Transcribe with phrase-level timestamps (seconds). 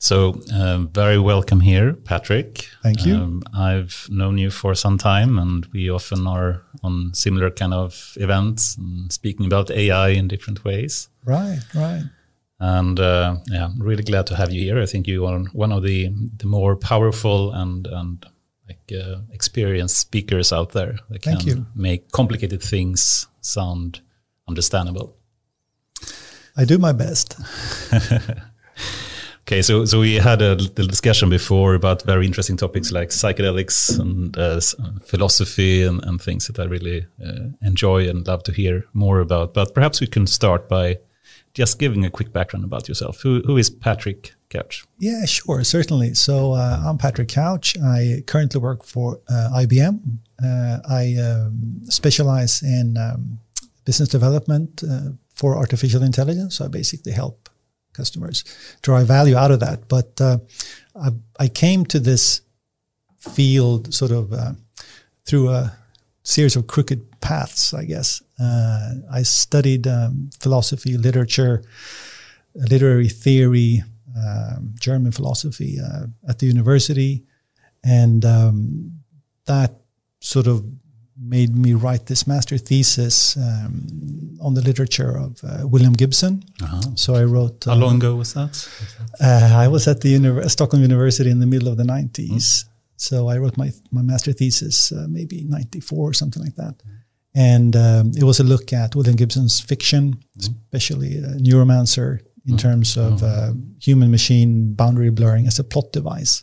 [0.00, 2.68] So, um, very welcome here, Patrick.
[2.84, 3.16] Thank you.
[3.16, 8.16] Um, I've known you for some time, and we often are on similar kind of
[8.16, 11.08] events and speaking about AI in different ways.
[11.24, 12.04] Right, right.
[12.60, 14.80] And uh, yeah, I'm really glad to have you here.
[14.80, 18.24] I think you are one of the the more powerful and and
[18.68, 21.66] like uh, experienced speakers out there that Thank can you.
[21.74, 24.00] make complicated things sound
[24.48, 25.16] understandable.
[26.56, 27.36] I do my best.
[29.48, 33.98] Okay, so so we had a little discussion before about very interesting topics like psychedelics
[33.98, 34.60] and uh,
[35.00, 39.54] philosophy and, and things that I really uh, enjoy and love to hear more about.
[39.54, 40.98] But perhaps we can start by
[41.54, 43.22] just giving a quick background about yourself.
[43.22, 44.84] Who who is Patrick Couch?
[44.98, 46.12] Yeah, sure, certainly.
[46.12, 47.74] So uh, I'm Patrick Couch.
[47.82, 49.98] I currently work for uh, IBM.
[50.44, 53.38] Uh, I um, specialize in um,
[53.86, 56.56] business development uh, for artificial intelligence.
[56.56, 57.48] So I basically help
[57.98, 58.44] customers
[58.82, 59.78] derive value out of that.
[59.88, 60.38] But uh,
[60.94, 61.08] I,
[61.44, 62.42] I came to this
[63.18, 64.52] field sort of uh,
[65.26, 65.76] through a
[66.22, 68.22] series of crooked paths, I guess.
[68.38, 71.62] Uh, I studied um, philosophy, literature,
[72.54, 73.82] literary theory,
[74.16, 77.24] um, German philosophy uh, at the university,
[77.84, 78.92] and um,
[79.46, 79.72] that
[80.20, 80.64] sort of
[81.28, 86.42] made me write this master thesis um, on the literature of uh, William Gibson.
[86.94, 87.64] So I wrote.
[87.64, 88.52] How long ago was that?
[89.20, 92.64] Uh, I was at the Uni- Stockholm University in the middle of the 90s.
[92.96, 96.74] So I wrote my, my master thesis uh, maybe 94 or something like that.
[97.34, 102.96] And um, it was a look at William Gibson's fiction, especially uh, Neuromancer, in terms
[102.96, 106.42] of uh, human machine boundary blurring as a plot device.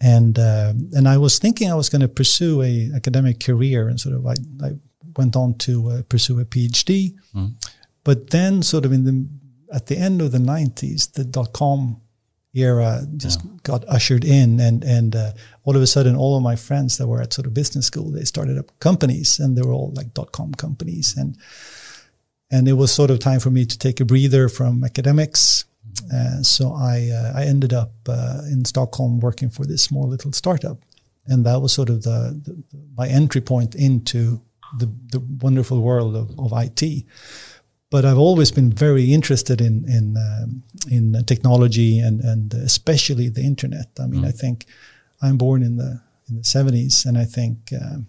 [0.00, 3.98] And uh, and I was thinking I was going to pursue a academic career, and
[3.98, 4.70] sort of I, I
[5.16, 7.14] went on to uh, pursue a PhD.
[8.04, 9.28] But then, sort of in the
[9.74, 12.00] at the end of the '90s, the dot com
[12.54, 15.32] era just got ushered in, and and uh,
[15.64, 18.10] all of a sudden, all of my friends that were at sort of business school,
[18.10, 21.36] they started up companies, and they were all like dot com companies, and
[22.50, 25.64] and it was sort of time for me to take a breather from academics.
[26.12, 30.32] Uh, so I uh, I ended up uh, in Stockholm working for this small little
[30.32, 30.78] startup,
[31.26, 32.62] and that was sort of the, the
[32.96, 34.40] my entry point into
[34.78, 37.04] the the wonderful world of, of IT.
[37.90, 43.42] But I've always been very interested in in um, in technology and and especially the
[43.42, 43.88] internet.
[43.98, 44.66] I mean, I think
[45.22, 48.06] I'm born in the in the 70s, and I think um,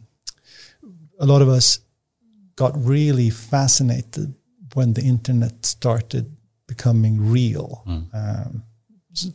[1.20, 1.80] a lot of us
[2.56, 4.34] got really fascinated
[4.74, 6.36] when the internet started
[6.74, 7.70] becoming real.
[8.14, 8.64] Um,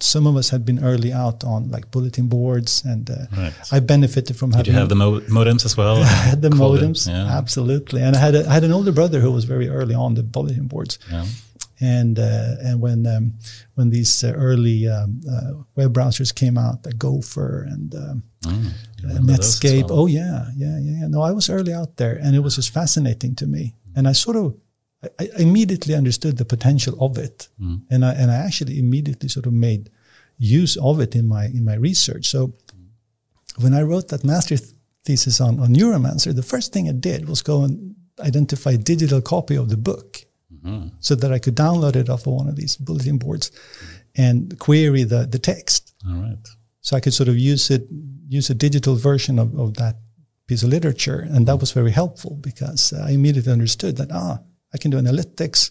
[0.00, 3.52] some of us had been early out on like bulletin boards, and uh, Right.
[3.76, 4.64] I benefited from having.
[4.64, 5.96] Did you have the mo- modems as well?
[6.02, 7.36] I had the modems, Yeah.
[7.40, 10.14] absolutely, and I had a, I had an older brother who was very early on
[10.14, 11.26] the bulletin boards, yeah.
[11.80, 13.32] and uh, and when um,
[13.76, 18.66] when these uh, early um, uh, web browsers came out, the Gopher and um, Mm,
[18.66, 19.88] uh, remember those as Netscape.
[19.90, 20.00] well?
[20.00, 21.08] Oh yeah, yeah, yeah, yeah.
[21.08, 23.74] No, I was early out there, and it was just fascinating to me.
[23.96, 24.54] And I sort of,
[25.20, 27.80] I, immediately understood the potential of it, Mm.
[27.90, 29.90] and I and I actually immediately sort of made
[30.38, 32.26] use of it in my in my research.
[32.28, 32.52] So
[33.58, 34.70] when I wrote that master th-
[35.04, 39.20] thesis on on Neuromancer, the first thing I did was go and identify a digital
[39.20, 40.20] copy of the book,
[40.64, 40.88] Mm-hmm.
[41.00, 43.50] so that I could download it off of one of these bulletin boards
[44.16, 46.48] and query the the text All right.
[46.80, 47.82] so I could sort of use it,
[48.38, 49.96] use a digital version of, of that
[50.46, 54.38] piece of literature, and that was very helpful because I immediately understood that ah,
[54.74, 55.70] I can do analytics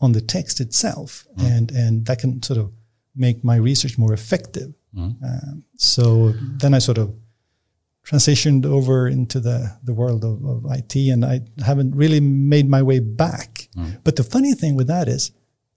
[0.00, 1.44] on the text itself, mm.
[1.44, 2.72] and and that can sort of
[3.14, 4.74] make my research more effective.
[4.94, 5.16] Mm.
[5.22, 7.14] Um, so then I sort of
[8.06, 12.82] transitioned over into the the world of, of IT, and I haven't really made my
[12.82, 13.68] way back.
[13.76, 14.00] Mm.
[14.04, 15.32] But the funny thing with that is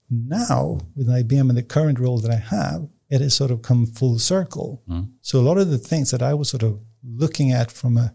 [0.10, 3.86] now with IBM and the current role that I have, it has sort of come
[3.86, 4.82] full circle.
[5.22, 8.14] So a lot of the things that I was sort of looking at from a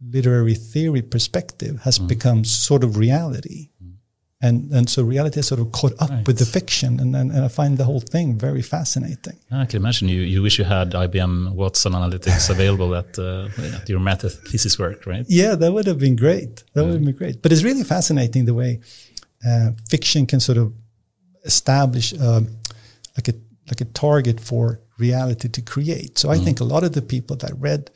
[0.00, 3.70] literary theory perspective has become sort of reality.
[4.46, 6.26] And, and so reality has sort of caught up Right.
[6.28, 9.36] with the fiction, and, and, and I find the whole thing very fascinating.
[9.50, 13.48] I can imagine you, you wish you had IBM Watson Analytics available at, uh,
[13.78, 15.24] at your math thesis work, right?
[15.28, 16.52] Yeah, that would have been great.
[16.74, 17.36] That would have been great.
[17.42, 18.80] But it's really fascinating the way
[19.48, 20.72] uh, fiction can sort of
[21.44, 22.48] establish um,
[23.16, 23.34] like a
[23.70, 26.18] like a target for reality to create.
[26.18, 27.90] So I think a lot of the people that read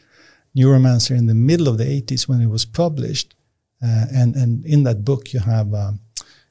[0.56, 3.34] Neuromancer in the middle of the 80s when it was published,
[3.82, 6.00] uh, and and in that book you have um,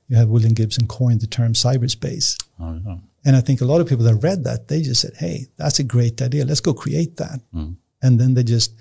[0.07, 2.41] you have William Gibson coined the term cyberspace.
[2.59, 2.97] Oh, yeah.
[3.25, 5.79] And I think a lot of people that read that, they just said, hey, that's
[5.79, 6.45] a great idea.
[6.45, 7.41] Let's go create that.
[7.53, 7.75] Mm.
[8.01, 8.73] And then they just,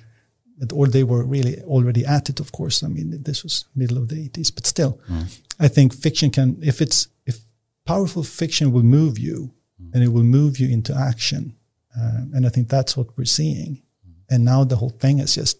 [0.72, 2.84] or they were really already at it, of course.
[2.84, 5.36] I mean, this was middle of the 80s, but still, mm.
[5.58, 7.40] I think fiction can, if it's, if
[7.86, 9.52] powerful fiction will move you,
[9.82, 9.92] mm.
[9.92, 11.56] and it will move you into action.
[11.98, 13.82] Uh, and I think that's what we're seeing.
[14.30, 15.58] And now the whole thing has just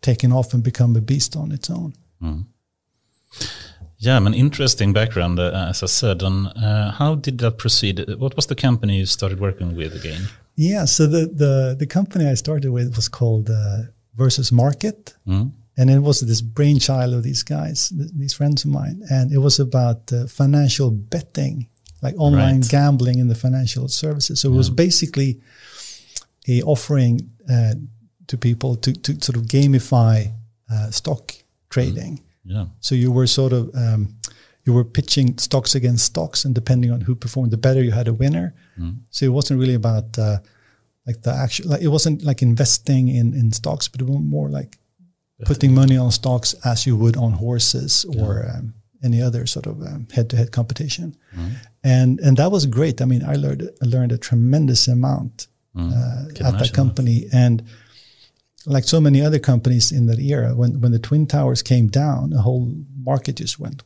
[0.00, 1.94] taken off and become a beast on its own.
[4.04, 6.22] Yeah, an interesting background, uh, as I said.
[6.22, 8.04] And uh, how did that proceed?
[8.18, 10.28] What was the company you started working with again?
[10.56, 15.50] Yeah, so the the, the company I started with was called uh, Versus Market, mm.
[15.76, 19.38] and it was this brainchild of these guys, th- these friends of mine, and it
[19.38, 21.68] was about uh, financial betting,
[22.02, 22.70] like online right.
[22.70, 24.40] gambling in the financial services.
[24.40, 24.54] So yeah.
[24.54, 25.40] it was basically
[26.46, 27.74] a offering uh,
[28.26, 30.32] to people to to sort of gamify
[30.70, 31.32] uh, stock
[31.68, 32.18] trading.
[32.18, 32.66] Mm yeah.
[32.80, 34.16] So you were sort of um,
[34.64, 38.08] you were pitching stocks against stocks, and depending on who performed the better, you had
[38.08, 38.54] a winner.
[38.78, 38.98] Mm.
[39.10, 40.38] So it wasn't really about uh,
[41.06, 41.70] like the actual.
[41.70, 44.78] Like it wasn't like investing in in stocks, but it was more like
[45.44, 48.58] putting money on stocks as you would on horses or yeah.
[48.58, 51.16] um, any other sort of um, head-to-head competition.
[51.36, 51.50] Mm.
[51.82, 53.02] And and that was great.
[53.02, 55.92] I mean, I learned I learned a tremendous amount mm.
[55.92, 57.36] uh, at that company, that.
[57.36, 57.62] and
[58.66, 62.30] like so many other companies in that era, when when the twin towers came down,
[62.30, 63.84] the whole market just went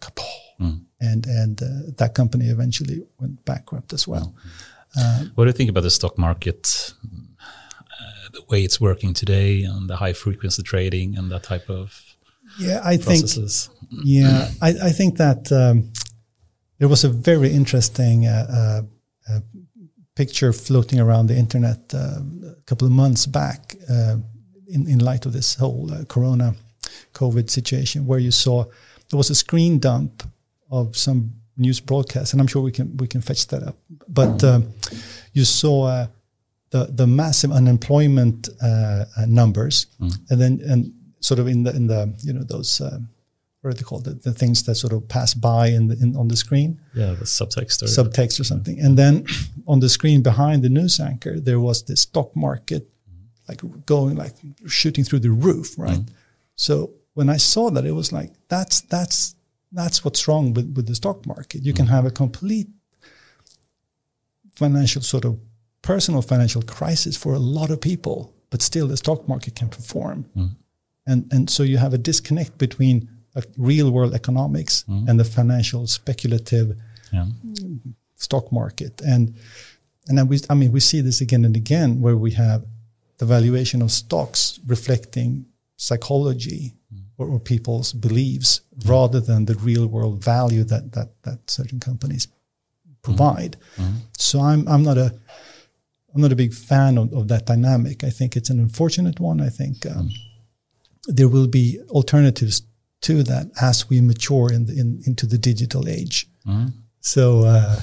[0.60, 0.80] mm.
[1.00, 4.34] and and uh, that company eventually went bankrupt as well.
[4.96, 5.32] Mm.
[5.34, 9.88] what do you think about the stock market, uh, the way it's working today, and
[9.88, 12.16] the high frequency trading and that type of
[12.58, 13.70] yeah, I processes?
[13.90, 15.92] think yeah, I, I think that um,
[16.78, 18.26] there was a very interesting.
[18.26, 19.40] Uh, uh, uh
[20.14, 22.19] picture floating around the internet uh,
[22.58, 23.76] a couple of months back
[24.69, 26.55] in, in light of this whole uh, corona
[27.15, 28.65] COVID situation, where you saw
[29.11, 30.23] there was a screen dump
[30.70, 33.76] of some news broadcast, and I'm sure we can we can fetch that up.
[34.09, 34.73] But um,
[35.32, 36.06] you saw uh,
[36.70, 40.15] the the massive unemployment uh, uh numbers, mm.
[40.31, 42.81] and then and sort of in the in the you know those.
[42.81, 42.99] Uh,
[43.61, 44.05] what are they called?
[44.05, 46.81] The, the, things that sort of pass by in, the, in on the screen.
[46.94, 48.79] Yeah, the subtext or subtext or something.
[48.79, 49.26] And then
[49.67, 52.88] on the screen behind the news anchor, there was the stock market
[53.48, 54.34] like going like
[54.66, 55.98] shooting through the roof, right?
[55.98, 56.08] Mm.
[56.56, 59.34] So when I saw that, it was like that's that's
[59.72, 61.64] that's what's wrong with, with the stock market.
[61.64, 61.76] You mm.
[61.76, 62.68] can have a complete
[64.54, 65.38] financial sort of
[65.82, 70.26] personal financial crisis for a lot of people, but still the stock market can perform.
[70.36, 70.56] Mm.
[71.06, 73.08] And and so you have a disconnect between
[73.56, 76.76] real world economics and the financial speculative
[77.12, 77.26] yeah.
[78.16, 79.00] stock market.
[79.06, 79.34] And
[80.08, 82.64] and then we I mean we see this again and again where we have
[83.19, 87.03] the valuation of stocks reflecting psychology mm.
[87.19, 88.91] or, or, people's beliefs mm.
[88.91, 92.29] rather than the real world value that that that certain companies
[93.03, 93.56] provide.
[93.76, 93.94] Mm.
[94.17, 95.15] So I'm I'm not a
[96.15, 98.03] I'm not a big fan of, of that dynamic.
[98.03, 99.41] I think it's an unfortunate one.
[99.41, 100.11] I think um,
[101.06, 102.62] there will be alternatives
[103.03, 106.26] to that as we mature in, the, in into the digital age.
[107.00, 107.44] So.
[107.44, 107.81] Uh,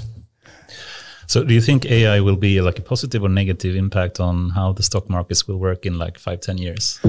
[1.27, 4.73] so do you think AI will be like a positive or negative impact on how
[4.73, 6.99] the stock markets will work in like five, ten years?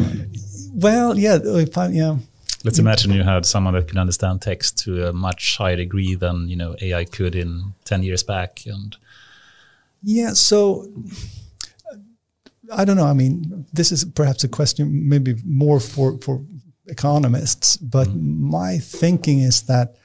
[0.72, 2.16] Well, yeah, if I, yeah.
[2.64, 6.48] Let's imagine you had someone that could understand text to a much higher degree than
[6.48, 8.96] you know AI could in ten years back, and
[10.02, 10.32] yeah.
[10.32, 10.86] So
[12.72, 13.06] I don't know.
[13.06, 16.42] I mean, this is perhaps a question maybe more for for
[16.86, 18.40] economists, but mm.
[18.40, 19.96] my thinking is that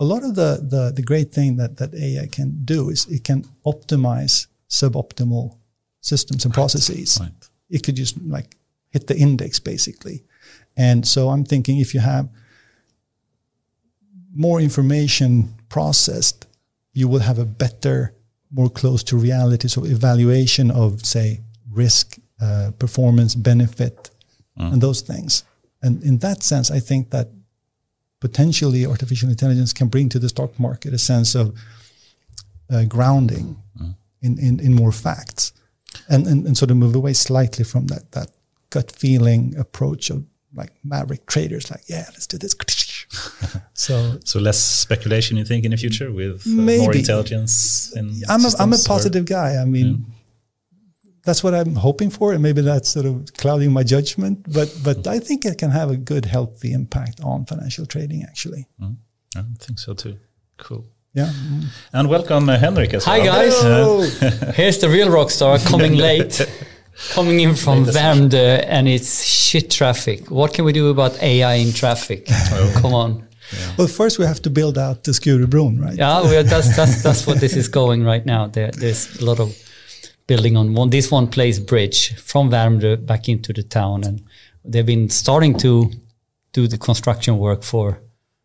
[0.00, 3.24] a lot of the, the, the great thing that, that AI can do is it
[3.24, 5.56] can optimize suboptimal
[6.00, 7.18] systems and processes.
[7.20, 7.30] Right.
[7.70, 8.56] It could just like
[8.90, 10.24] hit the index basically.
[10.76, 12.28] And so I'm thinking if you have
[14.34, 16.46] more information processed,
[16.92, 18.14] you will have a better,
[18.50, 19.68] more close to reality.
[19.68, 21.40] So evaluation of say
[21.70, 24.10] risk, uh, performance, benefit,
[24.58, 24.72] mm.
[24.72, 25.44] and those things.
[25.82, 27.28] And in that sense, I think that
[28.22, 31.52] potentially artificial intelligence can bring to the stock market a sense of
[32.72, 33.96] uh, grounding mm.
[34.20, 35.52] in, in, in more facts
[36.08, 38.28] and, and, and sort of move away slightly from that, that
[38.70, 40.24] gut feeling approach of
[40.54, 42.54] like maverick traders, like, yeah, let's do this.
[43.74, 47.92] so, so less speculation, you think, in the future with uh, more intelligence?
[47.96, 49.34] I'm a, I'm a positive or?
[49.34, 49.56] guy.
[49.56, 50.14] I mean, yeah
[51.24, 54.52] that's what I'm hoping for, and maybe that's sort of clouding my judgment.
[54.52, 58.22] But but I think it can have a good, healthy impact on financial trading.
[58.24, 58.96] Actually, mm,
[59.36, 60.18] I think so too.
[60.58, 60.84] Cool.
[61.14, 61.26] Yeah.
[61.26, 61.64] Mm.
[61.92, 64.00] And welcome, uh, Henrik, as Hi, well.
[64.00, 64.18] guys.
[64.56, 66.40] Here's the real rock star coming late,
[67.10, 70.30] coming in from Värmdö, and it's shit traffic.
[70.30, 72.26] What can we do about AI in traffic?
[72.30, 72.78] Oh.
[72.80, 73.28] Come on.
[73.52, 73.74] Yeah.
[73.76, 75.98] Well, first we have to build out the Skurubron, right?
[75.98, 78.46] Yeah, that's, that's, that's what this is going right now.
[78.46, 79.54] There, there's a lot of
[80.26, 84.22] building on one this one place bridge from Värmdö back into the town, and
[84.64, 85.90] they've been starting to
[86.52, 87.98] do the construction work for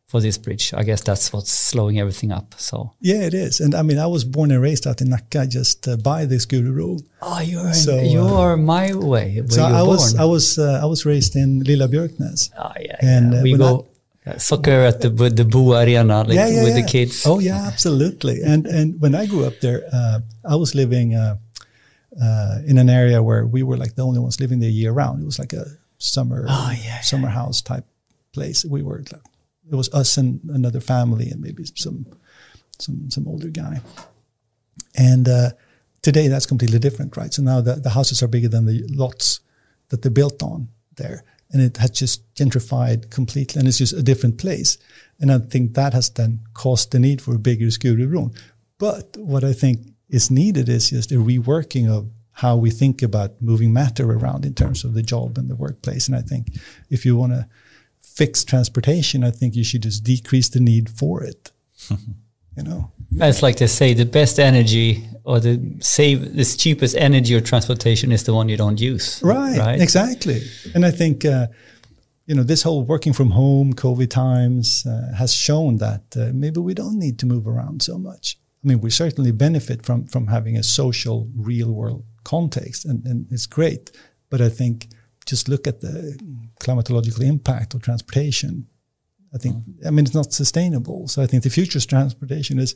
[0.07, 0.73] for this bridge.
[0.73, 2.55] I guess that's what's slowing everything up.
[2.57, 3.59] So yeah, it is.
[3.59, 6.35] And I mean, I was born and raised out in Nacka, just uh, by the
[6.35, 7.01] Skurubron.
[7.21, 9.41] Oh, you're so, uh, my way.
[9.49, 10.15] so I was.
[10.15, 12.51] I was uh, I was raised in Lilla Björknäs.
[12.57, 13.39] Oh yeah, and yeah.
[13.39, 13.85] Uh, we go.
[14.37, 17.25] Soccer at the the Bo Arena like, yeah, yeah, with the kids.
[17.25, 18.41] Oh yeah, absolutely.
[18.43, 21.15] and and when I grew up there, uh, I was living
[22.67, 25.21] in an area where we were like the only ones living there year round.
[25.21, 25.65] It was like a
[25.97, 27.85] summer oh, summer house type
[28.33, 28.65] place.
[28.65, 29.03] We were
[29.69, 32.05] it was us and another family and maybe some
[32.79, 33.81] some some older guy.
[34.95, 35.51] And uh,
[36.01, 37.33] today that's completely different, right?
[37.33, 39.41] So now the, the houses are bigger than the lots
[39.89, 41.23] that they're built on there.
[41.51, 44.77] And it has just gentrified completely and it's just a different place.
[45.19, 48.35] And I think that has then caused the need for a bigger Skurubron.
[48.77, 53.41] But what I think is needed is just a reworking of how we think about
[53.41, 56.07] moving matter around in terms of the job and the workplace.
[56.07, 56.49] And I think
[56.89, 57.47] if you want to
[57.99, 61.51] fix transportation, I think you should just decrease the need for it.
[61.89, 67.33] you know, it's like they say the best energy or the save the cheapest energy
[67.33, 69.19] or transportation is the one you don't use.
[69.23, 69.57] Right.
[69.57, 69.81] Right.
[69.81, 70.41] Exactly.
[70.73, 71.25] And I think.
[71.25, 71.47] Uh,
[72.29, 76.59] you know, this whole working from home, COVID times uh, has shown that uh, maybe
[76.59, 78.37] we don't need to move around so much.
[78.67, 83.25] I mean, we certainly benefit from from having a social, real world context, and, and
[83.31, 83.91] it's great.
[84.29, 84.89] But I think
[85.25, 86.19] just look at the
[86.59, 88.67] climatological impact of transportation.
[89.33, 91.07] I think, I mean, it's not sustainable.
[91.07, 92.75] So I think the future's transportation is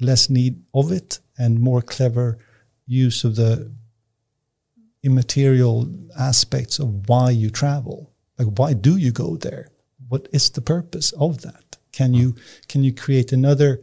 [0.00, 2.38] less need of it and more clever
[2.86, 3.72] use of the
[5.02, 5.88] immaterial
[6.18, 8.12] aspects of why you travel.
[8.38, 9.70] Like, why do you go there?
[10.08, 11.78] What is the purpose of that?
[11.92, 12.36] Can you
[12.68, 13.80] can you create another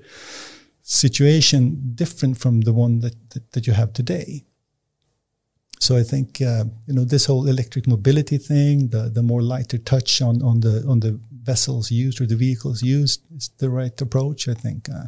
[0.90, 4.48] situation different from the one that, that, that you have today?
[5.80, 9.78] so I think uh, you know this whole electric mobility thing, the the more lighter
[9.78, 14.02] touch on on the on the vessels used or the vehicles used is the right
[14.02, 14.48] approach.
[14.48, 15.08] I think uh,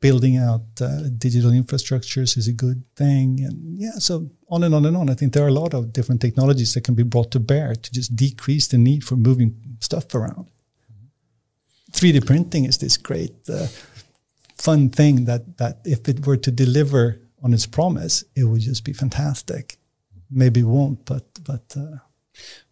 [0.00, 4.84] building out uh, digital infrastructures is a good thing, and yeah, so on and on
[4.86, 5.10] and on.
[5.10, 7.74] I think there are a lot of different technologies that can be brought to bear
[7.74, 10.46] to just decrease the need for moving stuff around.
[11.92, 13.68] 3D printing is this great uh,
[14.64, 17.02] fun thing that that if it were to deliver
[17.42, 19.78] on its promise, it would just be fantastic
[20.34, 21.74] maybe won't, but but.
[21.76, 21.98] Uh,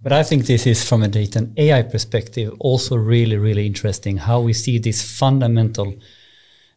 [0.03, 4.17] but I think this is from a data and AI perspective also really really interesting
[4.17, 5.95] how we see these fundamental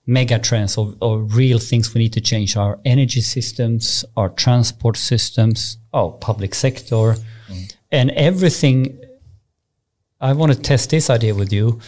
[0.05, 4.97] mega trends of, of real things we need to change our energy systems, our transport
[4.97, 7.15] systems, our public sector,
[7.47, 7.75] mm.
[7.91, 9.01] and everything.
[10.21, 11.79] I want to test this idea with you.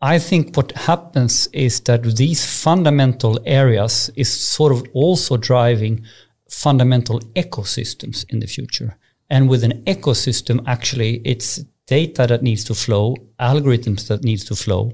[0.00, 6.04] I think what happens is that these fundamental areas is sort of also driving
[6.48, 8.96] fundamental ecosystems in the future.
[9.30, 14.54] And with an ecosystem, actually, it's data that needs to flow, algorithms that needs to
[14.54, 14.92] flow.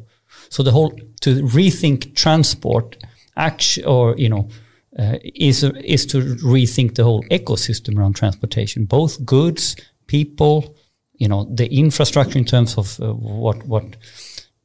[0.49, 0.90] So the whole
[1.23, 2.97] to rethink transport,
[3.37, 4.49] actually, or you know,
[4.99, 9.76] uh, is is to rethink the whole ecosystem around transportation, both goods,
[10.07, 10.76] people,
[11.14, 13.97] you know, the infrastructure in terms of uh, what what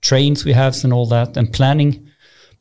[0.08, 2.06] trains we have and all that, and planning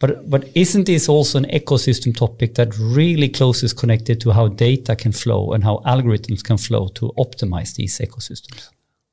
[0.05, 4.49] but but isn't this also an ecosystem topic that really closely is connected to how
[4.49, 8.69] data can flow and how algorithms can flow to optimize these ecosystems?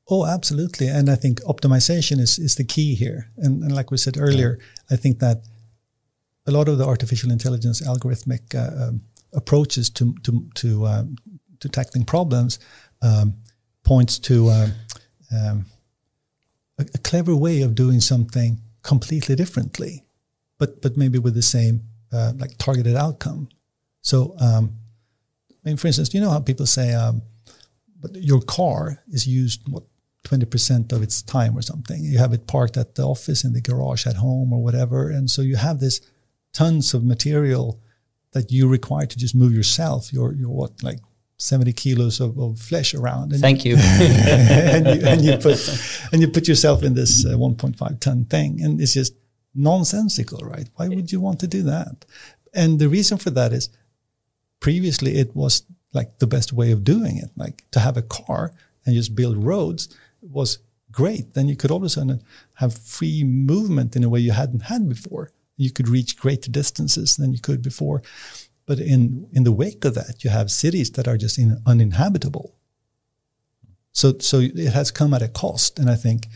[0.10, 0.88] Oh, absolutely.
[0.88, 3.32] And I think optimization is, is the key here.
[3.38, 4.96] And, and like we said earlier, yeah.
[4.96, 5.38] I think that
[6.46, 9.02] a lot of the artificial intelligence algorithmic uh, um,
[9.34, 11.16] approaches to to to um,
[11.60, 12.60] to tackling problems
[13.02, 13.36] um,
[13.84, 14.68] points to uh,
[15.32, 15.66] um,
[16.82, 20.04] a, a, clever way of doing something completely differently
[20.62, 21.82] but but maybe with the same
[22.14, 23.50] uh, like targeted outcome.
[24.02, 24.78] So, um,
[25.50, 27.24] I mean, for instance, you know how people say, um,
[28.00, 29.84] but your car is used what
[30.24, 32.04] twenty percent of its time or something.
[32.04, 35.32] You have it parked at the office, in the garage, at home, or whatever, and
[35.32, 36.00] so you have this
[36.54, 37.82] tons of material
[38.34, 40.14] that you require to just move yourself.
[40.14, 41.00] You're you're what like
[41.42, 43.34] 70 kilos of, of flesh around.
[43.34, 43.76] And Thank you.
[43.80, 45.58] and, you and you put
[46.12, 49.16] and you put yourself in this uh, 1.5 ton thing, and it's just
[49.56, 50.70] nonsensical, right?
[50.76, 52.06] Why would you want to do that?
[52.54, 53.70] And the reason for that is
[54.60, 57.32] previously it was like the best way of doing it.
[57.36, 58.54] Like to have a car
[58.86, 59.90] and just build roads
[60.22, 60.60] was
[60.92, 61.34] great.
[61.34, 62.22] Then you could all of a sudden
[62.56, 65.32] have free movement in a way you hadn't had before.
[65.58, 68.04] You could reach greater distances than you could before.
[68.72, 72.56] But in, in the wake of that, you have cities that are just in, uninhabitable.
[73.92, 75.78] So, so it has come at a cost.
[75.78, 76.30] And I think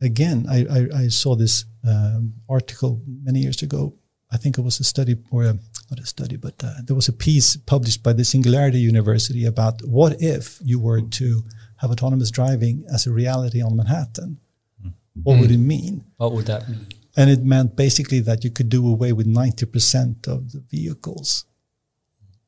[0.00, 3.94] again, I, I, I saw this um, article many years ago.
[4.32, 5.54] I think it was a study or a,
[5.90, 9.80] not a study, but uh, there was a piece published by the Singularity University about
[9.86, 11.44] what if you were to
[11.76, 14.40] have autonomous driving as a reality on Manhattan.
[14.84, 14.94] Mm.
[15.22, 16.02] What would it mean?
[16.16, 16.88] What would that mean?
[17.16, 21.44] And it meant basically that you could do away with 90% of the vehicles.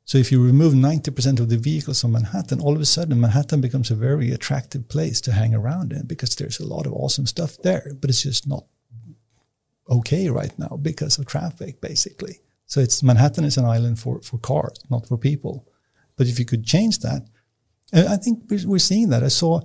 [0.04, 3.60] So if you remove 90% of the vehicles from Manhattan, all of a sudden Manhattan
[3.60, 7.26] becomes a very attractive place to hang around in because there's a lot of awesome
[7.26, 8.64] stuff there, but it's just not
[9.90, 12.40] okay right now because of traffic, basically.
[12.66, 15.66] So it's Manhattan is an island for, for cars, not for people.
[16.16, 17.22] But if you could change that,
[17.92, 19.22] I think we're, seeing that.
[19.22, 19.60] I saw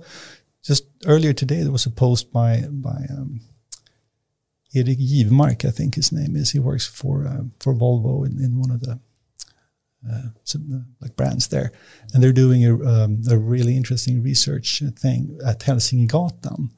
[0.62, 3.40] just earlier today there was a post by by um,
[4.74, 6.52] Erik Givmark, I think his name is.
[6.52, 8.98] He works for uh, for Volvo in, in one of the
[10.10, 11.72] uh, some, uh, like brands there,
[12.12, 16.70] and they're doing a, um, a really interesting research thing at Hälsingegatan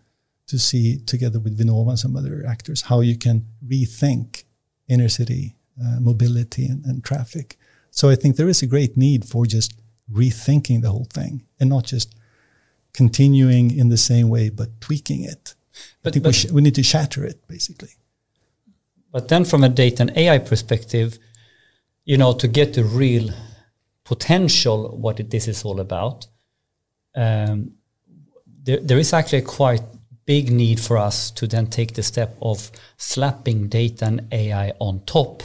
[0.46, 4.44] to see together with Vinnova and some other actors how you can rethink
[4.88, 7.56] inner city uh, mobility and, and traffic.
[7.90, 9.74] So I think there is a great need for just
[10.12, 12.14] rethinking the whole thing and not just
[12.92, 15.54] continuing in the same way but tweaking it.
[16.02, 17.90] But, but, we, we need to shatter it basically.
[19.12, 21.18] But then, from a data and AI perspective,
[22.04, 23.30] you know, to get the real
[24.02, 26.26] potential, what it, this is all about,
[27.14, 27.72] um,
[28.64, 29.82] there, there is actually a quite
[30.26, 35.00] big need for us to then take the step of slapping data and AI on
[35.06, 35.42] top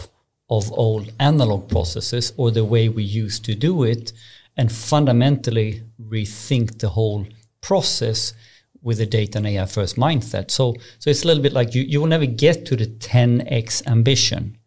[0.49, 4.13] of old analog processes or the way we used to do it
[4.57, 7.25] and fundamentally rethink the whole
[7.61, 8.33] process
[8.81, 10.51] with a data and AI first mindset.
[10.51, 13.85] So, so it's a little bit like you, you will never get to the 10x
[13.87, 14.57] ambition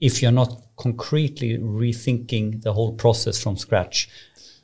[0.00, 4.08] if you're not concretely rethinking the whole process from scratch.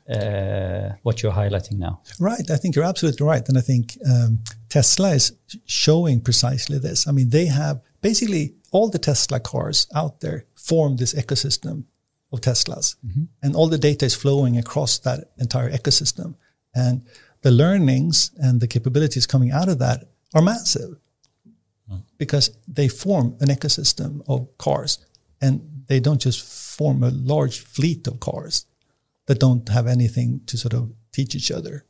[0.07, 1.99] Uh, what you're highlighting now.
[2.19, 2.51] Right.
[2.51, 3.41] I think you're absolutely right.
[3.49, 5.33] And I think um, Tesla is
[5.65, 7.07] showing precisely this.
[7.07, 11.85] I mean, they have basically all the Tesla cars out there form this ecosystem
[12.31, 12.97] of Teslas.
[13.03, 13.23] Mm-hmm.
[13.41, 16.35] And all the data is flowing across that entire ecosystem.
[16.75, 17.01] And
[17.45, 20.97] the learnings and the capabilities coming out of that are massive
[21.87, 22.01] mm.
[22.17, 24.97] because they form an ecosystem of cars
[25.39, 26.41] and they don't just
[26.77, 28.65] form a large fleet of cars
[29.27, 31.85] that don't have anything to sort of teach each other.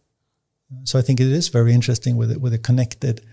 [0.84, 3.26] So I think it is very interesting with it, with a connected,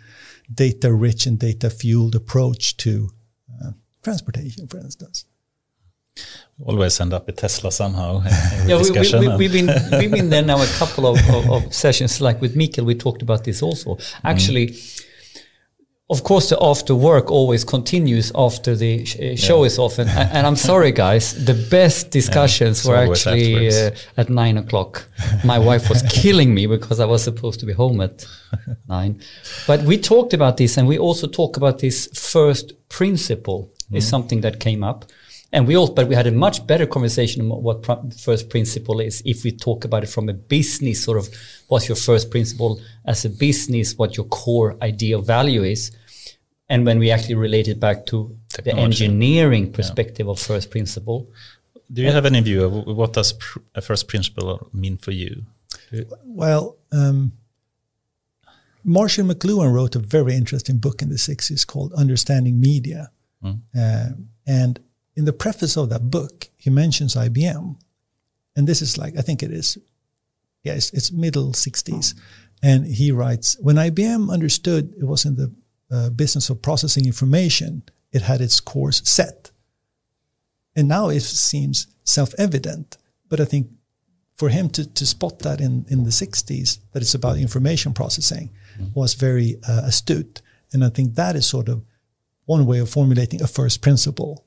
[0.55, 3.11] data rich and data fueled approach to
[3.61, 3.73] uh,
[4.05, 5.25] transportation, for instance
[6.65, 8.23] always end up with Tesla somehow.
[8.67, 9.67] yeah, we, have we, we, been
[9.99, 12.21] we've been there now a couple of, of, of, sessions.
[12.21, 13.99] Like with Mikael, we talked about this also.
[14.25, 15.05] Actually, mm.
[16.11, 19.67] of course, the after work always continues after the sh uh, show yeah.
[19.67, 19.99] is off.
[19.99, 25.09] And, and, I'm sorry, guys, the best discussions yeah, were actually uh, at nine o'clock.
[25.45, 28.27] My wife was killing me because I was supposed to be home at
[28.89, 29.21] nine.
[29.67, 33.71] But we talked about this, and we also talk about this first principle.
[33.91, 33.97] Mm.
[33.99, 35.05] Is something that came up
[35.53, 39.01] and we all, but we had a much better conversation about what pr first principle
[39.01, 41.29] is if we talk about it from a business sort of
[41.69, 45.91] what's your first principle as a business, what your core idea of value is.
[46.69, 48.77] And when we actually relate it back to Technology.
[48.77, 50.33] the engineering perspective yeah.
[50.33, 51.31] of first principle.
[51.93, 55.45] Do you have any view of what does pr a first principle mean for you?
[56.25, 57.33] Well, um,
[58.85, 63.11] Marshall McLuhan wrote a very interesting book in the 60s called Understanding Media.
[63.45, 63.61] Mm.
[63.77, 64.09] Uh,
[64.47, 64.81] and
[65.17, 67.77] in the preface of that book, he mentions IBM.
[68.57, 69.79] And this is like, I think it is,
[70.63, 72.15] yeah, it's, it's middle 60s.
[72.63, 75.53] And he writes, when IBM understood it was in the
[75.91, 79.51] uh, business of processing information, it had its course set.
[80.77, 82.97] And now it seems self evident.
[83.29, 83.69] But I think
[84.35, 88.51] for him to, to spot that in, in the 60s, that it's about information processing,
[88.95, 90.41] was very uh, astute.
[90.73, 91.85] And I think that is sort of
[92.47, 94.45] one way of formulating a first principle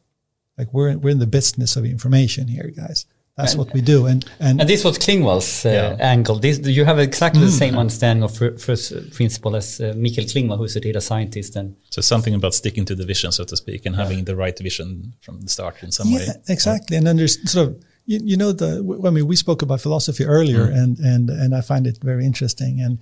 [0.57, 3.05] like we're we're in the business of information here, guys.
[3.37, 4.05] That's and, what we do.
[4.05, 5.97] And and, and this was Klingvall's uh, yeah.
[5.99, 6.39] angle.
[6.39, 7.45] This you have exactly mm.
[7.45, 11.57] the same understanding of first principle as uh, Mikael Klingvall, who's a data scientist.
[11.57, 14.03] And so something about sticking to the vision, so to speak, and yeah.
[14.03, 16.27] having the right vision from the start in some yeah, way.
[16.47, 16.95] Exactly.
[16.95, 20.23] And then there's sort of you, you know the I mean we spoke about philosophy
[20.23, 20.77] earlier, mm.
[20.77, 22.79] and and and I find it very interesting.
[22.79, 22.99] And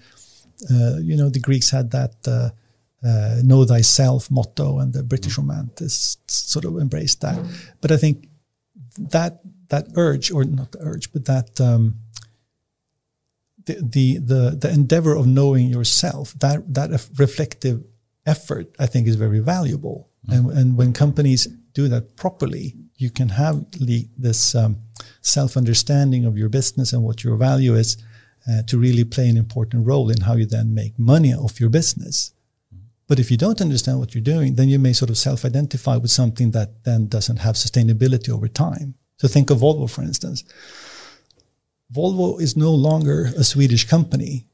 [0.71, 2.15] uh, you know the Greeks had that
[3.05, 5.43] uh, know thyself motto and the British mm.
[5.43, 7.37] romanticists sort of embraced that.
[7.81, 8.29] But I think
[8.97, 11.95] that that urge, or not the urge, but that um,
[13.65, 17.83] the, the the the endeavor of knowing yourself, that that reflective
[18.25, 20.09] effort, I think, is very valuable.
[20.27, 20.33] Mm.
[20.33, 24.77] And and when companies do that properly, you can have the, this um,
[25.21, 27.97] self understanding of your business and what your value is.
[28.45, 31.69] Uh, to really play an important role in how you then make money off your
[31.69, 32.33] business.
[33.07, 35.97] But if you don't understand what you're doing, then you may sort of self identify
[35.97, 38.95] with something that then doesn't have sustainability over time.
[39.17, 40.43] So think of Volvo, for instance.
[41.93, 44.45] Volvo is no longer a Swedish company,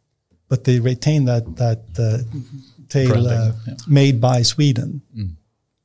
[0.48, 2.24] but they retain that, that uh,
[2.90, 3.74] tail uh, yeah.
[3.88, 5.02] made by Sweden,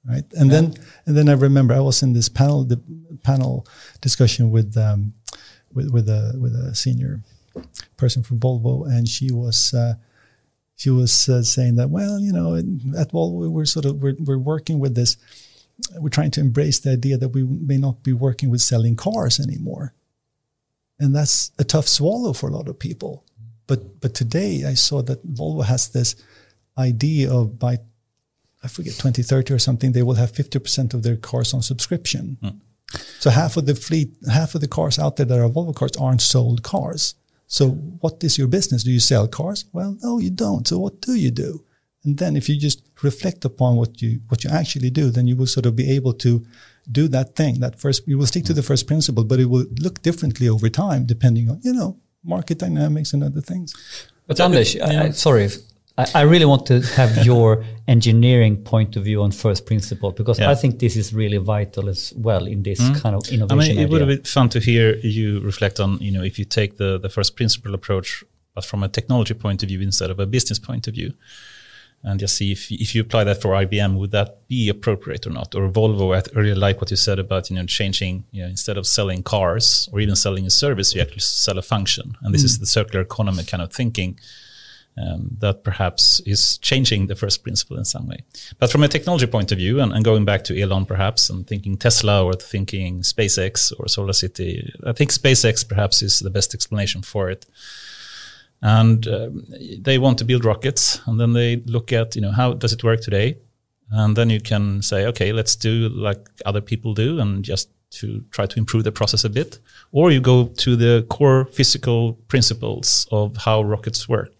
[0.08, 0.24] right?
[0.32, 0.74] And then
[1.06, 2.80] and then I remember I was in this panel the
[3.22, 3.66] panel
[4.00, 5.12] discussion with um,
[5.72, 7.20] with with a with a senior
[7.96, 9.74] person from Volvo, and she was.
[9.74, 9.94] Uh,
[10.76, 14.38] she was uh, saying that well you know at Volvo we're sort of we're, we're
[14.38, 15.16] working with this
[15.98, 19.40] we're trying to embrace the idea that we may not be working with selling cars
[19.40, 19.94] anymore.
[20.98, 23.24] And that's a tough swallow for a lot of people.
[23.66, 26.16] But but today i saw that volvo has this
[26.76, 27.78] idea of by
[28.62, 32.36] i forget 2030 or something they will have 50% of their cars on subscription.
[33.18, 35.96] So half of the fleet half of the cars out there that are volvo cars
[35.98, 37.14] aren't sold cars
[37.46, 38.84] so what is your business?
[38.84, 39.64] Do you sell cars?
[39.72, 40.66] Well no you don't.
[40.66, 41.64] So what do you do?
[42.04, 45.36] And then if you just reflect upon what you what you actually do then you
[45.36, 46.44] will sort of be able to
[46.92, 48.66] do that thing that first you will stick to the mm.
[48.66, 53.12] first principle but it will look differently over time depending on you know market dynamics
[53.12, 53.74] and other things.
[54.26, 55.48] But Anders, I, I, sorry,
[55.96, 60.38] I, I really want to have your engineering point of view on first principle because
[60.38, 60.50] Yeah.
[60.50, 62.94] I think this is really vital as well in this mm-hmm.
[62.94, 63.58] kind of innovation.
[63.58, 64.14] I mean, it would idea.
[64.14, 67.08] have been fun to hear you reflect on, you know, if you take the, the
[67.08, 70.88] first principle approach, but from a technology point of view instead of a business point
[70.88, 71.14] of view,
[72.04, 75.30] and just see if if you apply that for IBM, would that be appropriate or
[75.30, 75.54] not?
[75.54, 78.76] Or Volvo, I really like what you said about, you know, changing, you know, instead
[78.76, 82.42] of selling cars or even selling a service, you actually sell a function, and this
[82.42, 82.46] mm.
[82.46, 84.18] is the circular economy kind of thinking.
[84.96, 88.18] Um, that perhaps is changing the first principle in some way.
[88.60, 91.44] But from a technology point of view, and, and going back to Elon perhaps, and
[91.44, 97.02] thinking Tesla or thinking SpaceX or SolarCity, I think SpaceX perhaps is the best explanation
[97.02, 97.44] for it.
[98.62, 99.44] And um,
[99.80, 102.84] they want to build rockets, and then they look at, you know, how does it
[102.84, 103.38] work today?
[103.90, 108.24] And then you can say, okay, let's do like other people do, and just to
[108.30, 109.58] try to improve the process a bit.
[109.90, 114.33] Or you go to the core physical principles of how rockets work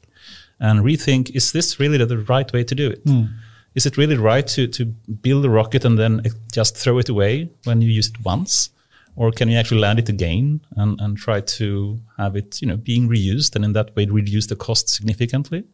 [0.60, 3.02] and rethink is this really the right way to do it?
[3.04, 3.24] Hmm.
[3.74, 7.08] Is it really right to, to build a rocket and then eh, just throw it
[7.08, 8.70] away when you use it once?
[9.16, 12.76] Or can you actually land it again and, and try to have it, you know,
[12.76, 15.64] being reused and in that way reduce the cost significantly?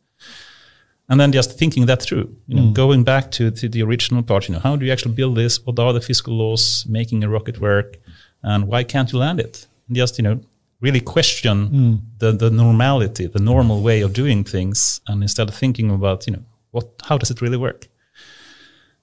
[1.09, 2.73] And then just thinking that through, you know, hmm.
[2.73, 5.64] going back to, to the original part, you know, how do you actually build this?
[5.66, 7.99] What are the fiscal laws making a rocket work?
[8.43, 9.66] And why can't you land it?
[9.88, 10.40] And just, you know,
[10.81, 15.90] really question the, the normality, the normal way of doing things, and instead of thinking
[15.90, 17.88] about, you know, what, how does it really work?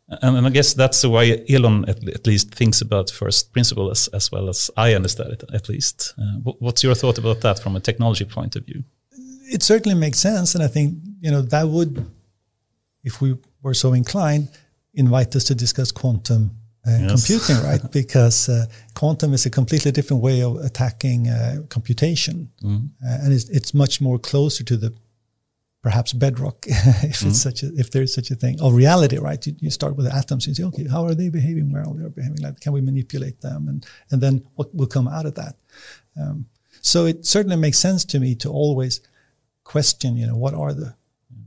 [0.10, 3.92] And, and I guess that's the way Elon at, at least thinks about first principle
[3.92, 6.14] as, as well as I understand it, at least.
[6.18, 8.84] Uh, what, what's your thought about that from a technology point of view?
[9.48, 12.06] it certainly makes sense and i think you know that would
[13.04, 14.50] if we were so inclined
[14.94, 16.52] invite us to discuss quantum
[16.88, 17.10] Yes.
[17.12, 17.82] computing right?
[17.92, 22.50] Because uh, quantum is a completely different way of attacking uh, computation.
[22.64, 24.94] Uh, and it's, it's much more closer to the
[25.84, 29.46] perhaps bedrock if it's such a if there's such a thing of reality right?
[29.48, 31.72] You, you start with the atoms and you say okay how are they behaving?
[31.72, 32.42] Well they're behaving?
[32.42, 33.68] Like can we manipulate them?
[33.70, 35.56] And and then what will come out of that?
[36.20, 36.46] Um,
[36.82, 39.02] so it certainly makes sense to me to always
[39.64, 40.96] question you know what are the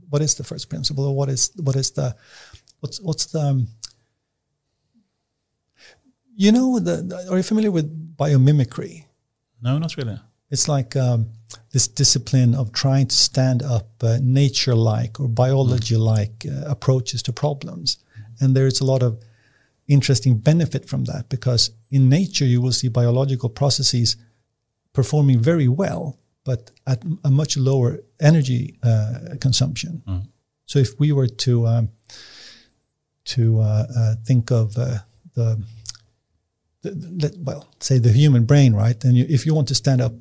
[0.09, 2.15] what is the first principle or what is what is the
[2.81, 3.67] what's what's the um,
[6.43, 6.95] you know the,
[7.31, 7.87] are you familiar with
[8.21, 8.93] biomimicry
[9.65, 10.17] No, not really.
[10.53, 11.19] it's like um,
[11.73, 17.21] this discipline of trying to stand up uh, nature like or biology like uh, approaches
[17.23, 17.87] to problems.
[18.39, 19.11] And there's a lot of
[19.87, 24.15] interesting benefit from that because in nature you will see biological processes
[24.93, 26.03] performing very well,
[26.43, 29.93] but at a much lower energy uh, consumption.
[30.65, 31.89] So if we were to um,
[33.25, 34.99] to uh, uh, think of uh,
[35.35, 35.63] the,
[36.81, 39.01] the, the well, say the human brain, right?
[39.03, 40.13] And you, if you want to stand up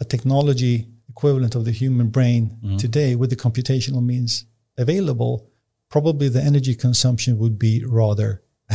[0.00, 2.76] a technology equivalent of the human brain mm-hmm.
[2.76, 4.44] today with the computational means
[4.76, 5.48] available,
[5.88, 8.42] probably the energy consumption would be rather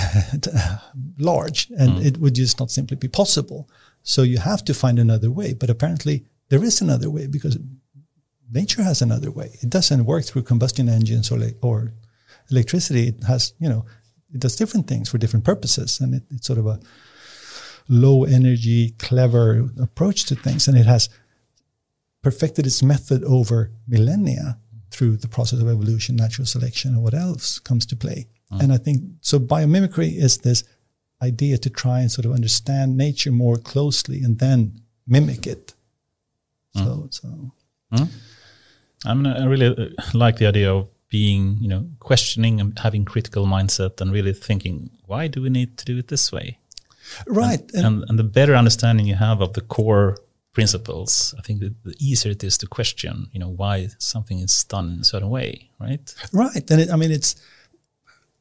[1.19, 2.05] large and mm.
[2.05, 3.69] it would just not simply be possible.
[4.01, 5.53] So you have to find another way.
[5.53, 7.57] But apparently there is another way because
[8.51, 9.57] nature has another way.
[9.62, 11.93] It doesn't work through combustion engines or, le- or
[12.51, 13.07] electricity.
[13.09, 13.86] It has, you know,
[14.33, 15.99] it does different things for different purposes.
[16.01, 16.79] And it, it's sort of a
[17.87, 20.67] low energy, clever approach to things.
[20.67, 21.09] And it has
[22.21, 24.57] perfected its method over millennia
[24.91, 28.27] through the process of evolution, natural selection, and what else comes to play.
[28.51, 28.61] Mm.
[28.61, 29.39] And I think so.
[29.39, 30.63] Biomimicry is this
[31.21, 35.73] idea to try and sort of understand nature more closely and then mimic it.
[36.75, 36.83] Mm.
[36.83, 37.51] So, so
[37.93, 38.09] mm.
[39.05, 43.05] I mean, I really uh, like the idea of being, you know, questioning and having
[43.05, 46.57] critical mindset and really thinking, why do we need to do it this way?
[47.27, 47.61] Right.
[47.73, 50.17] And, And, and the better understanding you have of the core
[50.53, 54.63] principles, I think the, the easier it is to question, you know, why something is
[54.65, 56.15] done in a certain way, right?
[56.31, 57.35] Right, and it, I mean, it's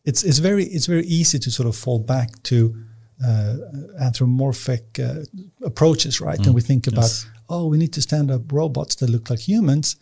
[0.05, 2.75] it's it's very it's very easy to sort of fall back to
[3.25, 3.57] uh,
[4.01, 5.25] anthropomorphic uh,
[5.65, 6.39] approaches, right?
[6.41, 7.27] Mm, and we think about, yes.
[7.49, 9.97] oh, we need to stand up robots that look like humans,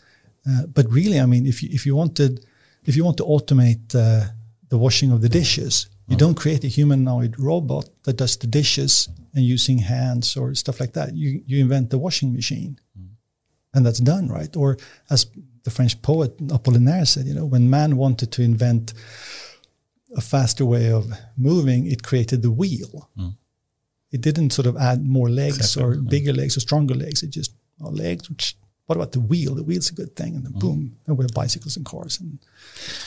[0.48, 2.44] uh, but really, I mean, if you if you wanted
[2.84, 4.26] if you want to automate uh,
[4.68, 9.08] the washing of the dishes, you don't create a humanoid robot that does the dishes
[9.34, 11.14] and using hands or stuff like that.
[11.14, 13.10] You you invent the washing machine, mm.
[13.72, 14.54] and that's done right.
[14.56, 14.76] Or
[15.08, 15.26] as
[15.62, 18.92] the French poet Apollinaire said, you know, when man wanted to invent
[20.16, 23.08] a faster way of moving, it created the wheel.
[23.16, 23.36] Mm.
[24.10, 25.98] It didn't sort of add more legs exactly.
[25.98, 27.22] or bigger legs or stronger legs.
[27.22, 28.56] It just oh, legs, which
[28.90, 29.54] what about the wheel?
[29.54, 30.58] The wheel's a good thing, and then mm.
[30.58, 32.18] boom, and we have bicycles and cars.
[32.18, 32.40] And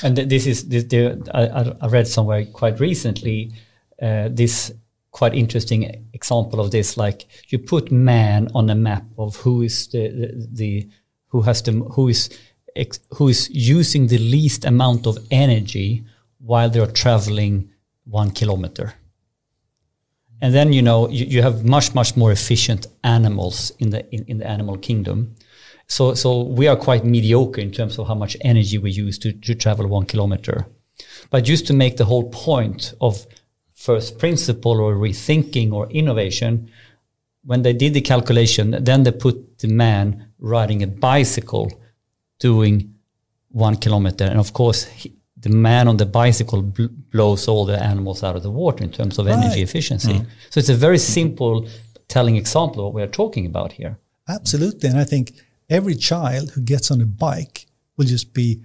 [0.02, 0.86] and this is this,
[1.34, 3.52] I, I, read somewhere quite recently
[4.02, 4.72] uh, this
[5.12, 6.96] quite interesting example of this.
[6.96, 10.90] Like you put man on a map of who is the, the, the
[11.28, 12.30] who has the who is
[13.18, 16.06] who is using the least amount of energy
[16.40, 17.70] while they're traveling
[18.06, 18.94] one kilometer.
[20.42, 24.24] And then you know you, you have much much more efficient animals in the in,
[24.30, 25.36] in the animal kingdom
[25.94, 29.32] so, so we are quite mediocre in terms of how much energy we use to,
[29.32, 30.66] to travel one kilometer.
[31.30, 33.28] But just to make the whole point of
[33.76, 36.72] first principle or rethinking or innovation,
[37.46, 41.72] when they did the calculation, then they put the man riding a bicycle
[42.40, 42.96] doing
[43.50, 44.26] one kilometer.
[44.26, 48.36] And of course, he, the man on the bicycle bl- blows all the animals out
[48.36, 49.38] of the water in terms of right.
[49.38, 50.14] energy efficiency.
[50.14, 50.26] Mm.
[50.50, 51.68] So it's a very simple
[52.08, 54.00] telling example of what we are talking about here.
[54.28, 54.90] Absolutely.
[54.90, 55.34] And I think
[55.74, 57.66] every child who gets on a bike
[57.98, 58.62] will just be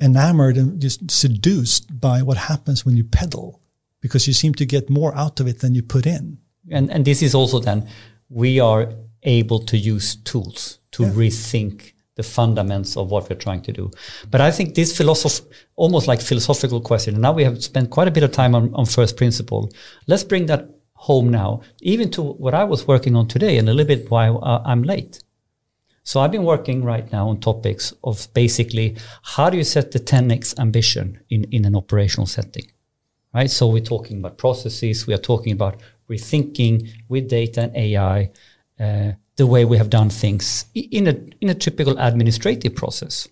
[0.00, 3.60] enamored and just seduced by what happens when you pedal
[4.00, 6.38] because you seem to get more out of it than you put in.
[6.70, 7.88] And and this is also then
[8.28, 11.10] we are able to use tools to yeah.
[11.10, 13.90] rethink the fundamentals of what we're trying to do.
[14.30, 18.08] But I think this philosophy, almost like philosophical question, and now we have spent quite
[18.08, 19.70] a bit of time on, on first principle.
[20.08, 23.72] Let's bring that home now, even to what I was working on today and a
[23.72, 25.22] little bit why uh, I'm late.
[26.08, 28.96] So I've been working right now on topics of basically
[29.34, 32.64] how do you set the 10x ambition in, in an operational setting,
[33.34, 33.50] right?
[33.50, 38.30] So we're talking about processes, we are talking about rethinking with data and AI
[38.80, 43.28] uh, the way we have done things in a in a typical administrative process.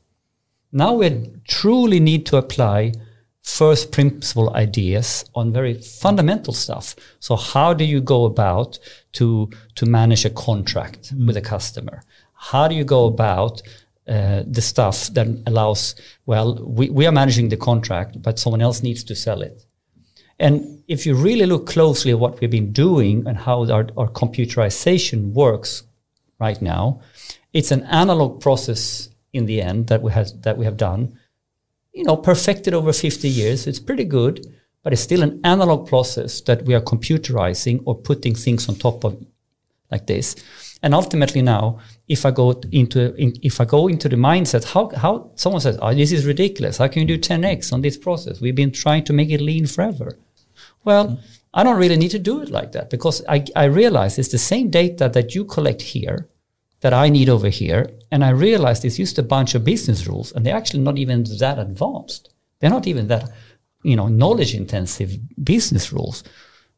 [0.71, 2.93] Now we truly need to apply
[3.41, 6.95] first principle ideas on very fundamental stuff.
[7.21, 8.79] So how do you go about
[9.13, 11.27] to to manage a contract mm.
[11.27, 12.03] with a customer?
[12.37, 13.63] How do you go about
[14.09, 15.97] uh, the stuff that allows,
[16.27, 19.65] well, we, we are managing the contract, but someone else needs to sell it.
[20.39, 24.09] And if you really look closely at what we've been doing and how our, our
[24.09, 25.83] computerization works
[26.39, 27.01] right now,
[27.53, 31.19] it's an analog process in the end that we have that we have done.
[31.93, 33.67] You know, perfected over 50 years.
[33.67, 34.47] It's pretty good,
[34.83, 39.05] but it's still an analog process that we are computerizing or putting things on top
[39.05, 39.25] of
[39.91, 40.37] like this.
[40.87, 44.89] And ultimately now, if I go into in, if I go into the mindset, how
[44.91, 46.79] how someone says, "Oh, this is ridiculous.
[46.79, 48.41] How can you do 10x on this process?
[48.41, 50.17] We've been trying to make it lean forever."
[50.85, 51.19] Well, mm.
[51.53, 54.47] I don't really need to do it like that because I I realize it's the
[54.53, 56.29] same data that you collect here
[56.83, 60.31] that I need over here, and I realize it's just a bunch of business rules,
[60.31, 62.33] and they're actually not even that advanced.
[62.61, 63.25] They're not even that
[63.83, 65.11] you know knowledge intensive
[65.43, 66.23] business rules.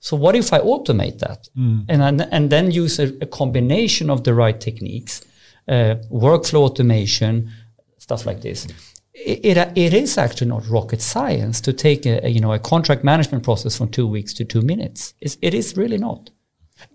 [0.01, 1.85] So what if I automate that mm.
[1.89, 5.25] and and then use a, a, combination of the right techniques,
[5.67, 7.51] uh, workflow automation,
[7.99, 8.67] stuff like this.
[9.13, 12.59] It, it, it is actually not rocket science to take a, a, you know a
[12.59, 15.15] contract management process from two weeks to two minutes.
[15.21, 16.31] It's, it is really not,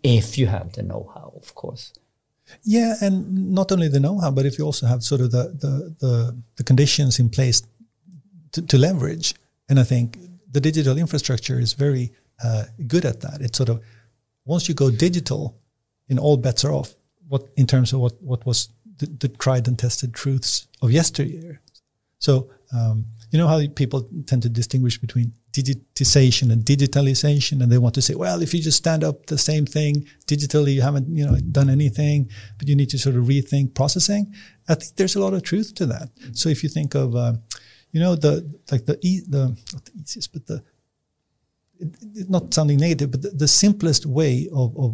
[0.02, 1.94] if you have the know-how, of course.
[2.63, 5.96] Yeah, and not only the know-how, but if you also have sort of the the
[6.00, 7.63] the, the conditions in place
[8.54, 9.36] to, to leverage.
[9.68, 10.18] And I think
[10.50, 12.12] the digital infrastructure is very
[12.43, 13.41] uh, good at that.
[13.41, 13.84] It's sort of
[14.46, 15.58] once you go digital,
[16.10, 16.93] in all bets are off.
[17.28, 21.62] What in terms of what what was the, the tried and tested truths of yesteryear.
[22.19, 27.78] So um, you know how people tend to distinguish between digitization and digitalization, and they
[27.78, 31.08] want to say, well, if you just stand up the same thing digitally, you haven't
[31.15, 34.34] you know done anything, but you need to sort of rethink processing.
[34.67, 36.10] I think there's a lot of truth to that.
[36.34, 37.34] So if you think of uh,
[37.91, 40.63] you know the like the e- the not the easiest, but the
[41.84, 44.89] it, not sounding negative, but the, the simplest way of, of,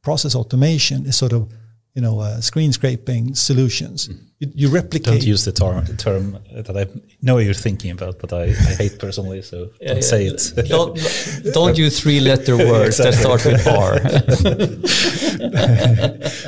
[0.00, 1.52] process automation is sort of
[1.98, 4.08] you know, uh, screen scraping solutions.
[4.38, 5.14] You, you replicate.
[5.14, 6.86] Don't use the term, the term that I
[7.20, 10.02] know you're thinking about, but I, I hate personally, so Yeah, don't yeah.
[10.02, 10.52] say it.
[10.68, 10.96] don't,
[11.52, 13.94] don't use three letter words that start with R.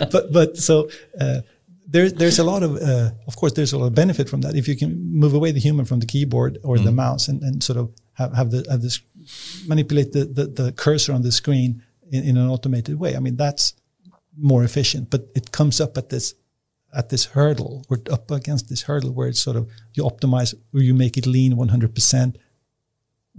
[0.12, 0.88] but but so
[1.20, 1.40] uh,
[1.88, 4.54] there, there's a lot of uh, of course there's a lot of benefit from that
[4.54, 7.60] if you can move away the human from the keyboard or the mouse and, and
[7.64, 9.00] sort of have, have the have this
[9.66, 13.16] manipulate the, the, the cursor on the screen in, in an automated way.
[13.16, 13.74] I mean that's
[14.36, 16.34] more efficient, but it comes up at this
[16.92, 17.84] at this hurdle.
[17.88, 21.26] We're up against this hurdle where it's sort of you optimize or you make it
[21.26, 22.38] lean 100 percent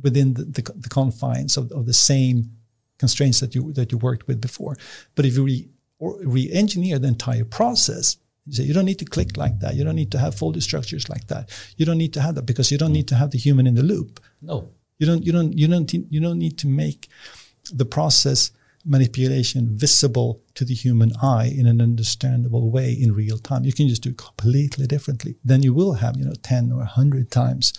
[0.01, 2.51] within the, the, the confines of, of the same
[2.97, 4.77] constraints that you that you worked with before.
[5.15, 9.37] But if you re, re-engineer the entire process, you say you don't need to click
[9.37, 9.75] like that.
[9.75, 11.49] You don't need to have folder structures like that.
[11.77, 13.75] You don't need to have that because you don't need to have the human in
[13.75, 14.19] the loop.
[14.41, 14.69] No.
[15.01, 17.09] You don't you don't you don't you don't need to make
[17.73, 18.51] the process
[18.85, 23.63] manipulation visible to the human eye in an understandable way in real time.
[23.63, 25.37] You can just do it completely differently.
[25.43, 27.73] Then you will have, you know, 10 or 100 times,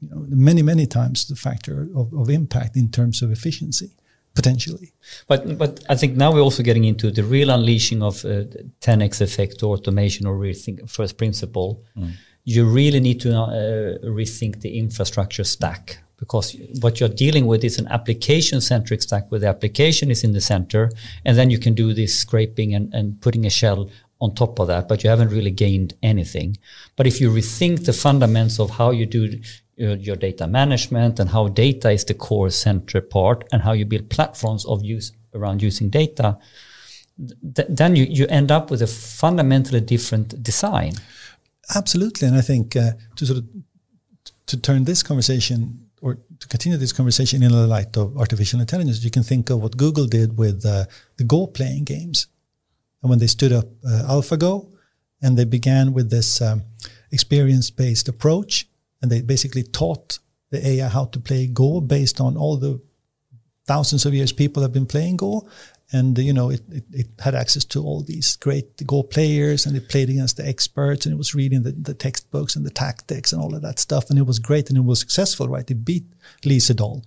[0.00, 3.90] you know, many, many times the factor of, of impact in terms of efficiency,
[4.34, 4.92] potentially.
[5.26, 8.44] But but I think now we're also getting into the real unleashing of uh,
[8.80, 11.82] 10x effect or automation or rethink first principle.
[12.44, 17.78] You really need to uh, rethink the infrastructure stack because what you're dealing with is
[17.78, 20.90] an application centric stack where the application is in the center
[21.24, 24.68] and then you can do this scraping and, and putting a shell on top of
[24.68, 26.56] that, but you haven't really gained anything.
[26.96, 29.40] But if you rethink the fundamentals of how you do
[29.76, 33.84] your, your data management and how data is the core center part and how you
[33.84, 36.38] build platforms of use around using data,
[37.54, 40.92] th- then you, you end up with a fundamentally different design.
[41.74, 42.28] Absolutely.
[42.28, 43.46] And I think uh, to sort of
[44.46, 49.02] to turn this conversation or to continue this conversation in the light of artificial intelligence,
[49.02, 50.84] you can think of what Google did with uh,
[51.16, 52.26] the Go playing games.
[53.00, 54.70] And when they stood up uh, AlphaGo
[55.22, 56.64] and they began with this um,
[57.10, 58.68] experience based approach,
[59.00, 60.18] and they basically taught
[60.50, 62.82] the AI how to play Go based on all the
[63.66, 65.48] thousands of years people have been playing Go.
[65.94, 69.76] And, you know, it, it, it had access to all these great Go players and
[69.76, 73.32] it played against the experts and it was reading the, the textbooks and the tactics
[73.32, 74.10] and all of that stuff.
[74.10, 75.70] And it was great and it was successful, right?
[75.70, 76.04] It beat
[76.44, 77.04] Lee Sedol.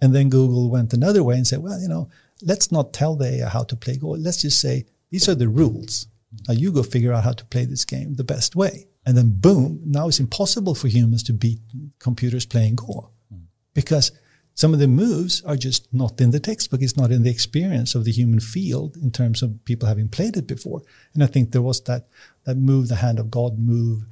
[0.00, 2.08] And then Google went another way and said, well, you know,
[2.40, 4.10] let's not tell the AI how to play Go.
[4.10, 6.06] Let's just say, these are the rules.
[6.46, 8.86] Now you go figure out how to play this game the best way.
[9.04, 11.58] And then boom, now it's impossible for humans to beat
[11.98, 13.40] computers playing Go hmm.
[13.74, 14.12] because
[14.54, 16.80] some of the moves are just not in the textbook.
[16.80, 20.36] It's not in the experience of the human field in terms of people having played
[20.36, 20.82] it before.
[21.12, 22.06] And I think there was that
[22.44, 24.04] that move, the hand of God move.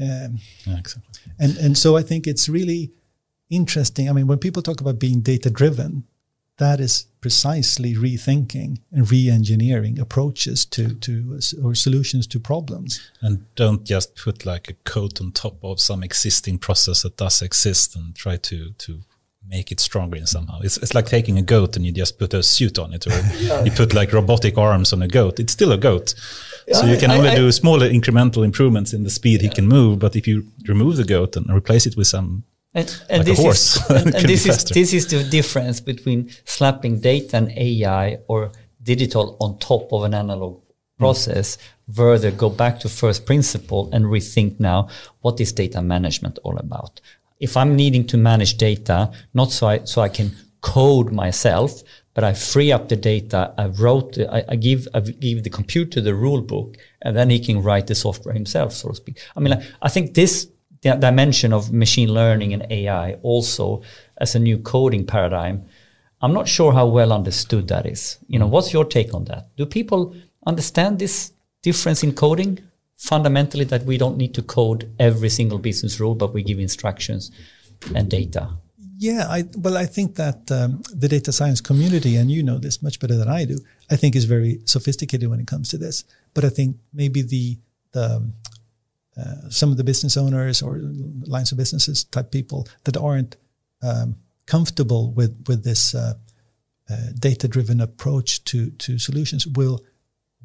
[0.00, 1.20] Um, Yeah, exactly.
[1.38, 2.92] and and so I think it's really
[3.50, 4.08] interesting.
[4.08, 6.04] I mean, when people talk about being data driven,
[6.56, 13.10] that is precisely rethinking and re-engineering approaches to to or solutions to problems.
[13.20, 17.42] And don't just put like a coat on top of some existing process that does
[17.42, 19.00] exist and try to to
[19.48, 20.60] make it stronger in somehow.
[20.60, 23.12] It's it's like taking a goat and you just put a suit on it, or
[23.64, 25.40] you put like robotic arms on a goat.
[25.40, 26.14] It's still a goat.
[26.72, 29.66] So you can I- only I- do smaller incremental improvements in the speed he can
[29.66, 29.98] move.
[29.98, 33.38] But if you remove the goat and replace it with some And, and Like this
[33.38, 33.76] horse.
[33.76, 38.52] is and, and this is this is the difference between slapping data and AI or
[38.82, 41.02] digital on top of an analog hmm.
[41.02, 41.58] process.
[41.94, 44.88] Further, go back to first principle and rethink now
[45.22, 47.00] what is data management all about.
[47.40, 51.82] If I'm needing to manage data, not so I so I can code myself,
[52.14, 53.54] but I free up the data.
[53.56, 57.38] I wrote, I, I give, I give the computer the rule book, and then he
[57.38, 59.20] can write the software himself, so to speak.
[59.36, 60.48] I mean, I- I think this
[60.82, 63.82] di- dimension of machine learning and AI also
[64.16, 65.64] as a new coding paradigm.
[66.20, 68.18] I'm not sure how well understood that is.
[68.26, 68.50] You know, mm.
[68.50, 69.54] what's your take on that?
[69.56, 72.58] Do people understand this difference in coding?
[72.98, 77.30] Fundamentally, that we don't need to code every single business rule, but we give instructions
[77.94, 78.50] and data.
[79.00, 82.82] Yeah, I, well, I think that um, the data science community, and you know this
[82.82, 86.02] much better than I do, I think is very sophisticated when it comes to this.
[86.34, 87.58] But I think maybe the
[87.92, 88.34] the um,
[89.16, 90.80] uh, some of the business owners or
[91.26, 93.36] lines of businesses type people that aren't
[93.82, 96.14] um, comfortable with with this uh,
[96.90, 99.80] uh, data driven approach to to solutions will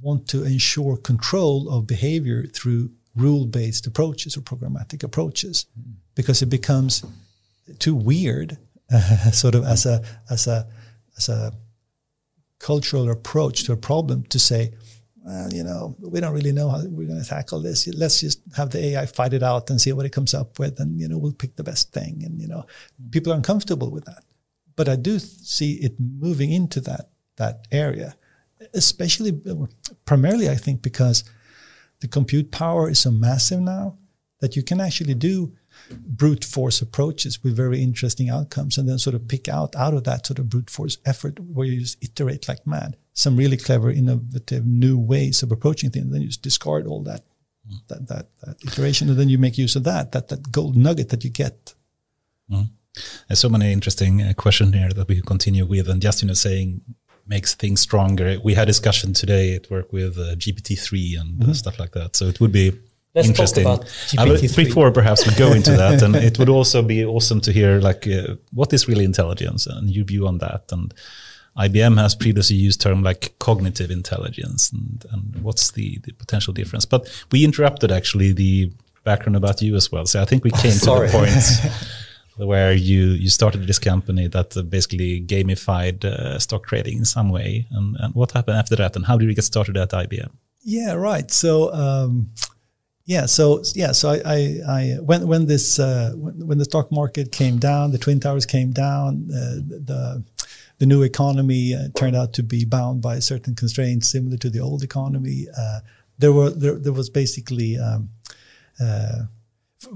[0.04, 5.66] want to ensure control of behavior through rule based approaches or programmatic approaches
[6.16, 7.04] because it becomes
[7.80, 8.58] too weird,
[8.92, 10.68] uh, sort of as a as a
[11.18, 11.54] as a
[12.60, 14.74] cultural approach to a problem to say,
[15.24, 17.88] well, you know, we don't really know how we're going to tackle this.
[17.88, 20.80] Let's just have the AI fight it out and see what it comes up with,
[20.80, 22.24] and you know, we'll pick the best thing.
[22.26, 22.66] And you know,
[23.12, 24.24] people are uncomfortable with that,
[24.76, 28.16] but I do see it moving into that that area.
[28.74, 29.40] Especially
[30.06, 31.24] primarily, I think, because
[32.00, 33.98] the compute power is so massive now
[34.40, 35.54] that you can actually do
[35.90, 40.04] brute force approaches with very interesting outcomes and then sort of pick out out of
[40.04, 42.98] that sort of brute force effort where you just iterate like mad.
[43.14, 46.06] Some really clever innovative new ways of approaching things.
[46.06, 47.24] And then you just discard all that
[47.88, 51.10] that, that that iteration and then you make use of that that that gold nugget
[51.10, 51.74] that you get.
[52.52, 52.70] Mm.
[53.28, 55.88] there's so many interesting uh, questions here that we continue with.
[55.88, 56.82] And just you know saying
[57.28, 61.56] makes things stronger we had discussion today at work with uh, gpt-3 and mm -hmm.
[61.56, 62.74] stuff like that so it would be
[63.16, 63.64] Let's Interesting.
[63.64, 64.56] talk about GPT-3.
[64.56, 68.08] Before perhaps we go into that, and it would also be awesome to hear like
[68.08, 70.64] uh, what is really intelligence and your view on that.
[70.72, 70.92] And
[71.56, 76.86] IBM has previously used term like cognitive intelligence, and, and what's the, the potential difference?
[76.86, 78.72] But we interrupted actually the
[79.04, 80.08] background about you as well.
[80.08, 81.74] So I think we came to the point
[82.38, 87.68] where you you started this company that basically gamified uh, stock trading in some way.
[87.72, 88.96] And, and what happened after that?
[88.96, 90.32] And how did you get started at IBM?
[90.64, 91.30] Yeah, right.
[91.32, 91.74] So.
[91.74, 92.30] Um,
[93.06, 96.90] yeah, so yeah, so I, I, I when when this uh, when, when, the stock
[96.90, 99.60] market came down, the twin towers came down, uh,
[99.90, 100.24] the
[100.78, 104.60] the new economy uh, turned out to be bound by certain constraints similar to the
[104.60, 105.48] old economy.
[105.58, 105.80] Uh,
[106.18, 108.10] there were there, there was basically um,
[108.82, 109.24] uh,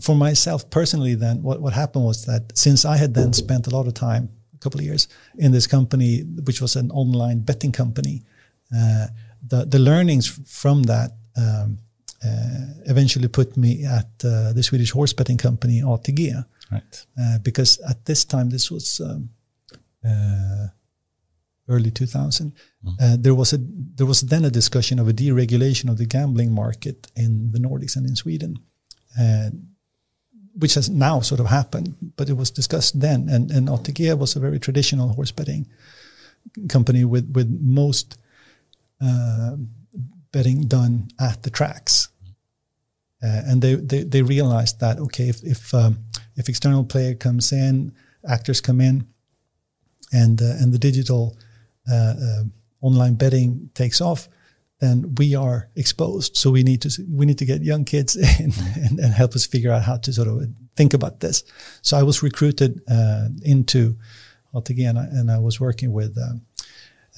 [0.01, 1.15] for myself personally.
[1.15, 4.29] Then what what happened was that since I had then spent a lot of time,
[4.55, 5.07] a couple of years
[5.37, 8.23] in this company, which was an online betting company,
[8.75, 9.07] uh,
[9.47, 11.11] the the learnings from that.
[11.35, 11.77] Um,
[12.25, 16.43] uh, eventually put me at uh, the Swedish horse betting company ATG.
[16.71, 17.05] Right.
[17.15, 19.29] Uh, because at this time, this was um,
[21.69, 22.53] early 2000.
[22.85, 22.95] Mm.
[22.99, 23.59] Uh, there was a
[23.95, 27.95] there was then a discussion of a deregulation of the gambling market in the Nordics
[27.95, 28.59] and in Sweden,
[29.19, 29.49] uh,
[30.59, 33.29] which has now sort of happened, but it was discussed then.
[33.29, 35.67] And and ATG was a very traditional horse betting
[36.69, 38.17] company with with most
[39.01, 39.55] uh,
[40.31, 42.09] betting done at the tracks.
[43.23, 45.97] Uh, and they, they, they realized that okay if if um,
[46.35, 47.91] if external player comes in,
[48.29, 49.07] actors come in,
[50.13, 51.37] and uh, and the digital
[51.91, 52.43] uh, uh,
[52.81, 54.29] online betting takes off,
[54.79, 56.37] then we are exposed.
[56.37, 59.45] So we need to we need to get young kids in and, and help us
[59.45, 61.43] figure out how to sort of think about this.
[61.81, 63.97] So I was recruited uh, into
[64.53, 66.33] ATG and I, was working with uh,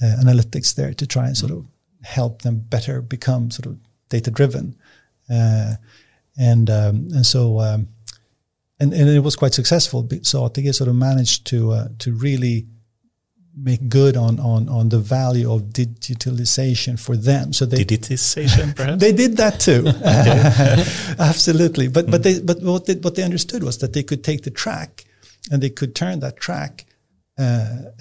[0.02, 1.66] analytics there to try and sort of
[2.02, 4.76] help them better become sort of data driven.
[5.28, 5.74] Uh,
[6.38, 7.88] and um, and so um,
[8.78, 10.08] and and it was quite successful.
[10.22, 12.66] So ATG sort of managed to uh, to really
[13.56, 17.52] make good on on on the value of digitalization for them.
[17.52, 19.86] So they digitization, perhaps they did that too.
[21.18, 22.10] Absolutely, but mm.
[22.10, 25.04] but they but what they, what they understood was that they could take the track
[25.50, 26.86] and they could turn that track
[27.38, 27.42] uh,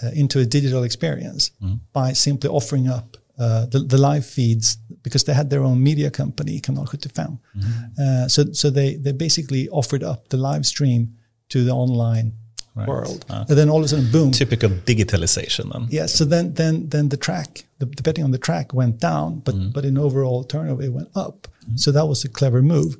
[0.03, 1.79] uh, into a digital experience mm.
[1.93, 6.11] by simply offering up uh, the, the live feeds because they had their own media
[6.11, 7.27] company, Kanal 75.
[7.27, 7.69] Mm-hmm.
[7.97, 11.15] Uh, so so they they basically offered up the live stream
[11.47, 12.33] to the online
[12.75, 12.87] right.
[12.87, 14.31] world, uh, and then all of a sudden, boom!
[14.31, 15.71] Typical digitalization.
[15.71, 16.07] Then yeah.
[16.07, 19.55] So then then then the track, the, the betting on the track went down, but
[19.55, 19.71] mm-hmm.
[19.71, 21.47] but in overall turnover it went up.
[21.63, 21.77] Mm-hmm.
[21.77, 22.97] So that was a clever move,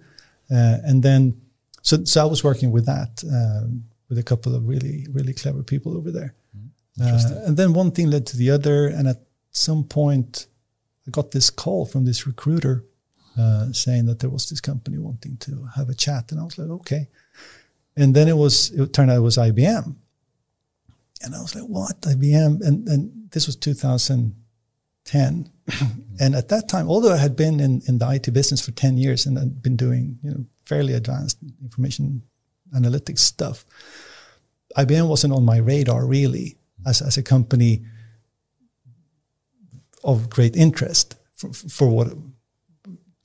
[0.52, 1.42] uh, and then
[1.82, 5.64] so so I was working with that um, with a couple of really really clever
[5.64, 6.36] people over there.
[6.56, 7.02] Mm-hmm.
[7.02, 10.48] Uh, and then one thing led to the other, and at some point,
[11.08, 12.84] I got this call from this recruiter
[13.38, 16.58] uh, saying that there was this company wanting to have a chat, and I was
[16.58, 17.08] like, okay.
[18.00, 19.96] And then it was it turned out it was IBM,
[21.22, 22.00] and I was like, what?
[22.02, 22.62] IBM?
[22.62, 25.52] And and this was 2010,
[26.20, 28.98] and at that time, although I had been in in the IT business for 10
[28.98, 32.24] years and I'd been doing you know fairly advanced information
[32.74, 33.66] analytics stuff,
[34.78, 37.84] IBM wasn't on my radar really as as a company
[40.04, 42.08] of great interest for, for what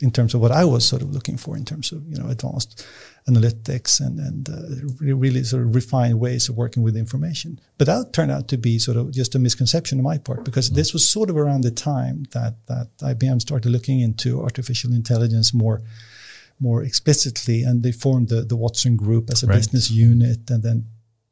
[0.01, 2.29] in terms of what I was sort of looking for in terms of you know
[2.29, 2.85] advanced
[3.29, 7.59] analytics and and uh, really sort of refined ways of working with information.
[7.79, 10.68] But that turned out to be sort of just a misconception on my part because
[10.68, 10.77] mm-hmm.
[10.77, 15.55] this was sort of around the time that that IBM started looking into artificial intelligence
[15.55, 15.83] more
[16.61, 19.57] more explicitly, and they formed the the Watson Group as a right.
[19.57, 20.87] business unit, and then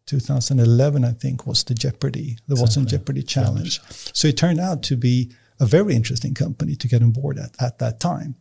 [0.07, 2.61] 2011, I think, was the Jeopardy, the exactly.
[2.61, 3.81] Watson Jeopardy Challenge.
[4.13, 7.55] So it turned out to be a very interesting company to get on board at,
[7.61, 8.35] at that time.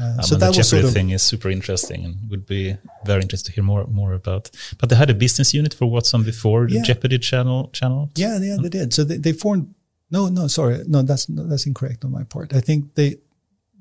[0.00, 2.76] Uh, um, so that the Jeopardy sort of thing is super interesting and would be
[3.04, 4.50] very interesting to hear more more about.
[4.78, 6.80] But they had a business unit for Watson before the.
[6.82, 8.10] Jeopardy channel channel.
[8.16, 8.94] Yeah, yeah, they did.
[8.94, 9.74] So they, they formed.
[10.10, 12.54] No, no, sorry, no, that's that's incorrect on my part.
[12.54, 13.16] I think they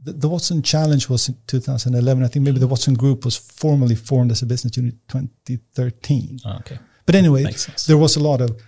[0.03, 2.23] the, the, Watson Challenge was in 2011.
[2.23, 6.39] I think maybe the Watson Group was formally formed as a business unit 2013.
[6.45, 6.79] Oh, okay.
[7.05, 7.45] But anyway,
[7.87, 8.59] there was a lot of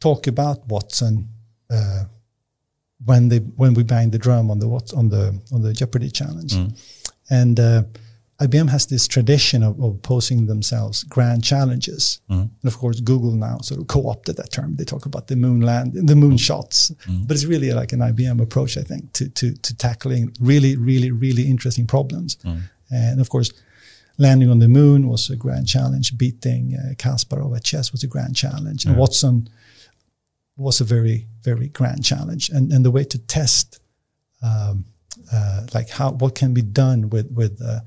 [0.00, 1.28] talk about Watson
[1.70, 2.04] uh,
[3.04, 6.10] when they when we bang the drum on the what on the on the Jeopardy
[6.10, 6.72] challenge, Mm.
[7.30, 7.82] and uh,
[8.38, 12.40] IBM has this tradition of, of posing themselves grand challenges, Mm.
[12.62, 14.76] and of course Google now sort of co-opted that term.
[14.76, 17.26] They talk about the moon land, the moon shots, Mm.
[17.26, 21.10] but it's really like an IBM approach, I think, to to to tackling really really
[21.10, 22.36] really interesting problems,
[22.90, 23.52] and of course.
[24.18, 26.16] Landing on the moon was a grand challenge.
[26.16, 28.86] Beating uh, Kasparov at chess was a grand challenge.
[28.86, 29.00] And Yeah.
[29.00, 29.46] Watson
[30.56, 32.48] was a very, very grand challenge.
[32.48, 33.80] And and the way to test,
[34.42, 34.84] um,
[35.32, 37.80] uh, like how what can be done with with uh,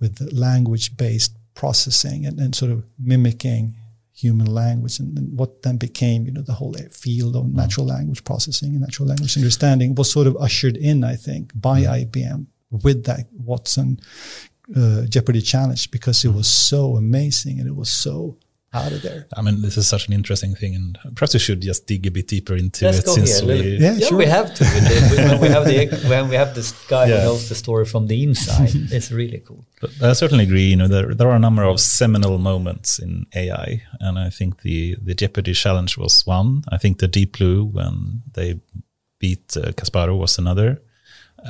[0.00, 3.74] with language based processing and, and sort of mimicking
[4.12, 8.22] human language and, and what then became you know the whole field of natural language
[8.22, 13.04] processing and natural language understanding was sort of ushered in I think by IBM with
[13.04, 14.00] that Watson
[14.74, 18.36] uh, Jeopardy challenge because it was so amazing and it was so
[18.74, 19.26] out of there.
[19.36, 22.10] I mean, this is such an interesting thing, and perhaps we should just dig a
[22.10, 23.48] bit deeper into Let's it go since here.
[23.48, 23.76] we.
[23.78, 24.18] Yeah, Yeah, sure.
[24.18, 24.64] we have to.
[24.64, 27.20] when we have the when we have this guy Yeah.
[27.20, 29.64] who knows the story from the inside, it's really cool.
[29.80, 30.66] But I certainly agree.
[30.70, 34.62] You know, there there are a number of seminal moments in AI, and I think
[34.62, 36.62] the the Jeopardy challenge was one.
[36.70, 38.60] I think the Deep Blue when they
[39.20, 40.80] beat uh, Kasparov was another.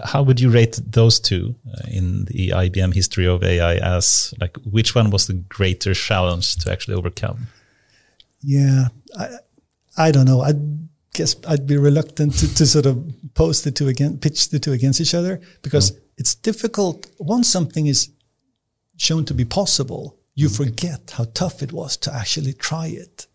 [0.03, 3.77] How would you rate those two uh, in the IBM history of AI?
[3.77, 7.47] As like, which one was the greater challenge to actually overcome?
[8.41, 9.29] Yeah, I,
[9.97, 10.41] I don't know.
[10.41, 10.55] I
[11.15, 13.03] guess I'd be reluctant to, to sort of
[13.35, 17.07] post the two again, pitch the two against each other because it's difficult.
[17.19, 18.11] Once something is
[18.97, 23.27] shown to be possible, you forget how tough it was to actually try it.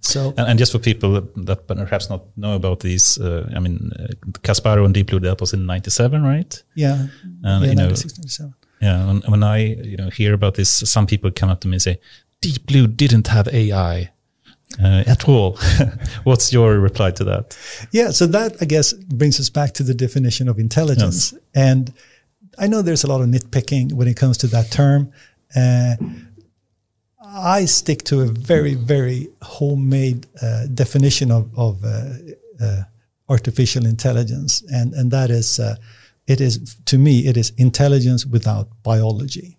[0.00, 3.90] So And, and just for people that, perhaps not know about these, uh, I mean,
[3.98, 4.06] uh,
[4.42, 6.62] Kasparov and Deep Blue that was in '97, right?
[6.74, 7.06] yeah,
[7.44, 8.54] And, yeah, you know, 97.
[8.82, 11.74] Yeah, when, when I you know hear about this, some people come up to me
[11.74, 12.00] and say,
[12.40, 14.10] "Deep Blue didn't have AI
[14.82, 15.58] uh, at all."
[16.24, 17.56] What's your reply to that?
[17.92, 21.34] Yeah, so that I guess brings us back to the definition of intelligence.
[21.54, 21.92] And
[22.58, 25.12] I know there's a lot of nitpicking when it comes to that term.
[25.54, 25.96] Uh,
[27.32, 32.12] I stick to a very, very homemade uh, definition of, of uh,
[32.60, 32.82] uh,
[33.28, 35.76] artificial intelligence, and and that is, uh,
[36.26, 39.58] it is to me, it is intelligence without biology.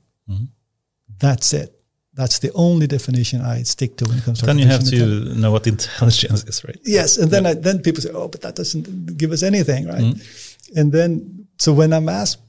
[1.19, 1.81] That's it.
[2.13, 4.45] That's the only definition I stick to when it comes to.
[4.45, 6.77] Then you have to know what intelligence is, right?
[6.83, 10.01] Yes, and then I, then people say, "Oh, but that doesn't give us anything, right?"
[10.01, 10.79] Mm-hmm.
[10.79, 12.39] And then so when I'm asked,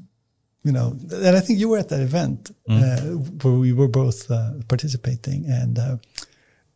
[0.64, 2.82] you know, and I think you were at that event Mm.
[2.82, 5.96] uh, where we were both uh, participating, and uh,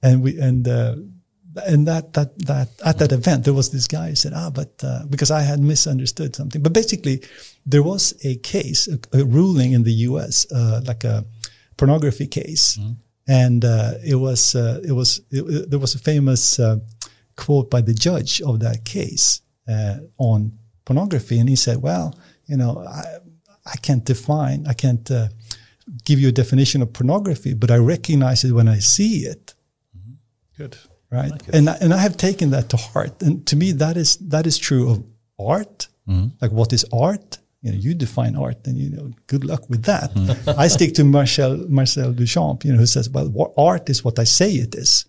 [0.03, 0.97] and we and uh,
[1.66, 4.70] and that that that at that event there was this guy who said, "Ah, but
[4.82, 7.22] uh, because I had misunderstood something," but basically
[7.70, 10.47] there was a case, a, a ruling in the U.S.
[10.53, 11.24] Uh, like a
[11.76, 12.78] pornography case,
[13.28, 16.76] and uh, it was uh, it was it, it- there was a famous uh,
[17.37, 20.53] quote by the judge of that case uh, on
[20.84, 22.14] pornography, and he said, "Well,
[22.47, 23.03] you know, I
[23.67, 25.29] I can't define, I can't uh,
[26.05, 29.55] give you a definition of pornography, but I recognize it when I see it."
[29.97, 30.62] Mm-hmm.
[30.62, 30.77] Good.
[31.09, 34.17] Right, and I, and I have taken that to heart, and to me that is
[34.17, 35.05] that is true of
[35.39, 35.89] art.
[36.09, 36.29] Mm-hmm.
[36.41, 37.39] Like, what is art?
[37.62, 40.12] You know, you define art, and you know, good luck with that.
[40.14, 40.59] Mm-hmm.
[40.59, 44.19] I stick to Marcel Marcel Duchamp, you know, who says, "Well, what art is what
[44.19, 45.07] I say it is."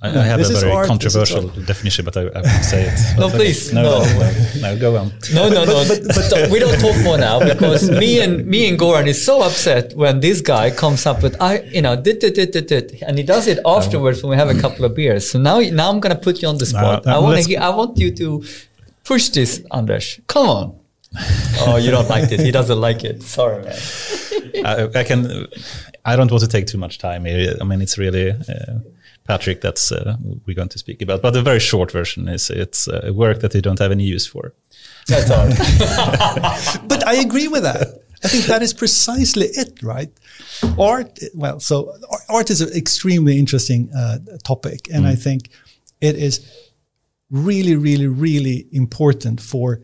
[0.00, 3.18] I, I have This a very art, controversial definition, but I, I won't say it.
[3.18, 3.98] No, But- please, no, no.
[4.04, 5.12] no, no, go on.
[5.34, 5.84] No, no, no.
[5.88, 9.96] but, we don't talk more now because me and me and Goran is so upset
[9.96, 13.18] when this guy comes up with I, you know, dit, dit, dit, dit, dit, and
[13.18, 15.28] he does it afterwards when we have a couple of beers.
[15.30, 17.04] So now, now I'm gonna put you on the spot.
[17.04, 18.44] no, I want to, I want you to
[19.04, 20.20] push this, Anders.
[20.28, 20.78] Come on.
[21.60, 22.40] oh, you don't like it.
[22.40, 23.22] He doesn't like it.
[23.22, 23.74] Sorry, man.
[24.64, 25.46] I, I can.
[26.04, 27.54] I don't want to take too much time here.
[27.60, 28.78] I mean, it's really uh,
[29.24, 30.16] Patrick that's uh,
[30.46, 31.22] we're going to speak about.
[31.22, 34.26] But the very short version is it's uh, work that they don't have any use
[34.26, 34.54] for.
[35.06, 35.48] That's all.
[36.88, 38.02] but I agree with that.
[38.24, 40.10] I think that is precisely it, right?
[40.78, 41.92] Art, well, so
[42.28, 45.48] art is an extremely interesting uh, topic, and I think
[46.00, 46.40] it is
[47.30, 49.80] really, really, really important for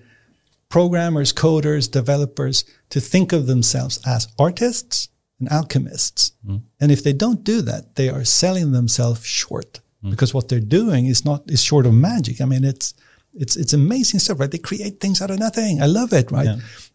[0.68, 5.08] programmers, coders, developers to think of themselves as artists
[5.40, 6.32] and alchemists.
[6.46, 6.62] Mm.
[6.80, 10.10] And if they don't do that, they are selling themselves short mm.
[10.10, 12.40] because what they're doing is not is short of magic.
[12.40, 12.94] I mean, it's
[13.34, 14.50] it's it's amazing stuff, right?
[14.50, 15.82] They create things out of nothing.
[15.82, 16.48] I love it, right?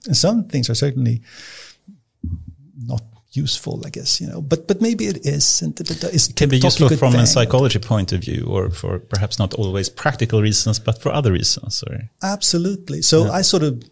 [0.07, 1.21] And some things are certainly
[2.85, 4.41] not useful, I guess, you know.
[4.41, 5.61] But but maybe it is.
[5.61, 9.53] And it's Can be useful from a psychology point of view, or for perhaps not
[9.53, 11.83] always practical reasons, but for other reasons.
[11.83, 13.01] Or Absolutely.
[13.01, 13.83] So I sort of,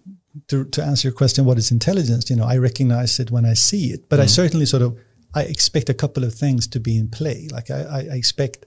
[0.48, 2.30] to, to answer your question, what is intelligence?
[2.30, 4.98] You know, I recognize it when I see it, but I certainly sort of,
[5.34, 7.48] I expect a couple of things to be in play.
[7.52, 8.66] Like I, I, I expect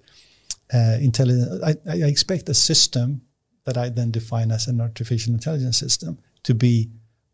[0.72, 3.22] uh, intelligence, I, I expect a system
[3.64, 6.90] that I then define as an artificial intelligence system to be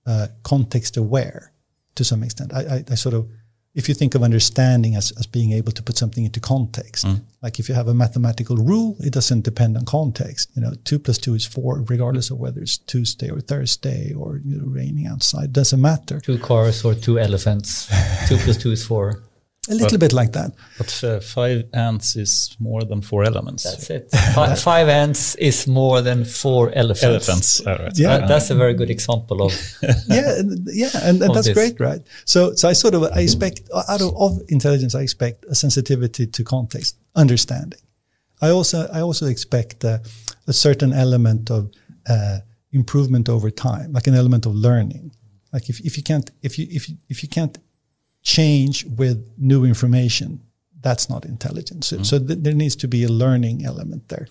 [0.07, 1.53] uh, context aware
[1.97, 2.53] to some extent.
[2.55, 3.29] I, I, I, sort of,
[3.75, 7.21] if you think of understanding as, as being able to put something into context, mm.
[7.41, 10.51] like if you have a mathematical rule, it doesn't depend on context.
[10.55, 14.39] You know, two plus two is four, regardless of whether it's Tuesday or Thursday or
[14.45, 15.53] you know, raining outside.
[15.53, 16.19] Doesn't matter.
[16.21, 17.87] Two cars or two elephants.
[18.29, 19.23] two plus two is four.
[19.69, 20.53] A little but, bit like that.
[20.79, 23.65] But uh, five ants is more than four elements.
[23.65, 24.11] That's it.
[24.35, 27.05] five, five ants is more than four elephants.
[27.05, 27.63] Elephants.
[27.67, 27.93] Right.
[27.95, 29.53] Yeah, that, that's a very good example of.
[30.09, 31.55] yeah, yeah, and, and that's this.
[31.55, 32.01] great, right?
[32.25, 36.27] So, so I sort of I expect out of, of intelligence, I expect a sensitivity
[36.27, 37.81] to context, understanding.
[38.41, 39.99] I also I also expect uh,
[40.47, 41.71] a certain element of
[42.09, 42.39] uh,
[42.73, 45.13] improvement over time, like an element of learning.
[45.53, 47.59] Like if, if you can't if you if you, if you can't
[48.23, 50.41] change with new information,
[50.83, 51.89] that's not intelligence.
[51.89, 52.07] So, mm.
[52.07, 54.27] so th- there needs to be a learning element there.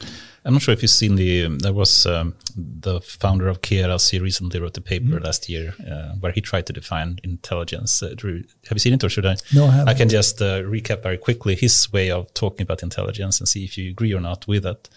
[0.45, 1.45] I'm not sure if you've seen the.
[1.45, 4.09] Um, there was um, the founder of Keras.
[4.09, 5.23] He recently wrote a paper mm.
[5.23, 8.01] last year uh, where he tried to define intelligence.
[8.01, 9.35] Uh, have you seen it, or should I?
[9.53, 9.89] No, I haven't.
[9.89, 13.63] I can just uh, recap very quickly his way of talking about intelligence and see
[13.63, 14.89] if you agree or not with it.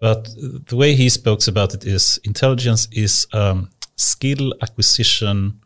[0.00, 5.60] But the way he spoke about it is intelligence is um, skill acquisition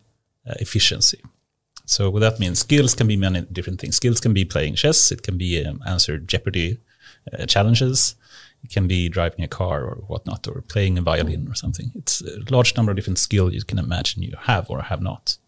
[0.47, 1.21] uh, efficiency.
[1.89, 3.97] So what that means, skills can be many different things.
[3.97, 5.11] Skills can be playing chess.
[5.11, 6.79] It can be um, answer Jeopardy
[7.33, 8.15] uh, challenges.
[8.63, 11.91] It can be driving a car or whatnot, or playing a violin or something.
[11.95, 15.39] It's a large number of different skills you can imagine you have or have not.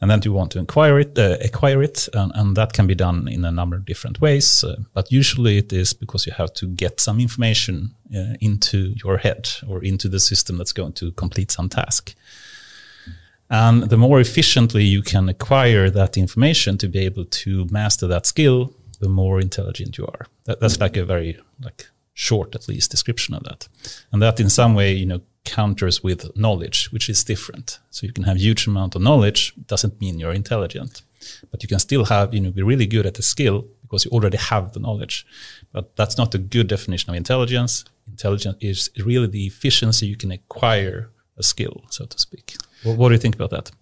[0.00, 2.94] And then you want to acquire it, uh, acquire it, and, and, that can be
[2.94, 4.64] done in a number of different ways.
[4.64, 9.18] Uh, but usually it is because you have to get some information uh, into your
[9.18, 12.14] head or into the system that's going to complete some task.
[13.50, 18.26] And the more efficiently you can acquire that information to be able to master that
[18.26, 20.26] skill, the more intelligent you are.
[20.44, 23.68] That, that's like a very like short, at least, description of that.
[24.12, 27.80] And that in some way, you know, counters with knowledge, which is different.
[27.90, 31.02] So you can have huge amount of knowledge, doesn't mean you're intelligent,
[31.50, 34.10] but you can still have, you know, be really good at the skill because you
[34.12, 35.26] already have the knowledge.
[35.72, 37.84] But that's not a good definition of intelligence.
[38.06, 42.56] Intelligence is really the efficiency you can acquire a skill, so to speak.
[42.84, 43.72] What, what do you think about that?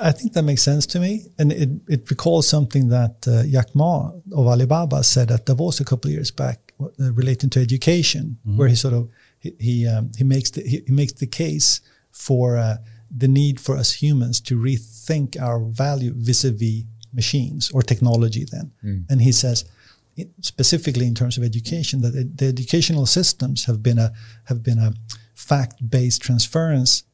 [0.00, 3.74] I think that makes sense to me, and it, it recalls something that uh, Jack
[3.74, 8.38] Ma of Alibaba said at Davos a couple of years back, uh, relating to education,
[8.46, 8.56] mm-hmm.
[8.56, 11.80] where he sort of he he, um, he makes the he, he, makes the case
[12.10, 12.76] for uh,
[13.14, 18.46] the need for us humans to rethink our value vis-a-vis machines or technology.
[18.50, 19.04] Then, mm.
[19.10, 19.64] and he says
[20.40, 24.12] specifically in terms of education that the educational systems have been a
[24.44, 24.92] have been a
[25.40, 27.04] fact-based transference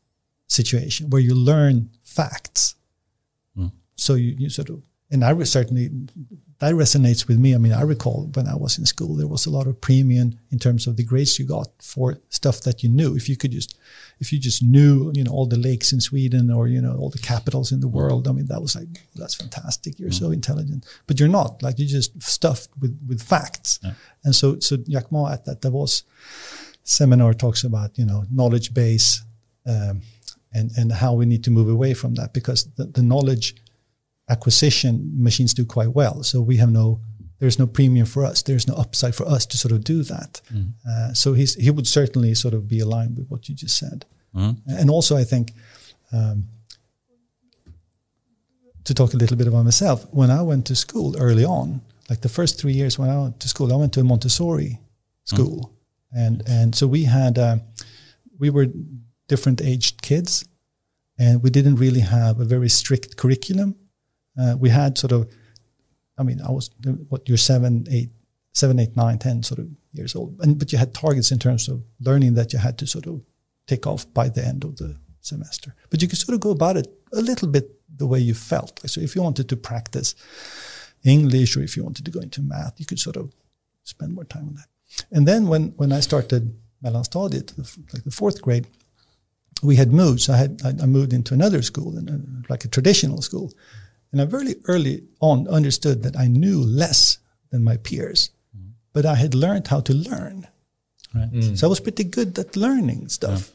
[0.49, 2.75] situation where you learn facts.
[3.57, 3.73] Mm.
[3.95, 5.89] So you, you sort of, and I was certainly,
[6.59, 7.55] that resonates with me.
[7.55, 10.39] I mean, I recall when I was in school, there was a lot of premium
[10.51, 13.15] in terms of the grades you got for stuff that you knew.
[13.15, 13.79] If you could just,
[14.19, 17.11] if you just knew, you know, all the lakes in Sweden or, you know, all
[17.11, 20.01] the capitals in the world, I mean, that was like, that's fantastic.
[20.01, 20.21] You're mm.
[20.21, 23.79] so intelligent, but you're not like you're just stuffed with, with facts.
[23.83, 23.93] Yeah.
[24.25, 24.79] And so, so
[25.11, 26.03] Ma at that Davos
[26.87, 29.23] seminar talks about, you know, knowledge base,
[29.67, 30.01] um,
[30.53, 33.55] and, and how we need to move away from that because the, the knowledge
[34.31, 36.23] acquisition machines do quite well.
[36.23, 37.01] So we have no,
[37.39, 38.43] there's no premium for us.
[38.43, 40.41] There's no upside for us to sort of do that.
[40.53, 40.73] Mm.
[40.89, 44.07] Uh, so he's, he would certainly sort of be aligned with what you just said.
[44.35, 44.57] Mm.
[44.67, 45.53] And also, I think,
[46.13, 46.45] um,
[48.85, 52.21] to talk a little bit about myself, when I went to school early on, like
[52.21, 54.79] the first three years when I went to school, I went to a Montessori
[55.25, 55.76] school, mm.
[56.17, 57.59] And and so we had uh,
[58.39, 58.67] we were
[59.29, 60.45] different aged kids,
[61.19, 63.77] and we didn't really have a very strict curriculum.
[64.39, 65.31] Uh, we had sort of,
[66.19, 66.71] I mean, I was
[67.09, 68.11] what you're seven, eight,
[68.53, 71.69] seven, eight, nine, ten sort of years old, and but you had targets in terms
[71.69, 73.21] of learning that you had to sort of
[73.67, 75.75] take off by the end of the semester.
[75.91, 78.81] But you could sort of go about it a little bit the way you felt.
[78.87, 80.15] So if you wanted to practice
[81.05, 83.33] English or if you wanted to go into math, you could sort of
[83.85, 84.69] spend more time on that.
[85.11, 87.57] And then when when I started mellanstadiet,
[87.93, 88.67] like the fourth grade,
[89.63, 90.21] we had moved.
[90.21, 91.95] So I had I moved into another school,
[92.49, 93.53] like a traditional school,
[94.13, 97.19] and I very early on understood that I knew less
[97.51, 98.71] than my peers, mm.
[98.93, 100.47] but I had learned how to learn.
[101.15, 101.33] Right.
[101.33, 101.59] Mm.
[101.59, 103.53] So I was pretty good at learning stuff,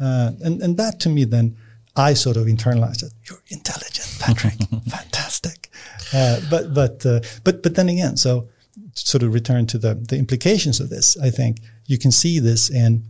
[0.00, 0.06] yeah.
[0.06, 1.56] uh, and and that to me then
[1.96, 3.12] I sort of internalized it.
[3.28, 4.54] You're intelligent, Patrick.
[4.88, 5.70] Fantastic.
[6.14, 8.48] Uh, but but uh, but but then again, so
[8.94, 11.16] sort of return to the the implications of this.
[11.16, 13.04] I think you can see this in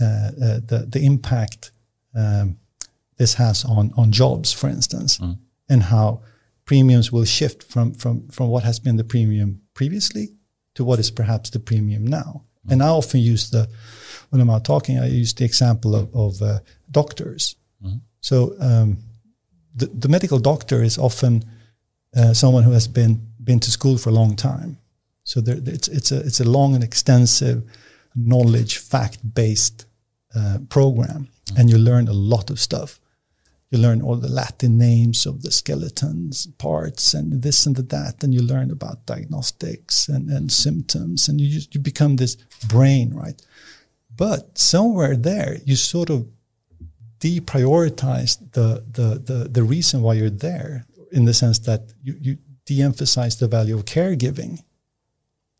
[0.00, 1.72] uh, uh the the impact
[2.14, 2.58] um,
[3.16, 5.36] this has on on jobs, for instance, mm.
[5.68, 6.20] and how
[6.64, 10.28] premiums will shift from from from what has been the premium previously
[10.74, 12.44] to what is perhaps the premium now.
[12.68, 13.68] And I often use the,
[14.30, 16.60] when I'm out talking, I use the example of, of uh,
[16.90, 17.56] doctors.
[18.20, 18.98] So um,
[19.74, 21.44] the, the medical doctor is often
[22.16, 24.76] uh, someone who has been been to school for a long time.
[25.30, 27.62] So there, it's it's a it's a long and extensive
[28.16, 29.86] knowledge fact based
[30.34, 33.00] uh, program, and you learn a lot of stuff.
[33.70, 38.34] You learn all the Latin names of the skeletons parts and this and that, and
[38.34, 43.40] you learn about diagnostics and, and symptoms, and you just you become this brain, right?
[44.16, 46.26] But somewhere there, you sort of
[47.20, 52.38] deprioritize the, the, the, the reason why you're there in the sense that you, you
[52.66, 54.58] de-emphasize the value of caregiving.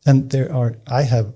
[0.05, 1.33] And there are, I have,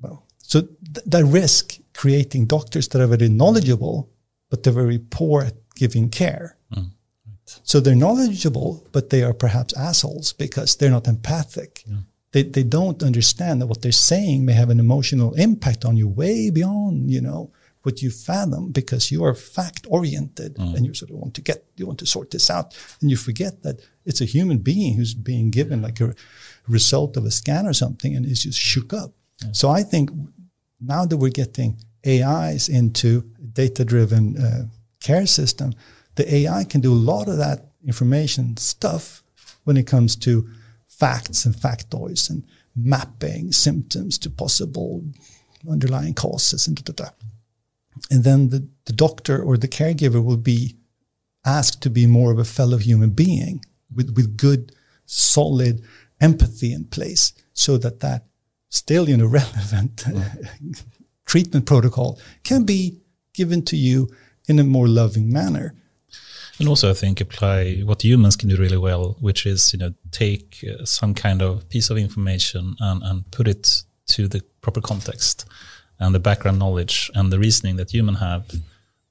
[0.00, 4.10] well, so th- that risk creating doctors that are very knowledgeable,
[4.50, 6.56] but they're very poor at giving care.
[6.74, 6.90] Mm,
[7.26, 7.60] right.
[7.62, 11.84] So they're knowledgeable, but they are perhaps assholes because they're not empathic.
[11.86, 11.98] Yeah.
[12.32, 16.08] They, they don't understand that what they're saying may have an emotional impact on you
[16.08, 17.50] way beyond, you know,
[17.86, 20.74] what you fathom because you are fact oriented mm.
[20.74, 23.16] and you sort of want to get you want to sort this out and you
[23.16, 26.12] forget that it's a human being who's being given like a
[26.68, 29.12] result of a scan or something and is just shook up
[29.42, 29.52] yeah.
[29.52, 30.10] so i think
[30.80, 34.64] now that we're getting ais into data driven uh,
[35.00, 35.72] care system
[36.16, 39.22] the ai can do a lot of that information stuff
[39.64, 40.48] when it comes to
[40.86, 42.44] facts and factoids and
[42.74, 45.02] mapping symptoms to possible
[45.68, 47.10] underlying causes and da, da, da
[48.10, 50.76] and then the, the doctor or the caregiver will be
[51.44, 53.64] asked to be more of a fellow human being
[53.94, 54.72] with, with good,
[55.06, 55.82] solid
[56.20, 58.24] empathy in place so that that
[58.68, 60.82] still, you know, relevant mm.
[61.24, 63.00] treatment protocol can be
[63.32, 64.08] given to you
[64.48, 65.74] in a more loving manner.
[66.58, 69.92] And also, I think apply what humans can do really well, which is you know
[70.10, 74.80] take uh, some kind of piece of information and, and put it to the proper
[74.80, 75.44] context
[75.98, 78.50] and the background knowledge and the reasoning that human have,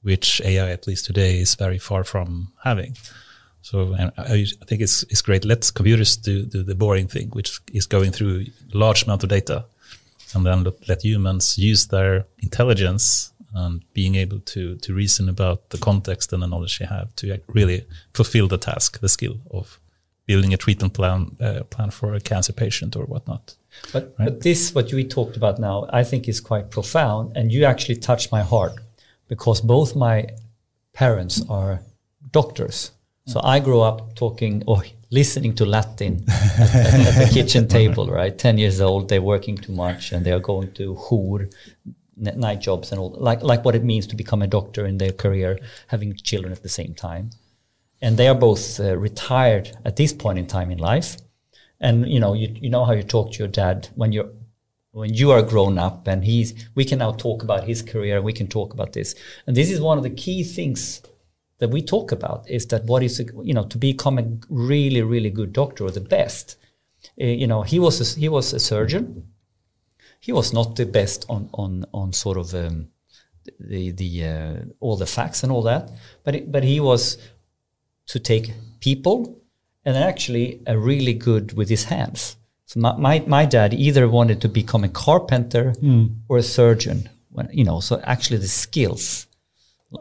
[0.01, 2.95] which AI, at least today, is very far from having.
[3.65, 5.43] So I, I think it's, it's great.
[5.43, 9.65] Let computers do, do the boring thing, which is going through large amount of data,
[10.35, 15.69] and then let, let humans use their intelligence and being able to to reason about
[15.69, 19.79] the context and the knowledge they have to really fulfill the task, the skill of
[20.27, 23.55] building a treatment plan uh, plan for a cancer patient or whatnot.
[23.91, 24.25] But, right?
[24.25, 27.35] but this, what we talked about now, I think is quite profound.
[27.35, 28.73] And you actually touched my heart
[29.27, 30.27] because both my
[30.93, 31.81] parents are
[32.31, 32.91] doctors.
[33.27, 38.07] So I grew up talking or listening to Latin at, at, at, the kitchen table,
[38.07, 38.37] right?
[38.37, 41.47] 10 years old, they're working too much and they are going to jour,
[42.15, 45.11] night jobs and all, like, like what it means to become a doctor in their
[45.11, 47.31] career, having children at the same time.
[48.01, 51.17] And they are both uh, retired at this point in time in life
[51.79, 54.29] and you know you, you know how you talk to your dad when you're
[54.91, 58.33] when you are grown up and he's we can now talk about his career we
[58.33, 59.15] can talk about this
[59.45, 61.01] and this is one of the key things
[61.59, 65.29] that we talk about is that what is you know to become a really really
[65.29, 66.57] good doctor or the best
[67.21, 69.23] uh, you know he was a, he was a surgeon
[70.19, 72.87] he was not the best on on on sort of um,
[73.59, 75.89] the the uh, all the facts and all that
[76.23, 77.17] but it, but he was
[78.07, 79.41] to take people
[79.85, 82.37] and actually a really good with his hands.
[82.65, 86.15] So my, my, my dad either wanted to become a carpenter mm.
[86.27, 89.27] or a surgeon, when, you know, so actually the skills.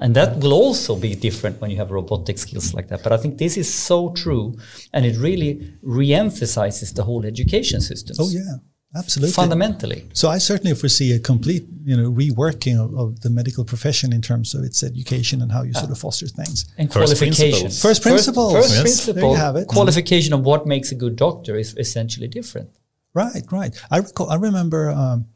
[0.01, 3.03] And that will also be different when you have robotic skills like that.
[3.03, 4.57] But I think this is so true.
[4.93, 8.16] And it really re-emphasizes the whole education system.
[8.18, 8.57] Oh, yeah.
[8.97, 9.32] Absolutely.
[9.32, 10.09] Fundamentally.
[10.12, 14.22] So I certainly foresee a complete, you know, reworking of, of, the medical profession in
[14.22, 16.72] terms of its education and how you sort of foster things.
[16.78, 17.82] And first qualifications.
[17.82, 18.53] First principles.
[18.53, 18.82] First, first yes.
[18.82, 19.14] principle.
[19.14, 19.66] There you have it.
[19.66, 22.70] Qualification of what makes a good doctor is essentially different.
[23.14, 23.76] Right, right.
[23.91, 24.30] I recall.
[24.30, 24.91] I remember.
[24.91, 25.26] Um,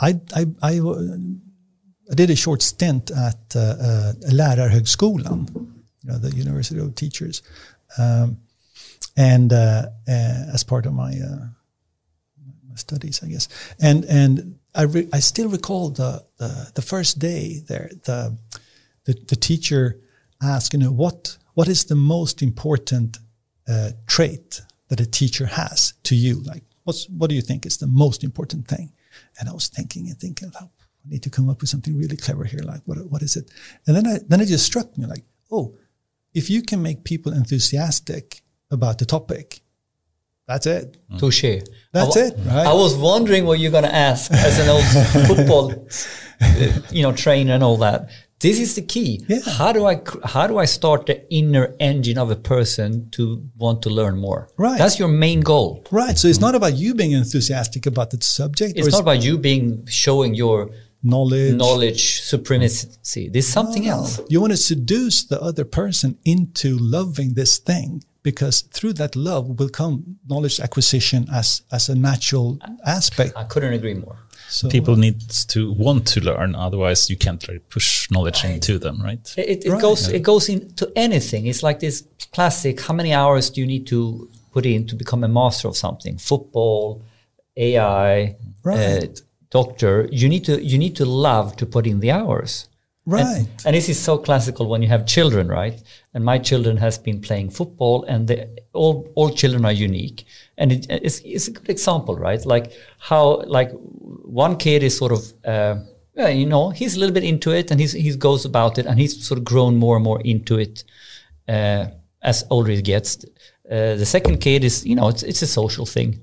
[0.00, 0.80] I, I, I,
[2.10, 7.42] I, did a short stint at uh, uh, Lärarhögskolan, you know, the University of Teachers,
[7.98, 8.38] um,
[9.16, 11.46] and uh, uh as part of my uh,
[12.74, 13.48] studies, I guess.
[13.80, 17.90] And and I re- I still recall the, the, the first day there.
[18.04, 18.36] The,
[19.04, 19.98] the the teacher
[20.40, 23.18] asked, you know, what what is the most important
[23.68, 26.40] uh, trait that a teacher has to you?
[26.40, 28.92] Like, what's what do you think is the most important thing?
[29.38, 30.70] And I was thinking and thinking, oh,
[31.04, 32.60] I need to come up with something really clever here.
[32.62, 33.50] Like, what what is it?
[33.86, 35.74] And then I then it just struck me like, oh,
[36.34, 39.60] if you can make people enthusiastic about the topic,
[40.46, 40.96] that's it.
[41.10, 41.18] Mm.
[41.18, 41.62] Touche.
[41.92, 42.34] That's it.
[42.38, 42.66] Right?
[42.66, 44.84] I was wondering what you're going to ask as an old
[45.28, 45.72] football,
[46.40, 48.10] uh, you know, trainer and all that.
[48.40, 49.24] this is the key.
[49.28, 49.38] Yeah.
[49.58, 53.82] How do I how do I start the inner engine of a person to want
[53.82, 54.48] to learn more?
[54.58, 54.78] Right.
[54.78, 55.84] That's your main goal.
[55.90, 56.18] Right.
[56.18, 59.38] So it's not about you being enthusiastic about the subject It's or not about you
[59.38, 60.70] being showing your
[61.02, 61.54] knowledge.
[61.54, 63.28] knowledge supremacy.
[63.28, 63.90] There's something No.
[63.92, 64.20] else.
[64.28, 69.58] You want to seduce the other person into loving this thing because through that love
[69.58, 73.32] will come knowledge acquisition as as a natural aspect.
[73.36, 74.16] I couldn't agree more.
[74.48, 79.00] So People need to want to learn, otherwise you can't really push knowledge into them,
[79.02, 79.34] right?
[79.38, 79.80] It, it, it Right.
[79.82, 81.46] goes it goes into anything.
[81.46, 82.80] It's like this classic.
[82.86, 86.18] How many hours do you need to put in to become a master of something?
[86.18, 87.00] Football,
[87.56, 89.04] AI, Right.
[89.04, 89.06] uh,
[89.52, 90.08] doctor.
[90.10, 92.68] You need to you need to love to put in the hours.
[93.06, 93.46] right.
[93.64, 95.82] And this is so classical when you have children, right?
[96.14, 100.24] And my children has been playing football, and they, all all children are unique.
[100.56, 102.44] And it, it's it's a good example, right?
[102.46, 103.70] Like how like
[104.42, 105.20] one kid is sort of.
[105.44, 105.76] Uh,
[106.14, 108.86] yeah, you know, he's a little bit into it, and he's he goes about it,
[108.86, 110.84] and he's sort of grown more and more into it
[111.48, 111.86] uh,
[112.22, 113.24] as older he gets.
[113.70, 116.20] Uh, the second kid is, you know, it's it's a social thing,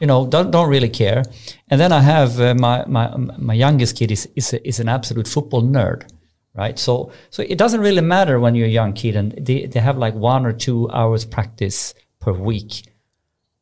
[0.00, 1.22] you know, don't don't really care.
[1.68, 4.88] And then I have uh, my my my youngest kid is is a, is an
[4.88, 6.08] absolute football nerd,
[6.54, 6.78] right?
[6.78, 9.98] So so it doesn't really matter when you're a young kid, and they they have
[9.98, 12.84] like one or two hours practice per week,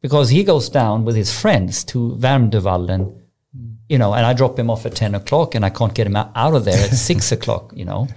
[0.03, 3.23] because he goes down with his friends to Värmdövallen
[3.89, 6.17] you know, and I drop him off at 10 o'clock and I can't get him
[6.17, 8.09] out of there at six o'clock, you know,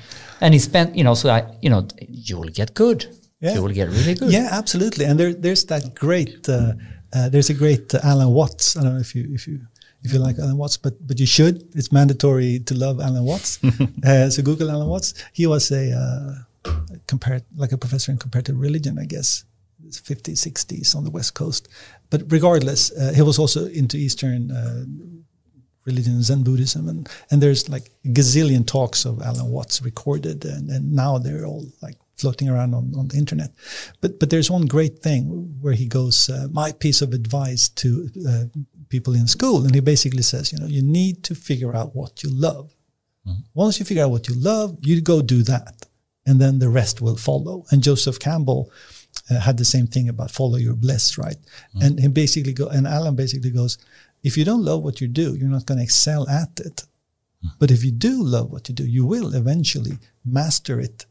[0.41, 3.05] and he spent, you know, so I, you know, you will get good.
[3.39, 3.55] Yeah.
[3.55, 4.31] You will get really good.
[4.31, 5.05] Yeah, absolutely.
[5.05, 6.47] And there, there's that great.
[6.49, 6.73] Uh,
[7.13, 8.77] uh, there's a great uh, Alan Watts.
[8.77, 9.61] I don't know if you if you
[10.03, 11.67] if you like Alan Watts, but but you should.
[11.75, 13.59] It's mandatory to love Alan Watts.
[14.05, 15.13] uh, so Google Alan Watts.
[15.33, 16.71] He was a uh,
[17.07, 19.45] compared like a professor in comparative religion, I guess.
[19.89, 21.67] 50s, 60s on the West Coast.
[22.11, 24.85] But regardless, uh, he was also into Eastern uh,
[25.85, 30.69] religion, Zen Buddhism, and and there's like a gazillion talks of Alan Watts recorded, and,
[30.69, 33.51] and now they're all like floating around on, on the internet.
[34.01, 35.23] But but there's one great thing
[35.61, 37.89] where he goes, uh, my piece of advice to
[38.29, 38.43] uh,
[38.89, 42.23] people in school, and he basically says, you know, you need to figure out what
[42.23, 42.65] you love.
[43.53, 45.75] Once you figure out what you love, you go do that,
[46.25, 47.65] and then the rest will follow.
[47.71, 48.71] And Joseph Campbell.
[49.31, 51.37] Uh, had the same thing about follow your bliss, right?
[51.81, 53.77] And he basically go, and Alan basically goes,
[54.23, 56.85] if you don't love what you do, you're not going to excel at it.
[57.59, 61.05] But if you do love what you do, you will eventually master it,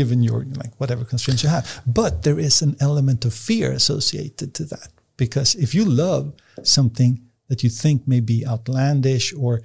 [0.00, 1.64] given your like whatever constraints you have.
[1.86, 7.12] But there is an element of fear associated to that because if you love something
[7.48, 9.62] that you think may be outlandish or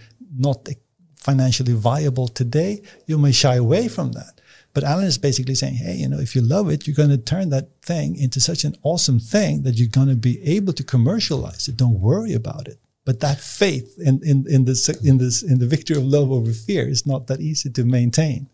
[0.47, 0.69] not
[1.17, 4.33] financially viable today, you may shy away from that.
[4.73, 7.17] But Alan is basically saying, hey, you know, if you love it, you're going to
[7.17, 10.83] turn that thing into such an awesome thing that you're going to be able to
[10.83, 11.77] commercialize it.
[11.77, 12.77] Don't worry about it.
[13.05, 16.51] But that faith in, in, in this in this in the victory of love over
[16.51, 18.47] fear is not that easy to maintain.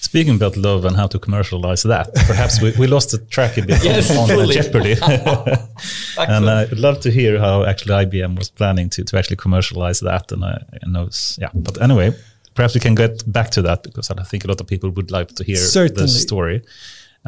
[0.00, 3.62] Speaking about love and how to commercialize that, perhaps we, we lost the track a
[3.62, 4.50] bit Yes, on, on.
[4.50, 4.92] Jeopardy.
[6.18, 10.00] and uh, I'd love to hear how actually IBM was planning to, to actually commercialize
[10.00, 10.30] that.
[10.32, 11.50] And I, I know, it's- yeah.
[11.54, 12.14] But anyway,
[12.54, 15.10] perhaps we can get back to that because I think a lot of people would
[15.10, 16.02] like to hear Certainly.
[16.02, 16.62] the story.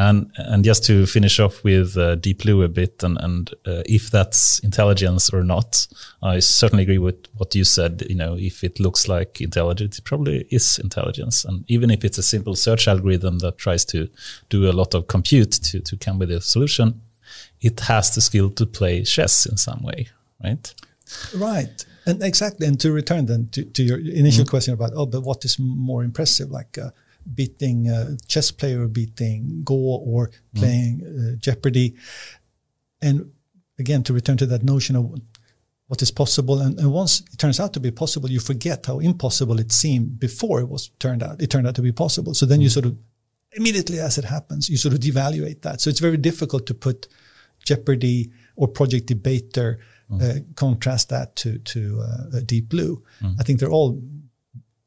[0.01, 3.83] And and just to finish off with uh, Deep Blue a bit, and and uh,
[3.85, 5.89] if that's intelligence or not,
[6.23, 8.05] I certainly agree with what you said.
[8.09, 11.45] You know, if it looks like intelligence, it probably is intelligence.
[11.45, 14.09] And even if it's a simple search algorithm that tries to
[14.49, 17.01] do a lot of compute to to come with a solution,
[17.61, 20.07] it has the skill to play chess in some way,
[20.45, 20.75] right?
[21.35, 21.85] Right.
[22.07, 22.69] And exactly.
[22.69, 26.05] And to return then to, to your initial question about, oh, but what is more
[26.05, 26.91] impressive, like uh,
[27.35, 31.95] beating a chess player, beating Go, or playing uh, Jeopardy?
[33.01, 33.33] And
[33.79, 35.15] again, to return to that notion of
[35.87, 38.99] what is possible, and, and once it turns out to be possible, you forget how
[38.99, 41.41] impossible it seemed before it was turned out.
[41.41, 42.35] It turned out to be possible.
[42.35, 42.97] So then you sort of
[43.53, 45.81] immediately as it happens, you sort of devaluate that.
[45.81, 47.09] So it's very difficult to put
[47.65, 49.79] Jeopardy or Project Debater,
[50.21, 53.03] uh, contrast that to to uh, Deep Blue.
[53.41, 54.01] I think they're all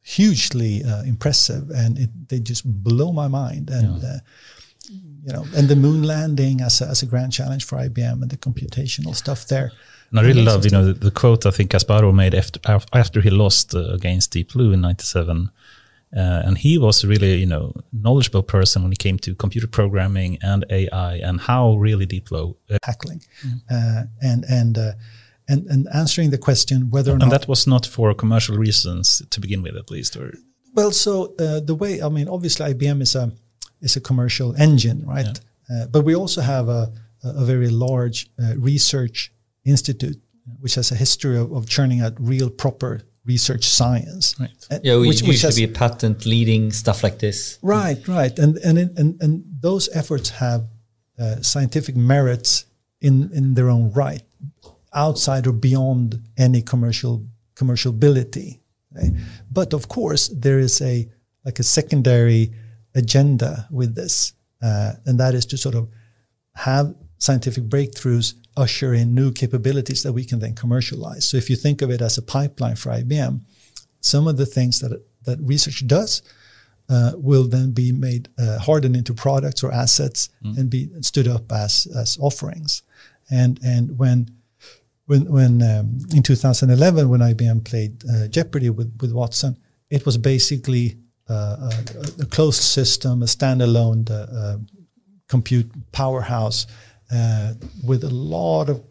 [0.02, 3.70] hugely uh, impressive, and it, they just blow my mind.
[3.70, 4.18] And uh,
[5.24, 8.30] you know, and the moon landing as a, as a grand challenge for IBM and
[8.30, 9.72] the computational stuff there.
[10.10, 12.60] And I really love, you know, the, the quote I think Kasparov made after
[12.94, 15.50] after he lost uh, against Deep Blue in '97,
[16.16, 20.38] uh, and he was really, you know, knowledgeable person when it came to computer programming
[20.42, 22.58] and AI and how really Deep Blue.
[22.70, 23.22] Uh, tackling,
[23.70, 24.92] uh, and and uh,
[25.48, 29.22] and and answering the question whether or not and that was not for commercial reasons
[29.30, 30.34] to begin with, at least, or
[30.76, 33.32] Well, so uh, the way I mean, obviously, IBM is a
[33.82, 35.40] is a commercial engine, right?
[35.70, 36.92] Uh, but we also have a
[37.24, 39.32] a very large uh, research
[39.66, 40.18] institute,
[40.60, 44.36] which has a history of, of churning out real proper research science.
[44.40, 44.50] Right.
[44.72, 47.60] Uh, Yeah, we which- used which to has- be patent leading stuff like this.
[47.62, 50.62] Right, right, and and it- and and those efforts have
[51.20, 52.66] uh, scientific merits
[53.00, 54.24] in in their own right,
[54.94, 57.26] outside or beyond any commercial
[57.56, 58.60] commercialability.
[59.52, 61.08] But of course, there is a
[61.46, 62.54] like a secondary
[62.94, 65.88] agenda with this, uh, and that is to sort of
[66.56, 71.28] have scientific breakthroughs usher in new capabilities that we can then commercialize.
[71.28, 73.42] So if you think of it as a pipeline for IBM,
[74.02, 76.22] some of the things that that research does
[76.90, 81.52] uh, will then be made uh, hardened into products or assets and be stood up
[81.52, 82.82] as as offerings.
[83.30, 84.30] And and when
[85.12, 89.58] when when um, in 2011 when IBM played uh, Jeopardy with with Watson,
[89.90, 90.98] it was basically
[91.30, 91.70] uh,
[92.20, 94.58] a, a closed system, a standalone uh, uh,
[95.28, 96.66] compute powerhouse
[97.14, 97.54] uh,
[97.86, 98.82] with a lot of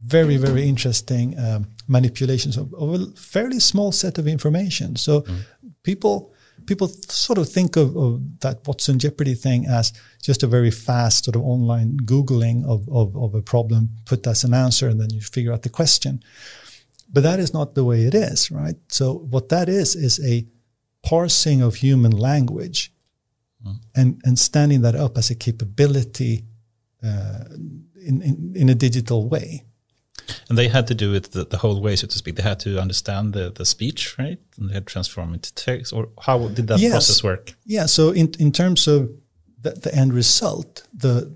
[0.00, 4.96] very very interesting um, manipulations of, of a fairly small set of information.
[4.96, 5.24] So
[5.82, 6.31] people
[6.66, 9.92] people sort of think of, of that Watson Jeopardy thing as
[10.22, 14.44] just a very fast sort of online googling of, of, of a problem, put as
[14.44, 16.22] an answer, and then you figure out the question.
[17.12, 18.76] But that is not the way it is, right?
[18.88, 20.46] So what that is is a
[21.02, 22.92] parsing of human language
[23.94, 26.44] and and standing that up as a capability
[27.02, 27.44] uh,
[27.96, 29.64] in, in in a digital way.
[30.48, 32.36] And they had to do it the, the whole way, so to speak.
[32.36, 34.38] They had to understand the, the speech, right?
[34.58, 35.92] And they had to transform it to text.
[35.92, 36.92] Or how did that Yes.
[36.92, 37.54] process work?
[37.64, 37.86] Yeah.
[37.86, 39.10] So in in terms of
[39.62, 41.30] the, the end result, the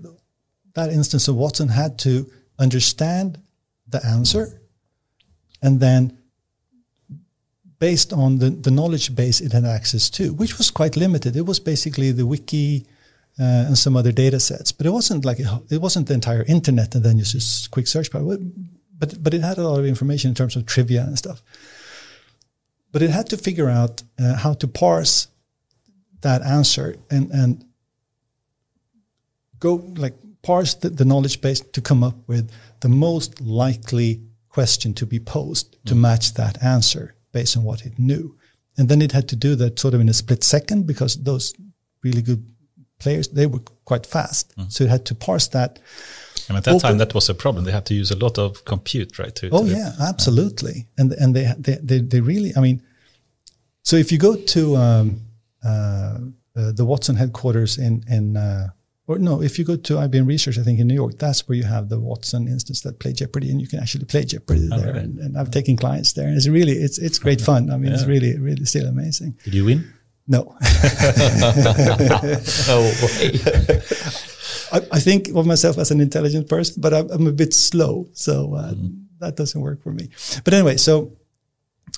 [0.73, 2.29] that instance of Watson had to
[2.59, 3.39] understand
[3.89, 4.61] the answer,
[5.61, 6.17] and then
[7.79, 11.35] based on the, the knowledge base it had access to, which was quite limited.
[11.35, 12.85] It was basically the wiki
[13.39, 16.43] uh, and some other data sets, but it wasn't like a, it wasn't the entire
[16.47, 18.37] internet and then you just quick search power.
[18.97, 21.41] But but it had a lot of information in terms of trivia and stuff.
[22.91, 25.27] But it had to figure out uh, how to parse
[26.21, 27.65] that answer and and
[29.59, 34.93] go like parse the, the knowledge base to come up with the most likely question
[34.93, 38.35] to be posed to match that answer based on what it knew.
[38.77, 41.53] And then it had to do that sort of in a split second because those
[42.03, 42.45] really good
[42.99, 44.53] players they were quite fast.
[44.69, 45.79] So you had to parse that.
[46.49, 47.65] And at that Open- time, that was a problem.
[47.65, 49.35] They had to use a lot of compute, right?
[49.35, 50.87] To, Oh to- yeah, absolutely.
[50.97, 52.53] And and they they they, they really.
[52.55, 52.81] I mean,
[53.83, 55.21] so if you go to um,
[55.63, 56.19] uh,
[56.55, 58.69] uh, the Watson headquarters in in uh,
[59.07, 61.57] or no, if you go to IBM Research, I think in New York, that's where
[61.57, 64.89] you have the Watson instance that play Jeopardy, and you can actually play Jeopardy there.
[64.89, 64.99] Okay.
[64.99, 67.71] And, and I've taken clients there, and it's really it's it's great fun.
[67.71, 69.37] I mean, it's really really still amazing.
[69.43, 69.93] Did you win?
[70.27, 70.55] No,
[72.69, 73.39] Oh, way.
[74.71, 78.07] I, I think of myself as an intelligent person, but I'm, I'm a bit slow,
[78.13, 78.73] so uh,
[79.19, 80.09] that doesn't work for me.
[80.43, 81.13] But anyway, so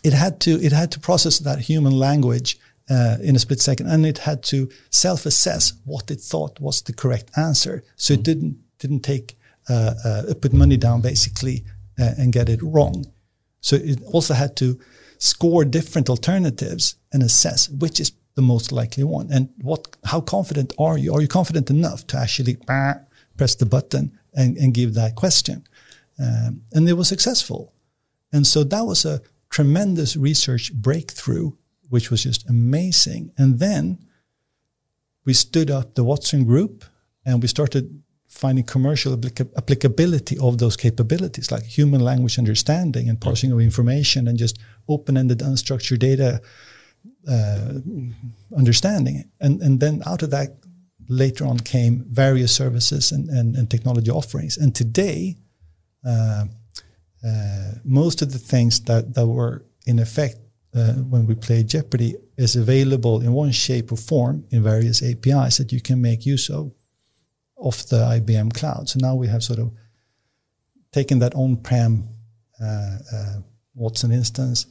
[0.03, 2.59] it had to it had to process that human language
[2.89, 6.93] uh, in a split second, and it had to self-assess what it thought was the
[6.93, 7.84] correct answer.
[7.95, 9.38] So it didn't didn't take
[9.69, 11.63] uh, uh, put money down basically
[11.99, 13.05] uh, and get it wrong.
[13.61, 14.80] So it also had to
[15.17, 19.30] score different alternatives and assess which is the most likely one.
[19.32, 21.13] And what, how confident are you?
[21.13, 22.57] Are you confident enough to actually
[23.38, 25.65] press the button and, and give that question?
[26.19, 27.73] Um, and it was successful.
[28.32, 31.51] And so that was a tremendous research breakthrough,
[31.89, 33.32] which was just amazing.
[33.38, 33.99] And then
[35.25, 36.86] we stood up the Watson Group
[37.25, 43.19] and we started finding commercial applica- applicability of those capabilities, like human language understanding and
[43.19, 46.41] parsing of information and just open-ended, unstructured data
[47.27, 47.73] uh,
[48.57, 49.29] understanding.
[49.39, 50.57] And and then out of that,
[51.09, 54.57] later on came various services and, and, and technology offerings.
[54.57, 55.35] And today,
[56.05, 56.45] uh,
[57.25, 60.37] uh, most of the things that, that were in effect
[60.75, 65.57] uh, when we played Jeopardy is available in one shape or form in various APIs
[65.57, 66.71] that you can make use of
[67.57, 68.87] of the IBM cloud.
[68.87, 69.73] So now we have sort of
[70.93, 72.07] taken that on-prem
[72.61, 73.35] uh, uh,
[73.75, 74.65] Watson instance,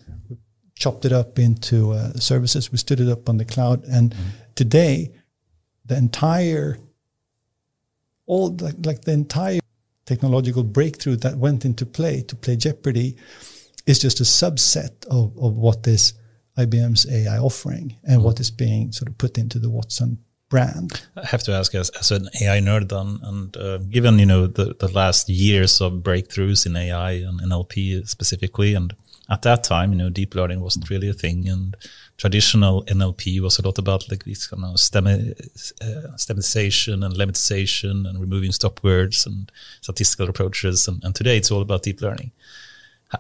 [0.79, 4.15] chopped it up into uh, services, we stood it up on the cloud, and
[4.55, 5.13] today
[5.85, 6.79] the entire
[8.27, 9.61] all like, like the entire
[10.05, 13.17] technological breakthrough that went into play to play Jeopardy
[13.87, 16.13] is just a subset of, of what is
[16.59, 20.19] IBM's AI offering and what is being sort of put into the Watson
[20.49, 21.07] brand.
[21.17, 24.47] I have to ask, as, as an AI nerd, on, and uh, given you know
[24.47, 28.95] the, the last years of breakthroughs in AI and NLP specifically, and
[29.31, 31.77] at that time, you know, deep learning wasn't really a thing, and
[32.17, 35.11] traditional NLP was a lot about like these kind of stem, uh,
[35.81, 39.53] and lemmatization and removing stop words and
[39.83, 42.33] statistical approaches, and, and today it's all about deep learning.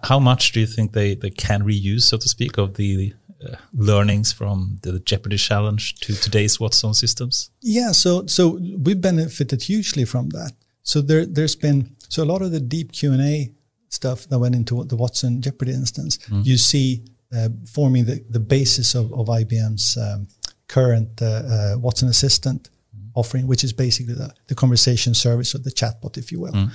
[0.05, 3.57] how much do you think they, they can reuse, so to speak, of the uh,
[3.75, 7.51] learnings from the Jeopardy challenge to today's Watson systems?
[7.61, 10.53] Yeah, so so we benefited hugely from that.
[10.83, 13.53] So there there's been so a lot of the deep Q and A
[13.89, 16.45] stuff that went into the Watson Jeopardy instance, mm.
[16.45, 20.29] you see uh, forming the, the basis of, of IBM's um,
[20.67, 23.11] current uh, uh, Watson Assistant mm.
[23.15, 26.53] offering, which is basically the, the conversation service or the chatbot, if you will.
[26.53, 26.71] Mm.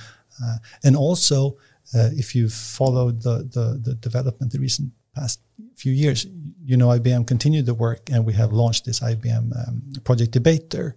[0.82, 1.56] and also,
[1.94, 5.40] uh, if you've followed the, the, the development the recent past
[5.76, 6.26] few years,
[6.64, 10.96] you know IBM continued the work, and we have launched this IBM um, Project Debater.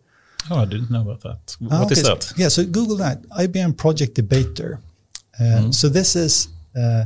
[0.49, 1.55] Oh, I didn't know about that.
[1.59, 2.33] What ah, okay, is that?
[2.37, 4.81] yeah, so Google that IBM Project Debater.
[5.39, 5.73] Mm.
[5.73, 7.05] So this is uh,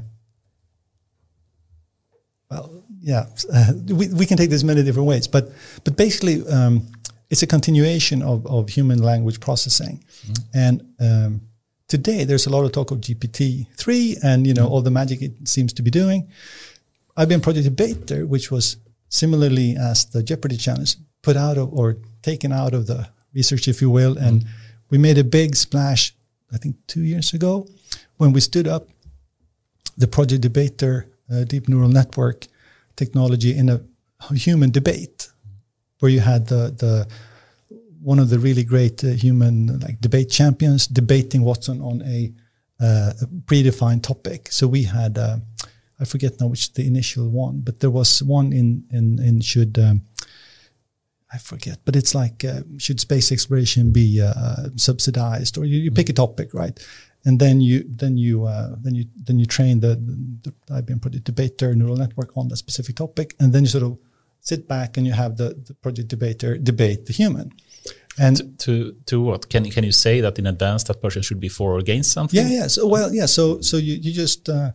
[2.49, 5.51] well, yeah, uh, we, we can take this many different ways, but
[5.84, 6.86] but basically, um,
[7.29, 10.39] it's a continuation of, of human language processing, mm.
[10.53, 11.41] and um,
[11.88, 14.71] today there's a lot of talk of GPT three and you know mm.
[14.71, 16.29] all the magic it seems to be doing.
[17.17, 18.77] i've IBM Project Debater, which was
[19.09, 23.82] similarly as the Jeopardy challenge, put out of or taken out of the research, if
[23.82, 24.47] you will, and mm.
[24.89, 26.13] we made a big splash.
[26.53, 27.65] I think two years ago,
[28.22, 28.88] when we stood up
[29.97, 32.45] the Project Debater uh, deep neural network
[32.95, 33.82] technology in a
[34.36, 35.30] human debate,
[35.99, 37.07] where you had the the
[38.11, 42.32] one of the really great uh, human like debate champions debating Watson on a,
[42.80, 44.51] uh, a predefined topic.
[44.51, 45.38] So we had uh,
[45.99, 49.80] I forget now which the initial one, but there was one in in in should.
[49.80, 50.01] Um,
[51.34, 55.89] I forget, but it's like uh, should space exploration be uh, subsidized, or you, you
[55.89, 56.78] pick a topic, right?
[57.26, 61.01] And then you then you uh, then you then you train the, the, the IBM
[61.01, 63.97] project debater neural network on that specific topic, and then you sort of
[64.39, 67.51] sit back and you have the, the project debater debate the human.
[68.19, 71.39] And to, to, to what can can you say that in advance that person should
[71.39, 72.39] be for or against something?
[72.39, 72.67] Yeah, yeah.
[72.67, 73.26] So well, yeah.
[73.26, 74.72] So so you you just uh,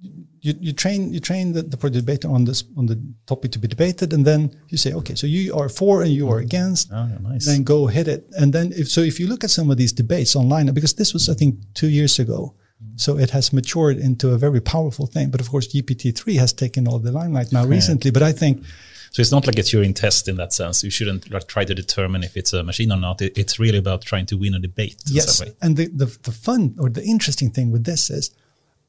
[0.00, 3.68] you, you train you train the, the debater on this on the topic to be
[3.68, 6.44] debated, and then you say, okay, so you are for and you are mm.
[6.44, 6.92] against.
[6.92, 7.46] Oh, nice.
[7.46, 9.92] Then go hit it, and then if so, if you look at some of these
[9.92, 12.54] debates online, because this was I think two years ago,
[12.96, 15.30] so it has matured into a very powerful thing.
[15.30, 18.10] But of course, GPT three has taken all the limelight now recently.
[18.10, 18.64] But I think.
[19.12, 20.82] So it's not like a Turing test in that sense.
[20.82, 23.22] You shouldn't like, try to determine if it's a machine or not.
[23.22, 24.96] It, it's really about trying to win a debate.
[25.06, 28.32] Yes, and the, the, the fun or the interesting thing with this is,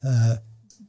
[0.03, 0.37] uh,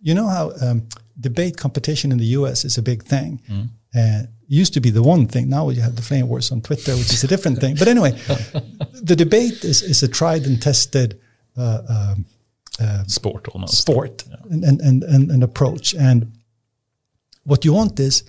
[0.02, 0.88] you know how um,
[1.20, 3.40] debate competition in the US is a big thing.
[3.48, 3.68] Mm.
[3.94, 5.48] Uh, used to be the one thing.
[5.48, 7.76] Now you have the flame wars on Twitter, which is a different thing.
[7.76, 8.12] But anyway,
[9.02, 11.20] the debate is, is a tried and tested
[11.56, 12.26] uh, um,
[12.78, 14.36] uh, sport almost sport yeah.
[14.50, 15.94] and, and, and, and approach.
[15.94, 16.32] And
[17.44, 18.24] what you want is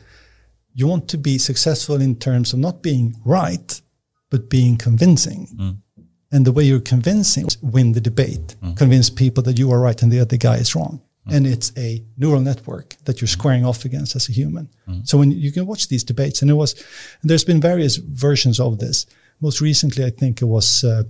[0.74, 3.82] you want to be successful in terms of not being right,
[4.30, 5.47] but being convincing.
[5.55, 5.78] Mm.
[6.32, 8.76] And the way you're convincing, win the debate, mm.
[8.78, 12.03] convince people that you are right and the other guy is wrong and it's a
[12.17, 14.69] neural network that you're squaring off against as a human.
[14.88, 15.01] Mm-hmm.
[15.03, 16.73] So when you can watch these debates, and it was,
[17.21, 19.05] and there's been various versions of this.
[19.41, 21.03] Most recently, I think it was uh,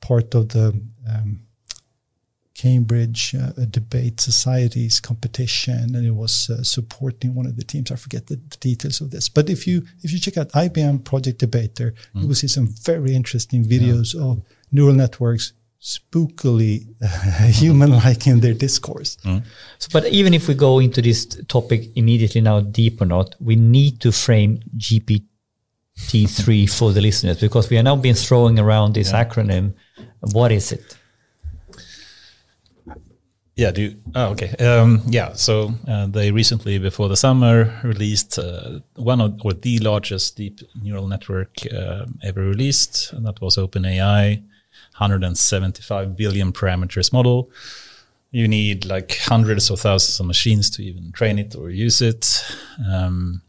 [0.00, 1.40] part of the um,
[2.58, 7.92] Cambridge uh, Debate Society's competition, and it was uh, supporting one of the teams.
[7.92, 11.04] I forget the, the, details of this, but if you if you check out IBM
[11.04, 12.22] Project Debater, mm-hmm.
[12.22, 14.22] you will see some very interesting videos yeah.
[14.22, 14.42] of
[14.72, 16.86] neural networks spookily
[17.54, 19.16] human-like in their discourse.
[19.24, 19.44] Mm.
[19.78, 23.56] So, but even if we go into this topic immediately now, deep or not, we
[23.56, 29.12] need to frame GPT-3 for the listeners because we are now been throwing around this
[29.12, 29.24] yeah.
[29.24, 29.74] acronym.
[30.20, 30.96] What is it?
[33.54, 34.54] Yeah, do you, oh, okay.
[34.64, 39.80] Um, yeah, so uh, they recently, before the summer, released uh, one of or the
[39.80, 44.44] largest deep neural network uh, ever released, and that was OpenAI
[44.98, 47.50] 175 billion parameters model.
[48.30, 52.26] You need like hundreds of thousands of machines to even train it or use it.
[52.86, 53.42] Um,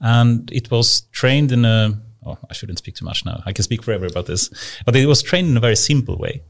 [0.00, 3.42] and it was trained in a, oh, I shouldn't speak too much now.
[3.46, 4.50] I can speak forever about this.
[4.84, 6.42] But it was trained in a very simple way.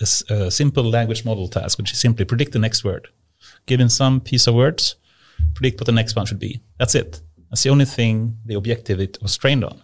[0.00, 3.08] A, a simple language model task, which is simply predict the next word.
[3.66, 4.96] Given some piece of words,
[5.54, 6.60] predict what the next one should be.
[6.78, 7.22] That's it.
[7.48, 9.82] That's the only thing, the objective it was trained on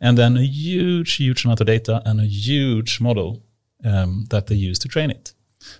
[0.00, 3.42] and then a huge, huge amount of data and a huge model
[3.84, 5.32] um, that they use to train it.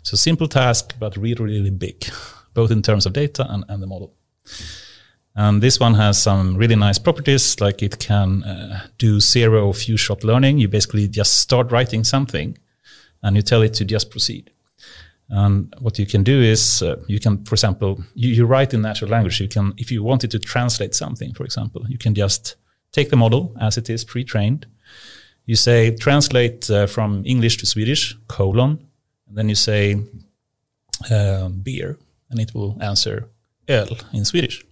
[0.03, 2.05] So simple task, but really, really big,
[2.55, 4.15] both in terms of data and, and the model.
[5.35, 9.97] And this one has some really nice properties, like it can uh, do zero few
[9.97, 10.59] shot learning.
[10.59, 12.59] You basically just start writing something
[13.23, 14.51] and you tell it to just proceed.
[15.29, 18.83] And what you can do is uh, you can, for example, you, you write in
[18.83, 19.41] natural language.
[19.41, 22.57] You can, if you wanted to translate something, for example, you can just
[22.93, 24.67] take the model as it is pre-trained.
[25.47, 28.79] You say translate uh, from English to Swedish, colon,
[29.27, 30.01] and then you say
[31.11, 31.99] uh, beer,
[32.31, 33.29] and it will answer
[33.67, 34.65] öl in Swedish.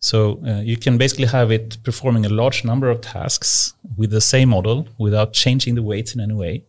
[0.00, 4.20] So uh, you can basically have it performing a large number of tasks with the
[4.20, 6.64] same model without changing the weights in any way.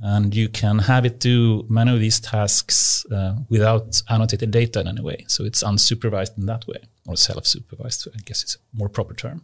[0.00, 4.88] And you can have it do many of these tasks uh, without annotated data in
[4.88, 5.24] any way.
[5.26, 9.42] So it's unsupervised in that way, or self-supervised, I guess it's a more proper term.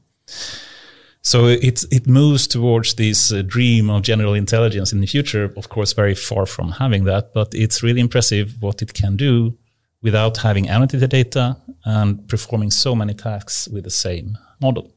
[1.23, 5.53] So it it moves towards this uh, dream of general intelligence in the future.
[5.57, 9.57] Of course, very far from having that, but it's really impressive what it can do
[10.03, 14.93] without having annotated data and performing so many tasks with the same model.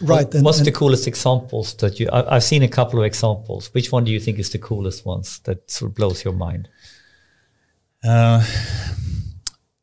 [0.00, 0.34] Right.
[0.34, 2.08] And, What's and the coolest examples that you?
[2.12, 3.72] I, have seen a couple of examples.
[3.74, 6.68] Which one do you think is the coolest ones that sort of blows your mind?
[8.02, 8.44] Uh,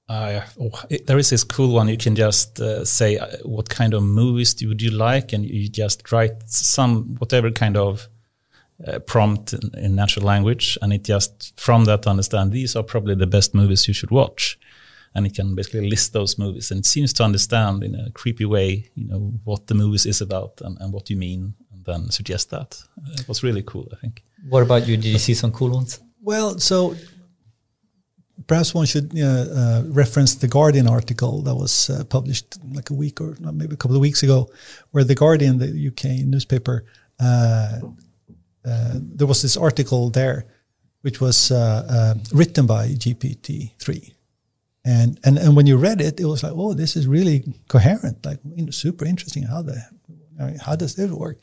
[0.10, 1.90] uh, oh, it, there is this cool one.
[1.90, 5.68] You can just uh, say uh, what kind of movies would you like, and you
[5.68, 8.08] just write some whatever kind of
[8.86, 13.16] uh, prompt in, in, natural language, and it just from that understand these are probably
[13.16, 14.58] the best movies you should watch,
[15.14, 18.46] and it can basically list those movies, and it seems to understand in a creepy
[18.46, 22.10] way, you know, what the movies is about and, and what you mean, and then
[22.12, 22.82] suggest that.
[23.14, 24.24] it was really cool, I think.
[24.48, 24.96] What about you?
[24.96, 26.00] Did you see some cool ones?
[26.22, 26.96] Well, so
[28.46, 32.94] perhaps one should uh, uh, reference the Guardian article that was uh, published like a
[32.94, 34.50] week or maybe a couple of weeks ago,
[34.92, 36.86] where the Guardian, the UK newspaper,
[37.20, 37.80] uh,
[38.66, 40.46] uh, there was this article there,
[41.02, 44.14] which was uh, written by GPT three,
[44.86, 48.24] and and and when you read it, it was like, oh, this is really coherent,
[48.26, 49.44] like you know, super interesting.
[49.44, 49.82] How the
[50.62, 51.42] how does this work?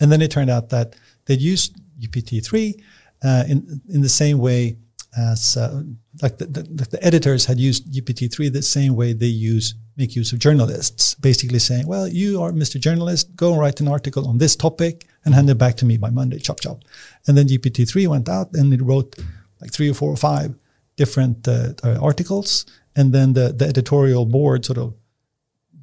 [0.00, 0.94] And then it turned out that
[1.24, 2.84] they used GPT three
[3.24, 4.76] in in the same way
[5.16, 5.82] as uh,
[6.22, 10.32] like the, the, the, editors had used GPT-3 the same way they use make use
[10.32, 12.78] of journalists, basically saying, well, you are Mr.
[12.80, 16.08] Journalist, go write an article on this topic and hand it back to me by
[16.08, 16.84] Monday, chop chop.
[17.26, 19.16] And then GPT-3 went out and it wrote
[19.60, 20.54] like three or four or five
[20.96, 22.64] different uh, uh, articles.
[22.94, 24.94] And then the, the editorial board sort of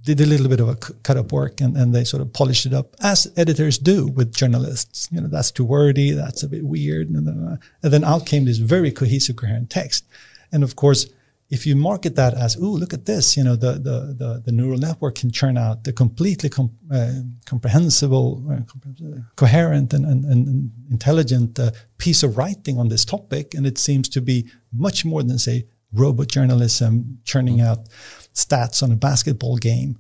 [0.06, 2.65] did a little bit of a cut up work and, and they sort of polished
[2.65, 5.10] it up as editors do with journalists.
[5.11, 6.11] You know, that's too wordy.
[6.11, 7.10] That's a bit weird.
[7.10, 10.06] And then, and then out came this very cohesive, coherent text.
[10.52, 11.07] And of course,
[11.49, 14.52] if you market that as, "Oh, look at this," you know, the the the, the
[14.52, 20.72] neural network can churn out the completely com- uh, comprehensible, uh, coherent, and, and, and
[20.90, 25.22] intelligent uh, piece of writing on this topic, and it seems to be much more
[25.22, 27.88] than say robot journalism churning out
[28.36, 29.98] stats on a basketball game.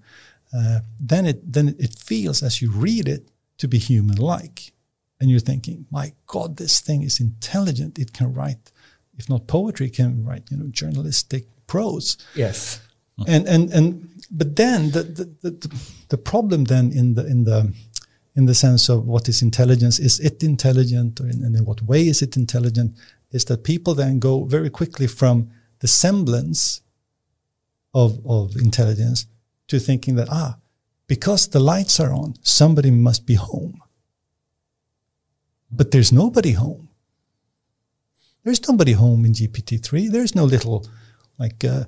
[0.55, 4.71] Uh, then it then it feels as you read it to be human-like,
[5.19, 7.97] and you're thinking, "My God, this thing is intelligent.
[7.97, 8.71] It can write."
[9.17, 12.17] if not poetry, can write you know journalistic prose.
[12.35, 12.81] Yes.
[13.27, 15.79] And and and but then the the, the,
[16.09, 17.73] the problem then in the in the
[18.35, 21.81] in the sense of what is intelligence is it intelligent or in, and in what
[21.81, 22.97] way is it intelligent
[23.31, 25.49] is that people then go very quickly from
[25.79, 26.81] the semblance
[27.95, 29.25] of of intelligence
[29.67, 30.57] to thinking that ah
[31.07, 33.81] because the lights are on somebody must be home
[35.71, 36.85] but there's nobody home
[38.45, 40.11] there's nobody home in GPT-3.
[40.11, 40.87] There's no little
[41.39, 41.85] like uh,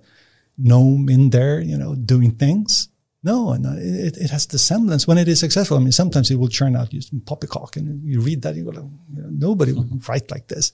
[0.57, 2.89] gnome in there, you know, doing things.
[3.23, 5.77] No, and uh, it, it has the semblance when it is successful.
[5.77, 8.71] I mean, sometimes it will churn out using poppycock, and you read that, you go,
[8.71, 9.97] you know, nobody mm-hmm.
[9.97, 10.73] would write like this.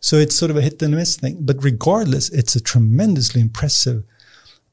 [0.00, 1.38] So it's sort of a hit and miss thing.
[1.40, 4.04] But regardless, it's a tremendously impressive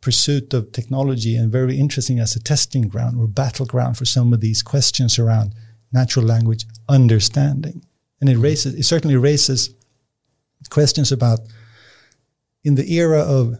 [0.05, 4.39] pursuit of technology and very interesting as a testing ground or battleground for some of
[4.39, 5.55] these questions around
[5.91, 7.83] natural language understanding.
[8.21, 9.73] And it raises, it certainly raises
[10.69, 11.39] questions about
[12.63, 13.59] in the era of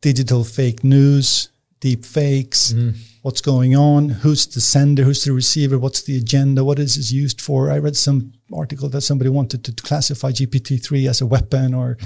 [0.00, 1.50] digital fake news,
[1.80, 2.94] deep fakes, mm.
[3.20, 7.12] what's going on, who's the sender, who's the receiver, what's the agenda, what is this
[7.12, 7.70] used for.
[7.70, 11.98] I read some article that somebody wanted to classify GPT-3 as a weapon or,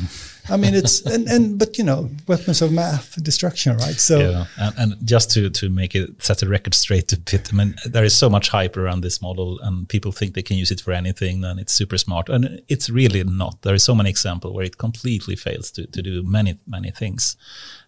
[0.48, 3.94] I mean, it's, and, and, but you know, weapons of math destruction, right?
[3.94, 4.44] So, yeah.
[4.56, 7.74] and, and just to, to make it, set the record straight a bit, I mean,
[7.84, 10.80] there is so much hype around this model and people think they can use it
[10.80, 12.28] for anything and it's super smart.
[12.28, 13.60] And it's really not.
[13.62, 17.36] There are so many examples where it completely fails to, to do many, many things.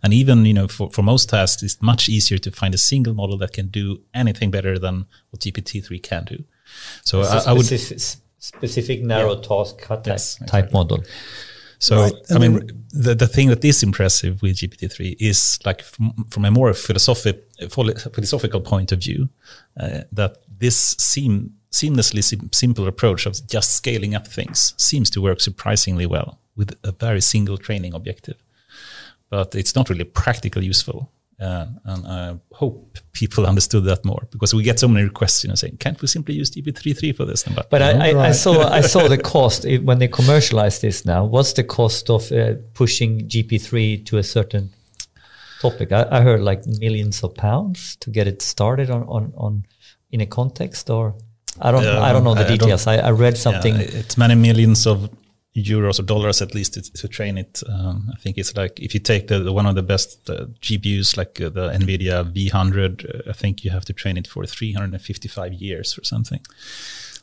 [0.02, 3.14] And even, you know, for, for most tasks, it's much easier to find a single
[3.14, 6.44] model that can do anything better than what GPT-3 can do.
[7.04, 7.66] So I, I would
[8.42, 9.40] specific narrow yeah.
[9.40, 10.46] task type, yes, exactly.
[10.62, 11.04] type model.
[11.78, 12.12] So, right.
[12.30, 16.50] I mean, the, the thing that is impressive with GPT-3 is like from, from a
[16.50, 19.28] more philosophic, philosophical point of view,
[19.80, 25.22] uh, that this seem, seamlessly sim simple approach of just scaling up things seems to
[25.22, 28.42] work surprisingly well with a very single training objective.
[29.30, 31.10] But it's not really practical useful
[31.42, 35.48] Uh, and I hope people understood that more because we get so many requests, you
[35.48, 38.68] know, saying, "Can't we simply use GPT-3 for this?" But, but I, I, I, saw
[38.68, 41.24] I saw the cost when they commercialize this now.
[41.24, 44.70] What's the cost of uh, pushing GP3 to a certain
[45.60, 45.90] topic?
[45.90, 49.66] I, I, heard like millions of pounds to get it started on on, on
[50.12, 51.16] in a context, or
[51.60, 52.86] I don't I don't know the details.
[52.86, 53.74] I, read something.
[53.74, 55.10] Yeah, it's many millions of
[55.54, 57.62] euros or dollars at least to, to train it.
[57.68, 60.46] Um, I think it's like if you take the, the one of the best uh,
[60.60, 64.46] GPUs like uh, the NVIDIA V100, uh, I think you have to train it for
[64.46, 66.40] 355 years or something.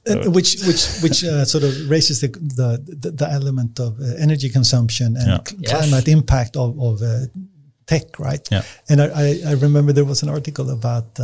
[0.08, 4.06] Uh, which which which uh, sort of raises the the, the, the element of uh,
[4.18, 5.40] energy consumption and yeah.
[5.60, 5.72] yes.
[5.72, 7.02] climate impact of, of
[7.86, 8.48] tech, right?
[8.50, 8.62] Yeah.
[8.88, 11.20] And I, I remember there was an article about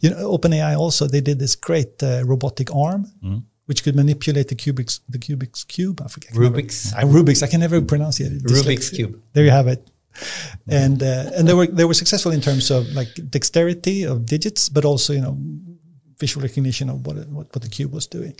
[0.00, 3.12] you know OpenAI also they did this great robotic arm.
[3.22, 6.00] Mm which could manipulate the Rubik's the Rubik's cube.
[6.04, 6.32] I forget.
[6.32, 6.94] Rubik's.
[6.94, 7.42] I, Rubik's.
[7.42, 8.42] I can never pronounce it.
[8.44, 9.20] Rubik's cube.
[9.32, 9.86] There you have it.
[10.68, 14.68] And uh, and they were they were successful in terms of like dexterity of digits,
[14.68, 15.36] but also you know
[16.18, 18.34] visual recognition of what, what what the cube was doing,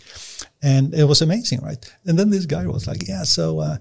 [0.63, 1.83] and it was amazing, right?
[2.05, 3.77] And then this guy was like, "Yeah, so uh,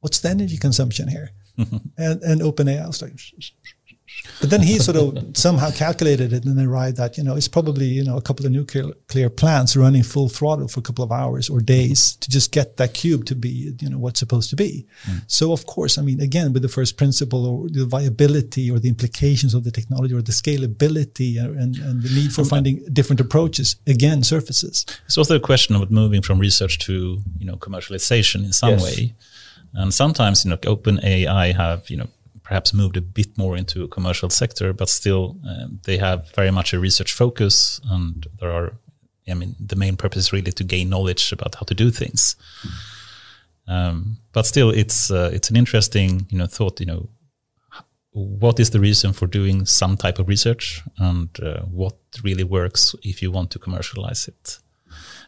[0.00, 1.30] what's the energy consumption here?"
[1.96, 3.18] and and OpenAI was like,
[4.40, 7.48] but then he sort of somehow calculated it and then arrived at, you know, it's
[7.48, 11.12] probably, you know, a couple of nuclear plants running full throttle for a couple of
[11.12, 14.56] hours or days to just get that cube to be, you know, what's supposed to
[14.56, 14.86] be.
[15.04, 15.22] Mm.
[15.26, 18.88] So of course, I mean, again, with the first principle or the viability or the
[18.88, 23.76] implications of the technology or the scalability and, and the need for finding different approaches
[23.86, 24.86] again surfaces.
[25.06, 28.82] It's also a question of moving from research to, you know, commercialization in some yes.
[28.82, 29.14] way.
[29.74, 32.08] And sometimes, you know, OpenAI have, you know,
[32.50, 36.50] perhaps moved a bit more into a commercial sector, but still um, they have very
[36.50, 38.72] much a research focus, and there are,
[39.28, 42.34] I mean, the main purpose is really to gain knowledge about how to do things.
[43.68, 46.80] Um, but still, it's uh, it's an interesting, you know, thought.
[46.80, 47.08] You know,
[48.10, 51.94] what is the reason for doing some type of research, and uh, what
[52.24, 54.58] really works if you want to commercialize it?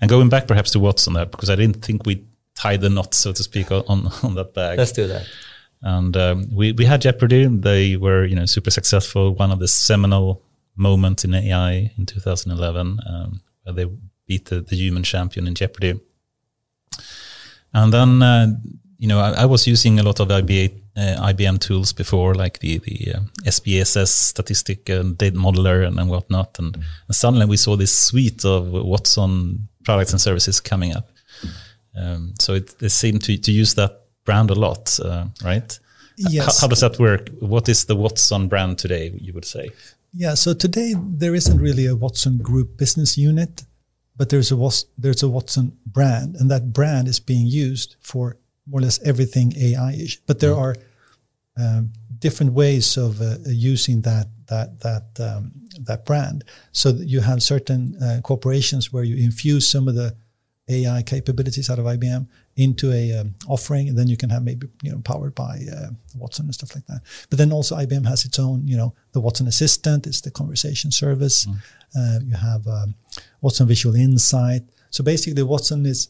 [0.01, 2.27] And going back perhaps to Watson there, because I didn't think we
[2.57, 4.79] tied the knot, so to speak, on on that bag.
[4.79, 5.25] Let's do that.
[5.83, 7.47] And um, we we had Jeopardy.
[7.47, 9.35] They were you know super successful.
[9.35, 10.43] One of the seminal
[10.77, 13.87] moments in AI in 2011, um, where they
[14.27, 16.01] beat the, the human champion in Jeopardy.
[17.75, 18.47] And then uh,
[18.99, 22.61] you know I, I, was using a lot of IBA, uh, IBM tools before, like
[22.61, 26.59] the the uh, SPSS statistic and data modeler and, and whatnot.
[26.61, 31.09] And, and, suddenly we saw this suite of Watson products and services coming up.
[31.97, 35.79] Um, so it, they seemed to to use that brand a lot, uh, right?
[36.17, 36.61] Yes.
[36.61, 37.31] How, how, does that work?
[37.41, 39.71] What is the Watson brand today, you would say?
[40.13, 43.65] Yeah, so today there isn't really a Watson Group business unit,
[44.17, 48.37] but there's a there's a Watson brand, and that brand is being used for
[48.67, 50.21] more or less everything AI-ish.
[50.27, 50.59] But there mm.
[50.59, 50.77] are
[51.59, 56.45] um, different ways of uh, using that that that um, that brand.
[56.73, 60.15] So you have certain uh, corporations where you infuse some of the
[60.69, 62.27] AI capabilities out of IBM
[62.57, 65.89] into a um, offering, and then you can have maybe you know powered by uh,
[66.17, 67.01] Watson and stuff like that.
[67.31, 70.91] But then also IBM has its own, you know, the Watson Assistant is the conversation
[70.91, 71.47] service.
[71.47, 71.57] Mm.
[71.97, 72.95] Uh, you have um,
[73.41, 74.63] Watson Visual Insight.
[74.91, 76.09] So basically, Watson is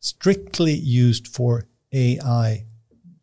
[0.00, 2.64] strictly used for AI,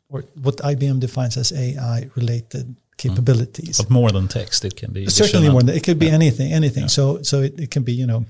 [0.10, 2.76] or what IBM defines as AI related mm.
[2.98, 3.78] capabilities.
[3.80, 5.64] But more than text, it can be certainly more.
[5.64, 6.14] Than, it could be yeah.
[6.14, 6.84] anything, anything.
[6.84, 6.88] Yeah.
[6.88, 8.26] So so it, it can be you know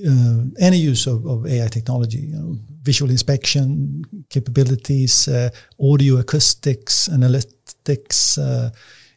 [0.00, 5.50] uh, any use of, of, AI technology, you know, visual inspection capabilities, uh,
[5.80, 8.70] audio acoustics, analytics, uh,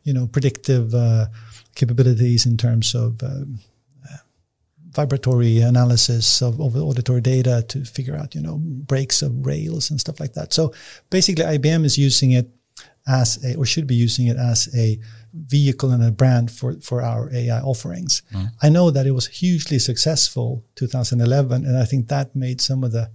[0.03, 1.25] you know, predictive uh,
[1.75, 3.45] capabilities in terms of uh,
[4.95, 9.99] vibratory analysis of, of, auditory data to figure out, you know, breaks of rails and
[9.99, 10.53] stuff like that.
[10.53, 10.73] So
[11.09, 12.49] basically, IBM is using it
[13.07, 14.97] as a, or should be using it as a
[15.35, 18.21] vehicle and a brand for, for our AI offerings.
[18.33, 18.49] Mm.
[18.61, 22.91] I know that it was hugely successful 2011, and I think that made some of
[22.91, 23.09] the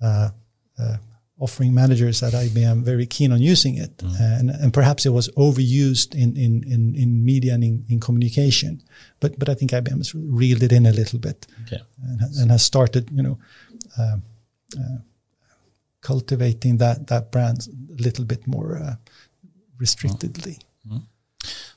[0.00, 0.30] uh,
[0.78, 0.96] uh,
[1.38, 4.20] offering managers at IBM very keen on using it, mm.
[4.20, 8.82] and, and perhaps it was overused in in in, in media and in, in, communication.
[9.20, 11.82] But but I think IBM has reeled it in a little bit, okay.
[12.02, 13.38] and, and, has started you know.
[13.98, 14.16] Uh,
[14.76, 14.98] uh
[16.02, 18.96] cultivating that that brand a little bit more uh,
[19.78, 20.54] restrictedly.
[20.54, 20.71] Mm.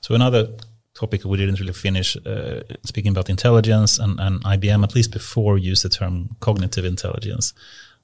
[0.02, 0.50] So another
[0.96, 5.58] topic we didn't really finish uh, speaking about intelligence and, and IBM at least before
[5.58, 7.54] used the term cognitive intelligence.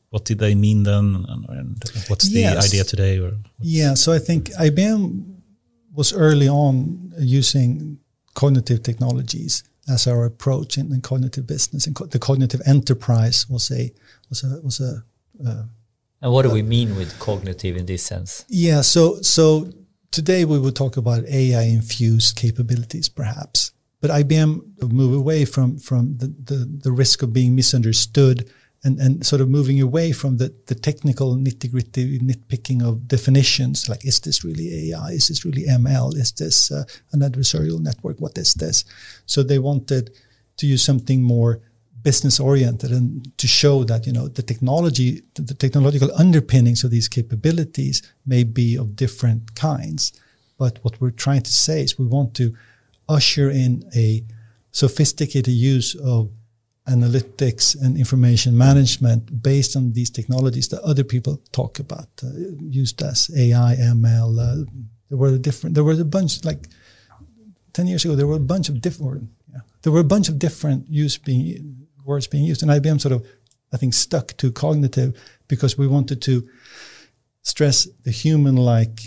[0.10, 2.66] What did they mean then, and, and what's the yes.
[2.66, 3.18] idea today?
[3.18, 3.32] Or
[3.62, 5.38] yeah, so I think IBM
[5.94, 7.98] was early on using
[8.34, 13.72] cognitive technologies as our approach in, in cognitive business, and co- the cognitive enterprise was
[13.72, 13.94] a
[14.30, 15.04] was a was a.
[15.48, 15.64] Uh,
[16.22, 18.44] and what do we mean with cognitive in this sense?
[18.50, 19.72] Yeah, so so
[20.12, 23.72] today we would talk about AI infused capabilities, perhaps.
[24.02, 28.50] But IBM move away from from the, the, the risk of being misunderstood
[28.84, 33.88] and, and sort of moving away from the, the technical nitty gritty nitpicking of definitions
[33.88, 35.12] like is this really AI?
[35.12, 36.16] Is this really ML?
[36.16, 38.20] Is this uh, an adversarial network?
[38.20, 38.84] What is this?
[39.28, 40.12] So they wanted
[40.58, 41.62] to use something more
[42.03, 47.07] business oriented and to show that you know the technology the technological underpinnings of these
[47.07, 50.14] capabilities may be of different kinds
[50.57, 52.53] but what we're trying to say is we want to
[53.10, 54.23] usher in a
[54.72, 56.30] sophisticated use of
[56.88, 62.30] analytics and information management based on these technologies that other people talk about, uh,
[62.60, 64.40] used as AI, ML.
[64.40, 64.65] Uh,
[65.10, 65.76] there were a different.
[65.76, 66.68] There was a bunch like
[67.73, 68.15] ten years ago.
[68.15, 69.30] There were a bunch of different.
[69.53, 71.81] Yeah, there were a bunch of different use being
[72.12, 73.26] words being used, and IBM sort of,
[73.74, 76.48] I think, stuck to cognitive because we wanted to
[77.42, 79.00] stress the human-like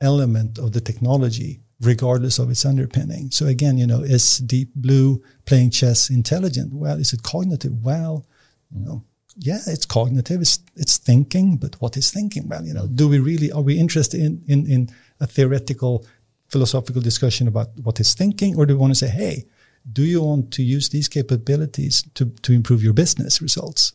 [0.00, 3.30] element of the technology regardless of its underpinning.
[3.30, 6.72] So again, you know, is Deep Blue playing chess intelligent?
[6.72, 7.72] Well, is it cognitive?
[7.82, 8.24] Well,
[8.70, 9.04] you know,
[9.36, 10.40] yeah, it's cognitive.
[10.40, 12.48] It's it's thinking, but what is thinking?
[12.48, 16.06] Well, you know, do we really are we interested in in in a theoretical
[16.48, 19.44] philosophical discussion about what is thinking, or do we want to say, hey,
[19.90, 23.92] do you want to use these capabilities to to improve your business results?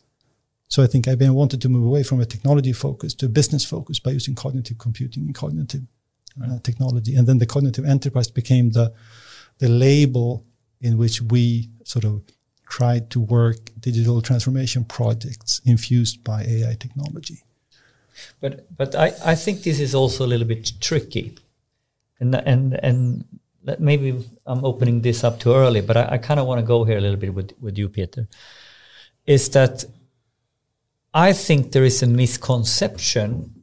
[0.68, 3.64] So I think IBM wanted to move away from a technology focus to a business
[3.64, 5.82] focus by using cognitive computing and cognitive
[6.44, 7.16] uh, technology.
[7.16, 8.92] And then the cognitive enterprise became the
[9.58, 10.44] the label
[10.80, 12.22] in which we sort of
[12.68, 17.42] tried to work digital transformation projects infused by AI technology.
[18.40, 21.38] But but I, I think this is also a little bit tricky,
[22.20, 23.24] and and and
[23.78, 26.84] maybe I'm opening this up too early, but I, I kind of want to go
[26.84, 28.26] here a little bit with with you, Peter.
[29.26, 29.84] Is that
[31.12, 33.58] I think there is a misconception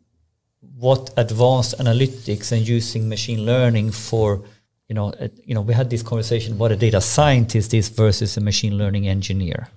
[0.77, 4.43] what advanced analytics and using machine learning for
[4.89, 5.13] you know
[5.43, 9.07] you know we had this conversation what a data scientist is versus a machine learning
[9.07, 9.69] engineer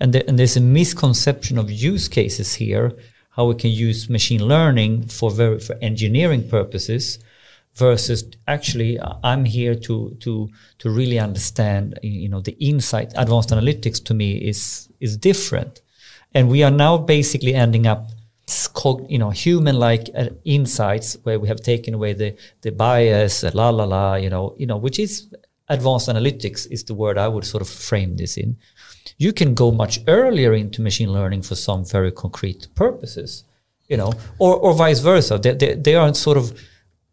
[0.00, 2.92] and, the, and there's a misconception of use cases here
[3.30, 7.18] how we can use machine learning for very for engineering purposes
[7.74, 13.50] versus actually uh, i'm here to to to really understand you know the insight advanced
[13.50, 15.80] analytics to me is is different
[16.34, 18.10] and we are now basically ending up
[19.08, 23.84] you know human-like uh, insights where we have taken away the the bias, la la
[23.84, 25.28] la, you know, you know, which is
[25.68, 28.56] advanced analytics is the word I would sort of frame this in.
[29.18, 33.44] You can go much earlier into machine learning for some very concrete purposes,
[33.88, 35.38] you know, or or vice versa.
[35.38, 36.52] They they, they are sort of,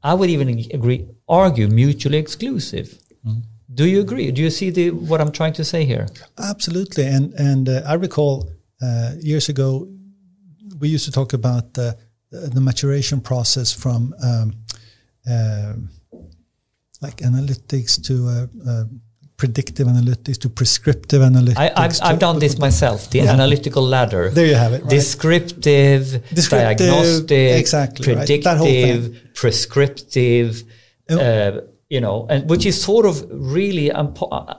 [0.04, 2.98] I would even agree argue mutually exclusive.
[3.26, 3.44] Mm.
[3.74, 4.32] Do you agree?
[4.32, 6.08] Do you see the what I'm trying to say here?
[6.38, 8.50] Absolutely, and and uh, I recall
[8.82, 9.88] uh, years ago
[10.80, 11.98] we used to talk about the,
[12.32, 14.54] the maturation process from um,
[15.30, 15.74] uh,
[17.02, 18.84] like analytics to uh, uh,
[19.40, 21.58] predictive analytics to prescriptive analytics.
[21.58, 23.34] I, have I've done this myself, the yeah.
[23.34, 24.30] analytical ladder.
[24.30, 24.82] There you have it.
[24.84, 24.90] Right?
[24.90, 26.04] Descriptive,
[26.34, 29.34] Descriptive, diagnostic, exactly, predictive, right?
[29.34, 30.64] prescriptive.
[31.10, 34.14] Uh, you know, and which is sort of really um,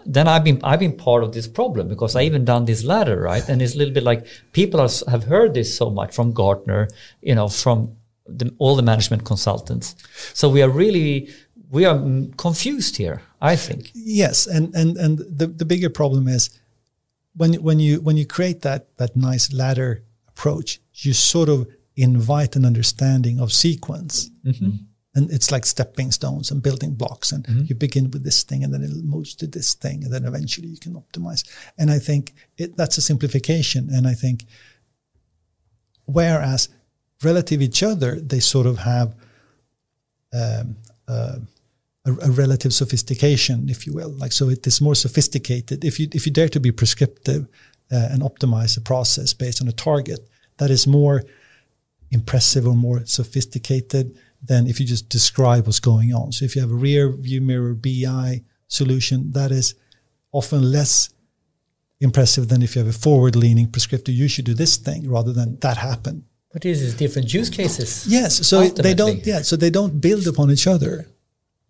[0.05, 3.21] then I've been I've been part of this problem because I even done this ladder
[3.21, 6.33] right, and it's a little bit like people are, have heard this so much from
[6.33, 6.89] Gartner,
[7.23, 7.97] you know, from
[8.27, 9.95] the, all the management consultants.
[10.35, 11.31] So we are really
[11.71, 11.97] we are
[12.37, 13.23] confused here.
[13.41, 16.51] I think yes, and and and the the bigger problem is
[17.35, 22.57] when when you when you create that that nice ladder approach, you sort of invite
[22.57, 24.31] an understanding of sequence.
[24.45, 24.71] Mm-hmm
[25.15, 27.65] and it's like stepping stones and building blocks and mm-hmm.
[27.67, 30.69] you begin with this thing and then it moves to this thing and then eventually
[30.69, 31.49] you can optimize
[31.79, 34.45] and i think it, that's a simplification and i think
[36.05, 36.69] whereas
[37.23, 39.15] relative each other they sort of have
[40.33, 40.77] um,
[41.09, 41.37] uh,
[42.07, 46.09] a, a, relative sophistication if you will like so it is more sophisticated if you
[46.13, 47.47] if you dare to be prescriptive
[47.93, 50.21] uh, and optimize a process based on a target
[50.59, 51.23] that is more
[52.11, 56.33] impressive or more sophisticated than if you just describe what's going on.
[56.33, 59.75] So if you have a rear view mirror BI solution, that is
[60.33, 61.11] often less
[62.01, 65.33] impressive than if you have a forward leaning prescriptive, you should do this thing rather
[65.33, 66.25] than that happened.
[66.53, 68.07] But this is different use cases.
[68.09, 68.47] Yes.
[68.47, 68.83] So ultimately.
[68.83, 69.43] they don't, yeah.
[69.43, 71.07] So they don't build upon each other.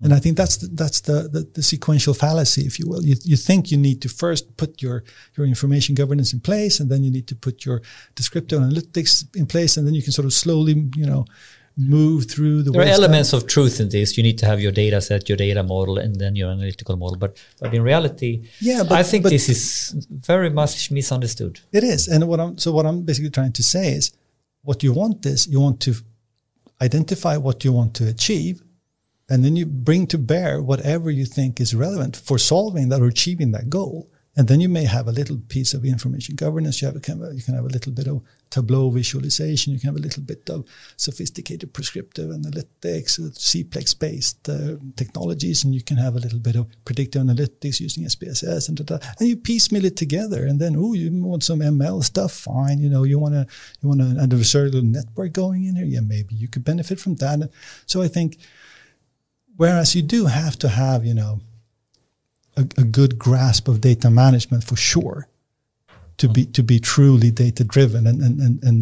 [0.02, 3.02] And I think that's the, that's the, the, the, sequential fallacy, if you will.
[3.04, 5.04] You, you think you need to first put your,
[5.36, 7.82] your information governance in place, and then you need to put your
[8.14, 11.26] descriptive analytics in place, and then you can sort of slowly, you know,
[11.76, 14.16] move through the there are elements of truth in this.
[14.16, 17.16] You need to have your data set your data model and then your analytical model.
[17.16, 21.60] But but in reality yeah but, i think but this is very much misunderstood.
[21.72, 22.08] It is.
[22.08, 24.12] And what i'm so what i'm basically trying to say is
[24.62, 25.94] what you want is you want to
[26.82, 28.62] identify what you want to achieve
[29.30, 33.06] and then you bring to bear whatever you think is relevant for solving that or
[33.06, 34.10] achieving that goal.
[34.36, 36.80] And then you may have a little piece of information governance.
[36.80, 39.72] You have you can have a little bit of Tableau visualization.
[39.72, 40.64] You can have a little bit of
[40.96, 46.54] sophisticated prescriptive analytics, uh, CPLEX based uh, technologies, and you can have a little bit
[46.54, 50.46] of predictive analytics using SPSS and da, da, and you piecemeal it together.
[50.46, 52.32] And then, oh, you want some ML stuff?
[52.32, 52.78] Fine.
[52.78, 53.46] You know, you want to
[53.80, 55.86] you want an adversarial network going in here?
[55.86, 57.50] Yeah, maybe you could benefit from that.
[57.86, 58.38] So I think,
[59.60, 61.40] whereas you do have to have, you know,
[62.56, 65.28] a, a good grasp of data management for sure
[66.16, 68.76] to be to be truly data driven and, and, and, and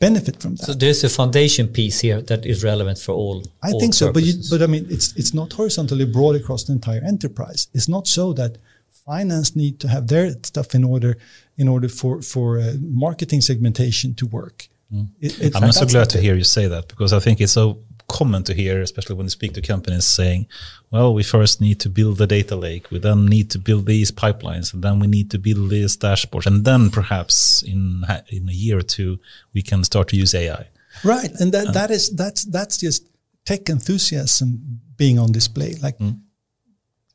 [0.00, 0.66] benefit from that.
[0.66, 3.44] So there's a foundation piece here that is relevant for all.
[3.62, 6.64] I all think so, but you, but I mean, it's it's not horizontally broad across
[6.64, 7.68] the entire enterprise.
[7.72, 8.58] It's not so that
[9.06, 11.12] finance need to have their stuff in order
[11.56, 12.74] in order for for uh,
[13.06, 14.68] marketing segmentation to work.
[14.92, 15.08] Mm.
[15.20, 17.78] It, I'm so glad to hear you say that because I think it's so
[18.14, 20.46] common to hear, especially when you speak to companies saying,
[20.92, 22.90] well, we first need to build the data lake.
[22.92, 26.46] We then need to build these pipelines and then we need to build these dashboards.
[26.46, 29.18] And then perhaps in, in a year or two,
[29.52, 30.68] we can start to use AI.
[31.02, 31.32] Right.
[31.40, 33.04] And that, uh, that is, that's, that's just
[33.44, 35.74] tech enthusiasm being on display.
[35.82, 36.20] Like mm.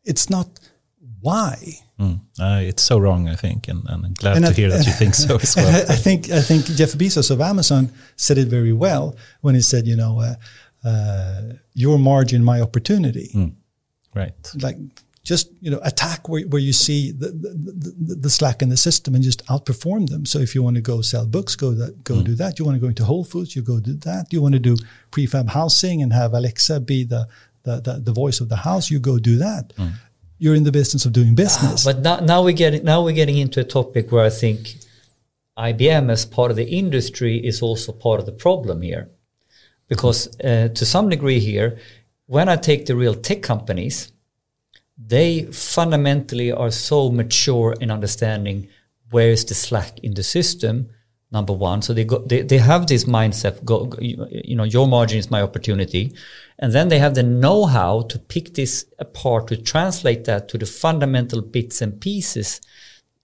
[0.03, 0.47] it's not
[1.21, 1.55] why.
[1.99, 2.19] Mm.
[2.39, 4.85] Uh, it's so wrong, I think, and, and I'm glad and to I, hear that
[4.85, 5.91] you think so as well.
[5.91, 9.85] I think I think Jeff Bezos of Amazon said it very well when he said,
[9.85, 10.35] you know, uh,
[10.83, 11.41] uh,
[11.73, 13.31] your margin, my opportunity.
[13.33, 13.53] Mm.
[14.15, 14.51] Right.
[14.61, 14.77] Like
[15.23, 18.77] just you know attack where, where you see the, the, the, the, slack in the
[18.77, 20.25] system and just outperform them.
[20.25, 22.23] So if you want to go sell books, go that go mm.
[22.23, 22.57] do that.
[22.57, 24.31] You want to go into Whole Foods, you go do that.
[24.31, 24.75] You want to do
[25.11, 27.27] prefab housing and have Alexa be the
[27.63, 29.73] the, the, the voice of the house, you go do that.
[29.75, 29.93] Mm.
[30.37, 31.85] You're in the business of doing business.
[31.85, 34.75] Ah, but now, now we get now we're getting into a topic where I think
[35.57, 39.09] IBM as part of the industry is also part of the problem here
[39.89, 41.77] because uh, to some degree here,
[42.27, 44.13] when I take the real tech companies,
[44.97, 48.69] they fundamentally are so mature in understanding
[49.09, 50.89] where is the slack in the system.
[51.31, 53.63] Number one, so they go, they, they have this mindset.
[53.63, 56.11] Go, you know, your margin is my opportunity,
[56.57, 60.65] and then they have the know-how to pick this apart to translate that to the
[60.65, 62.61] fundamental bits and pieces.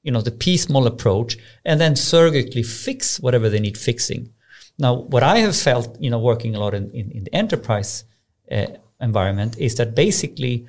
[0.04, 1.36] You know, the piecemeal approach,
[1.66, 4.35] and then surgically fix whatever they need fixing.
[4.78, 8.04] Now, what I have felt, you know, working a lot in, in, in the enterprise
[8.52, 8.68] uh,
[9.00, 10.68] environment is that basically,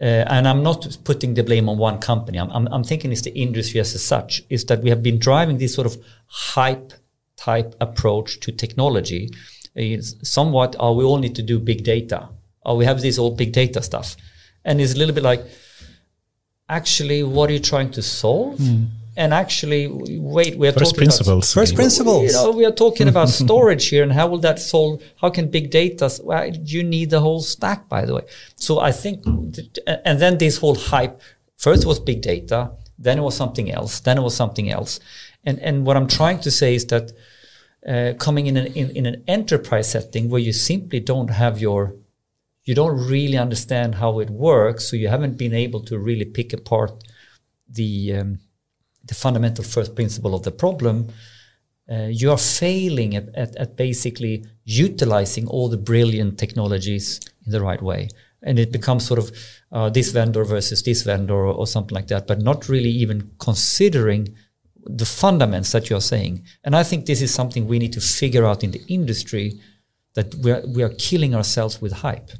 [0.00, 2.38] uh, and I'm not putting the blame on one company.
[2.38, 4.42] I'm, I'm, I'm, thinking it's the industry as such.
[4.48, 6.92] Is that we have been driving this sort of hype
[7.36, 9.30] type approach to technology.
[9.74, 12.28] It's somewhat, oh, we all need to do big data.
[12.64, 14.16] Oh, we have this all big data stuff,
[14.64, 15.44] and it's a little bit like,
[16.68, 18.58] actually, what are you trying to solve?
[18.58, 21.28] Mm and actually wait we are first talking principles.
[21.28, 22.24] About, first principles.
[22.24, 25.50] you know we are talking about storage here and how will that solve how can
[25.50, 28.22] big data well, you need the whole stack by the way?
[28.56, 29.24] So i think
[30.04, 31.20] and then this whole hype
[31.56, 35.00] first was big data then it was something else then it was something else.
[35.44, 37.12] And and what i'm trying to say is that
[37.86, 41.96] uh, coming in an, in, in an enterprise setting where you simply don't have your
[42.64, 46.52] you don't really understand how it works so you haven't been able to really pick
[46.52, 46.92] apart
[47.68, 48.38] the um,
[49.04, 51.08] the fundamental first principle of the problem,
[51.90, 57.60] uh, you are failing at, at, at, basically utilizing all the brilliant technologies in the
[57.60, 58.08] right way.
[58.42, 59.32] And it becomes sort of
[59.72, 63.30] uh, this vendor versus this vendor or, or, something like that, but not really even
[63.38, 64.28] considering
[64.84, 66.44] the fundamentals that you're saying.
[66.64, 69.60] And I think this is something we need to figure out in the industry
[70.14, 72.30] that we are, we are killing ourselves with hype.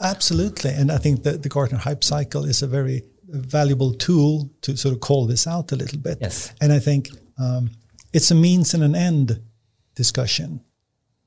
[0.00, 0.70] Absolutely.
[0.70, 4.94] And I think that the Gartner hype cycle is a very valuable tool to sort
[4.94, 6.18] of call this out a little bit.
[6.20, 6.52] Yes.
[6.60, 7.70] And I think um,
[8.12, 9.40] it's a means and an end
[9.94, 10.60] discussion.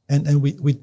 [0.08, 0.80] And and we, we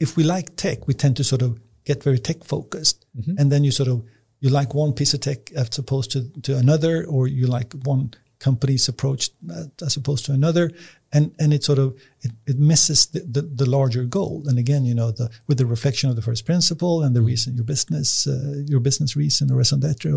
[0.00, 3.34] if we like tech, we tend to sort of get very tech focused, mm-hmm.
[3.38, 4.04] and then you sort of
[4.40, 8.14] you like one piece of tech as opposed to to another, or you like one
[8.38, 9.30] company's approach
[9.82, 10.70] as opposed to another.
[11.12, 14.44] And and it sort of it, it misses the, the, the, larger goal.
[14.46, 17.54] And again you know the with the reflection of the first principle and the reason
[17.54, 20.10] your business uh, your business reason or raison d'etre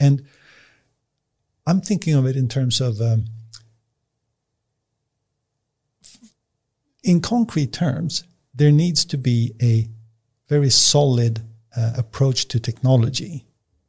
[0.00, 0.26] and
[1.66, 3.24] i'm thinking of it in terms of um,
[7.02, 8.24] in concrete terms
[8.54, 9.88] there needs to be a
[10.48, 11.42] very solid
[11.76, 13.44] uh, approach to technology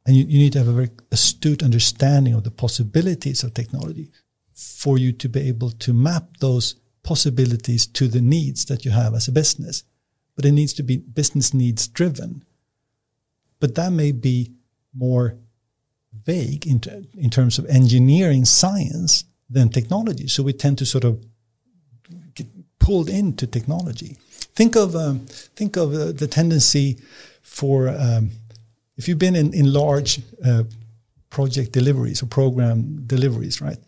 [0.06, 4.10] and you, you need to have a very astute understanding of the possibilities of technology
[4.54, 9.14] for you to be able to map those possibilities to the needs that you have
[9.14, 9.84] as a business.
[10.36, 12.44] But it needs to be business needs driven.
[13.60, 14.52] But that may be
[14.94, 15.36] more
[16.24, 16.80] vague in,
[17.16, 20.28] in terms of engineering science than technology.
[20.28, 21.24] So we tend to sort of
[22.34, 22.46] get
[22.78, 24.16] pulled into technology.
[24.54, 25.26] think of um,
[25.56, 26.98] think of uh, the tendency
[27.42, 28.30] for um,
[28.96, 30.64] if you've been in in large uh,
[31.30, 33.78] project deliveries or program deliveries, right?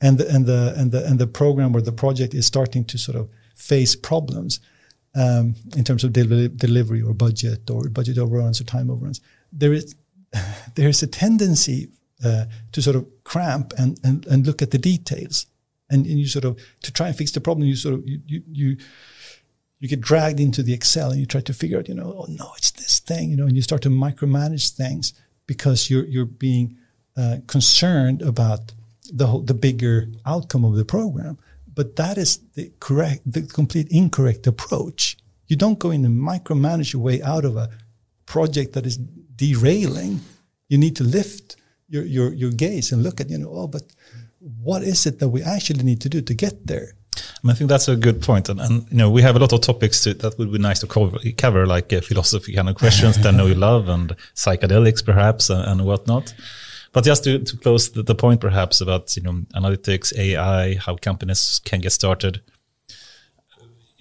[0.00, 2.98] And the and the and the and the program or the project is starting to
[2.98, 4.60] sort of face problems
[5.14, 9.20] um, in terms of del- delivery or budget or budget overruns or time overruns.
[9.52, 9.94] There is
[10.74, 11.88] there is a tendency
[12.24, 15.46] uh, to sort of cramp and, and and look at the details,
[15.90, 17.66] and, and you sort of to try and fix the problem.
[17.66, 18.42] You sort of you you.
[18.52, 18.76] you
[19.78, 22.26] you get dragged into the Excel and you try to figure out, you know, oh
[22.28, 25.12] no, it's this thing, you know, and you start to micromanage things
[25.46, 26.76] because you're you're being
[27.16, 28.72] uh, concerned about
[29.12, 31.38] the whole, the bigger outcome of the program.
[31.74, 35.16] But that is the correct, the complete incorrect approach.
[35.46, 37.70] You don't go in and micromanage your way out of a
[38.24, 40.20] project that is derailing.
[40.68, 41.56] You need to lift
[41.88, 43.82] your, your, your gaze and look at, you know, oh, but
[44.62, 46.94] what is it that we actually need to do to get there?
[47.44, 49.60] I think that's a good point, and, and you know we have a lot of
[49.60, 53.18] topics to, that would be nice to cover, cover like uh, philosophy kind of questions
[53.22, 56.34] that know you love, and psychedelics perhaps, and, and whatnot.
[56.92, 60.96] But just to, to close the, the, point, perhaps about you know analytics, AI, how
[60.96, 62.40] companies can get started.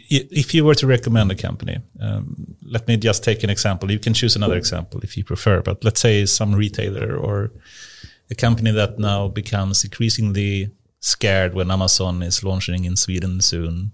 [0.08, 3.92] If you were to recommend a company, um, let me just take an example.
[3.92, 7.52] You can choose another example if you prefer, but let's say some retailer or
[8.30, 10.72] a company that now becomes increasingly
[11.06, 13.92] scared when Amazon is launching in Sweden soon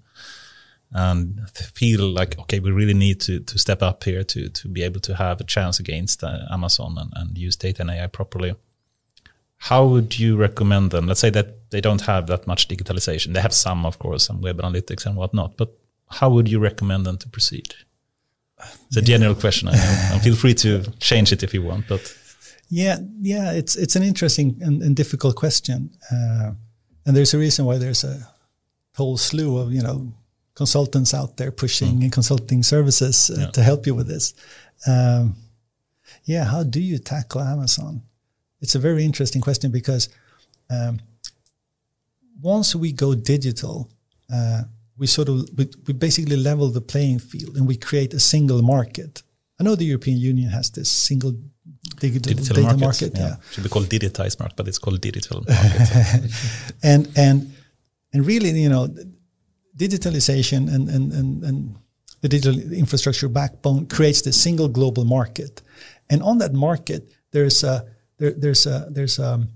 [0.93, 4.83] and feel like okay we really need to to step up here to to be
[4.83, 8.55] able to have a chance against uh, Amazon and, and use data and AI properly
[9.61, 11.05] how would you recommend them?
[11.05, 13.33] Let's say that they don't have that much digitalization.
[13.33, 15.77] They have some, of course, some web analytics and whatnot, but
[16.09, 17.75] how would you recommend them to proceed?
[18.87, 19.67] It's a general question.
[19.67, 20.09] I know.
[20.13, 22.01] and feel free to change it if you want, but
[22.69, 26.51] yeah, yeah, it's it's an interesting and, and difficult question, uh,
[27.05, 28.27] and there's a reason why there's a
[28.95, 30.11] whole slew of you know
[30.53, 32.11] consultants out there pushing mm.
[32.11, 33.51] consulting services uh, yeah.
[33.51, 34.33] to help you with this.
[34.87, 35.35] Um,
[36.25, 38.01] yeah, how do you tackle Amazon?
[38.61, 40.09] it's a very interesting question because
[40.69, 40.99] um,
[42.41, 43.89] once we go digital,
[44.33, 44.61] uh,
[44.97, 48.61] we sort of we, we, basically level the playing field and we create a single
[48.61, 49.23] market.
[49.59, 51.33] I know the European Union has this single
[52.01, 52.81] digital, digital data market.
[52.85, 53.27] market yeah.
[53.27, 53.51] yeah.
[53.51, 56.31] should be called digitized market, but it's called digital market.
[56.83, 57.37] and and
[58.13, 58.87] and really, you know,
[59.77, 61.75] digitalization and and and, and
[62.21, 65.61] the digital infrastructure backbone creates the single global market,
[66.09, 67.01] and on that market
[67.31, 67.85] there's a
[68.17, 69.49] there, there's a, there's a, um,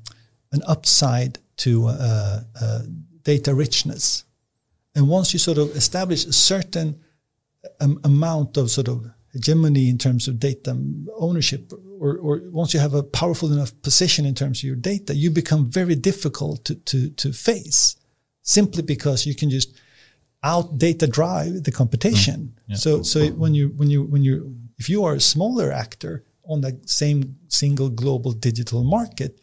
[0.51, 2.81] an upside to uh, uh,
[3.23, 4.25] data richness,
[4.95, 6.99] and once you sort of establish a certain
[7.81, 9.05] um, amount of sort of
[9.35, 10.71] hegemony in terms of data
[11.17, 15.13] ownership, or, or once you have a powerful enough position in terms of your data,
[15.13, 17.97] you become very difficult to, to, to face
[18.41, 19.69] simply because you can just
[20.41, 22.39] out data drive the competition.
[22.39, 22.75] Mm, yeah.
[22.75, 26.61] So, so when you, when you, when you, if you are a smaller actor, on
[26.61, 29.39] the same single global digital market,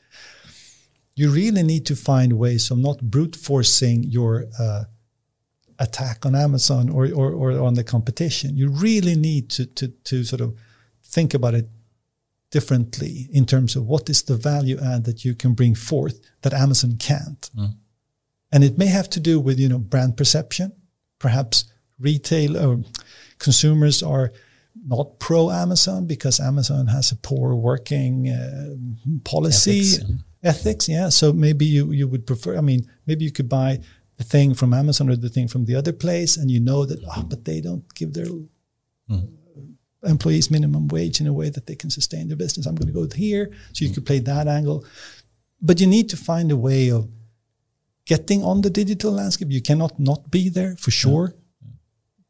[1.14, 4.84] you really need to find ways of not brute forcing your uh,
[5.78, 8.56] attack on Amazon or, or, or on the competition.
[8.56, 10.56] You really need to, to, to sort of
[11.04, 11.68] think about it
[12.50, 16.52] differently in terms of what is the value add that you can bring forth that
[16.52, 17.50] Amazon can't.
[17.56, 17.76] Mm.
[18.52, 20.72] And it may have to do with, you know, brand perception.
[21.18, 21.64] Perhaps
[21.98, 22.84] retail or
[23.38, 24.32] consumers are
[24.86, 28.74] not pro Amazon because Amazon has a poor working uh,
[29.24, 30.16] policy ethics, yeah.
[30.42, 30.88] ethics.
[30.88, 32.56] Yeah, so maybe you you would prefer.
[32.56, 33.80] I mean, maybe you could buy
[34.22, 37.22] thing from Amazon or the thing from the other place, and you know that oh,
[37.22, 38.26] but they don't give their
[39.10, 39.28] mm.
[40.04, 42.66] employees minimum wage in a way that they can sustain their business.
[42.66, 43.94] I'm going to go here, so you mm.
[43.94, 44.84] could play that angle,
[45.60, 47.08] but you need to find a way of
[48.04, 49.50] getting on the digital landscape.
[49.50, 51.34] You cannot not be there for sure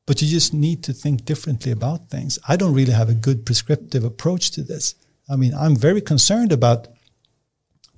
[0.07, 2.39] but you just need to think differently about things.
[2.49, 4.95] I don't really have a good prescriptive approach to this.
[5.29, 6.89] I mean, I'm very concerned about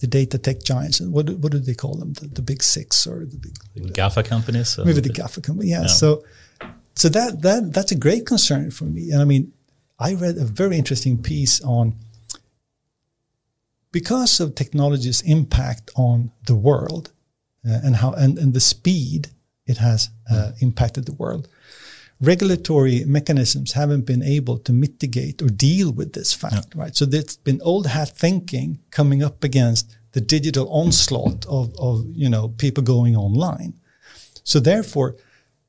[0.01, 1.01] the data tech giants.
[1.01, 2.13] What, what do they call them?
[2.15, 4.79] The, the big six or the big the GAFA companies?
[4.79, 5.71] Maybe the GAFA company.
[5.71, 5.83] Yeah.
[5.83, 5.87] yeah.
[5.87, 6.25] So,
[6.95, 9.11] so that, that, that's a great concern for me.
[9.11, 9.53] And I mean,
[9.99, 11.95] I read a very interesting piece on
[13.93, 17.13] because of technology's impact on the world
[17.65, 19.29] uh, and how, and, and the speed
[19.67, 21.49] it has uh, impacted the world
[22.21, 26.83] regulatory mechanisms haven't been able to mitigate or deal with this fact, yeah.
[26.83, 26.97] right?
[26.97, 32.29] So there's been old hat thinking coming up against the digital onslaught of, of you
[32.29, 33.75] know people going online.
[34.45, 35.17] So therefore,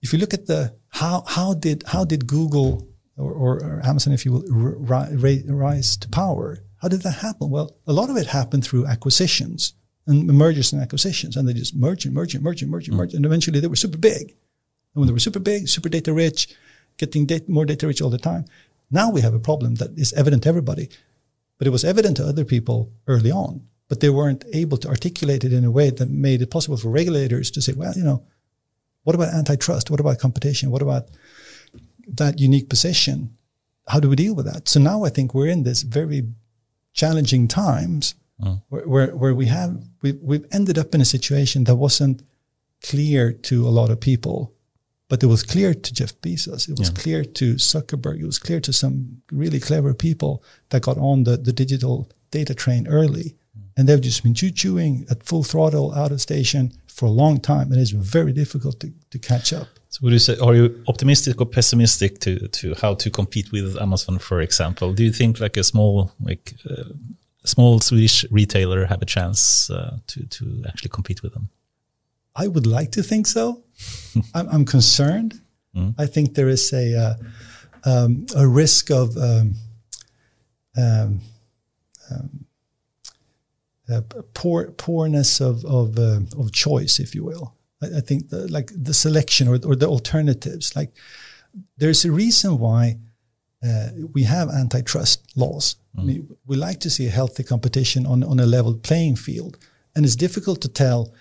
[0.02, 4.14] if you look at the how how did how did Google or, or, or Amazon,
[4.14, 6.60] if you will, ri- rise to power?
[6.82, 7.50] How did that happen?
[7.50, 9.74] Well, a lot of it happened through acquisitions
[10.08, 12.98] and mergers and acquisitions, and they just merged and merged and merged and merged and
[12.98, 14.36] merged, and eventually they were super big.
[14.96, 16.48] And when they were super big, super data rich,
[16.98, 18.46] getting data, more data rich all the time.
[18.90, 20.90] Now we have a problem that is evident to everybody,
[21.58, 25.44] but it was evident to other people early on, but they weren't able to articulate
[25.44, 28.24] it in a way that made it possible for regulators to say, well, you know,
[29.04, 29.92] what about antitrust?
[29.92, 30.72] What about competition?
[30.72, 31.10] What about
[32.08, 33.36] that unique position?
[33.88, 34.68] How do we deal with that?
[34.68, 36.24] So now I think we're in this very
[36.94, 38.62] challenging times mm.
[38.70, 42.24] where, where, where, we have, we, we've ended up in a situation that wasn't
[42.82, 44.55] clear to a lot of people,
[45.08, 46.68] but it was clear to Jeff Bezos.
[46.68, 47.02] It was yeah.
[47.02, 48.20] clear to Zuckerberg.
[48.20, 52.56] It was clear to some really clever people that got on the, the digital data
[52.56, 53.36] train early.
[53.58, 53.62] Mm.
[53.78, 57.40] And they've just been choo chewing at full throttle out of station for a long
[57.40, 57.72] time.
[57.72, 59.68] And it's very difficult to, to catch up.
[59.90, 63.78] So would you say, are you optimistic or pessimistic to, to how to compete with
[63.80, 64.92] Amazon, for example?
[64.92, 66.84] Do you think like a small, like uh,
[67.46, 71.50] small Swedish retailer have a chance uh, to, to actually compete with them?
[72.36, 73.64] I would like to think so.
[74.34, 75.42] I'm, I'm, concerned.
[75.76, 75.96] Mm.
[75.98, 77.16] I think there is a uh,
[77.86, 79.56] um, a risk of um,
[80.78, 81.22] um,
[82.12, 82.46] um
[83.88, 84.02] uh,
[84.34, 87.56] poor poorness of of, uh, of choice, if you will.
[87.82, 90.76] I, I think the, like the selection or, or the alternatives.
[90.76, 90.92] Like
[91.78, 92.98] there's a reason why
[93.64, 95.76] uh, we have antitrust laws.
[95.96, 96.02] Mm.
[96.02, 99.58] I mean, we like to see a healthy competition on on a level playing field,
[99.96, 101.14] and it's difficult to tell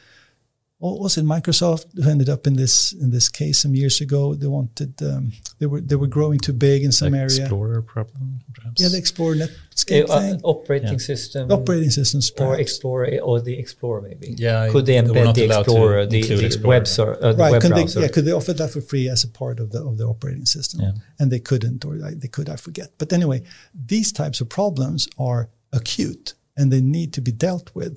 [0.84, 4.34] what was it Microsoft who ended up in this in this case some years ago?
[4.34, 7.40] They wanted um, they were they were growing too big in some like area.
[7.40, 8.82] Explorer problem, perhaps.
[8.82, 10.40] Yeah, the Explorer Netscape uh, thing.
[10.42, 11.10] operating yeah.
[11.12, 12.58] system, operating systems, perhaps.
[12.58, 14.34] or Explorer or the Explorer maybe.
[14.36, 17.62] Yeah, could they embed the Explorer, the, the Explorer, web, ser- uh, the right, web
[17.62, 18.00] could browser?
[18.00, 20.04] They, yeah, could they offer that for free as a part of the of the
[20.04, 20.82] operating system?
[20.82, 20.92] Yeah.
[21.18, 22.88] And they couldn't, or they could, I forget.
[22.98, 23.42] But anyway,
[23.74, 27.92] these types of problems are acute and they need to be dealt with.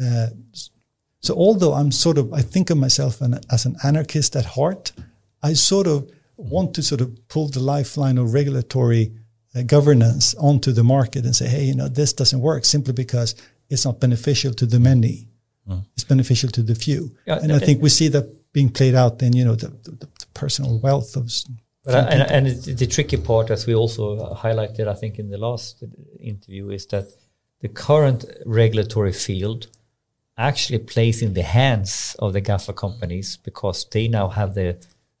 [0.00, 0.28] Uh,
[1.20, 4.92] so although I'm sort of, I think of myself an, as an anarchist at heart,
[5.42, 9.12] I sort of want to sort of pull the lifeline of regulatory
[9.54, 13.34] uh, governance onto the market and say, hey, you know, this doesn't work simply because
[13.68, 15.28] it's not beneficial to the many.
[15.68, 15.84] Mm.
[15.94, 17.16] It's beneficial to the few.
[17.26, 19.90] Yeah, and I think we see that being played out in, you know, the, the,
[19.90, 21.30] the personal wealth of.
[21.84, 25.82] But and, and the tricky part, as we also highlighted, I think in the last
[26.20, 27.08] interview, is that
[27.60, 29.68] the current regulatory field
[30.38, 34.76] actually plays in the hands of the GAFA companies because they now have the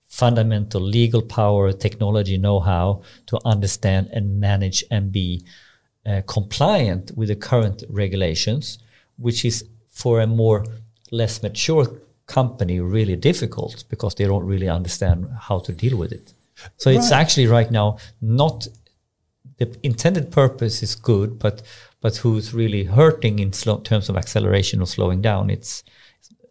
[0.06, 5.44] fundamental legal power, technology know-how to understand and manage and be
[6.06, 8.78] uh, compliant with the current regulations,
[9.16, 10.64] which is for a more
[11.10, 11.86] less mature
[12.26, 16.32] company really difficult because they don't really understand how to deal with it.
[16.76, 16.98] So right.
[16.98, 18.68] it's actually right now not
[19.58, 21.62] the intended purpose is good, but
[22.00, 25.82] but who's really hurting in slow, terms of acceleration or slowing down, it's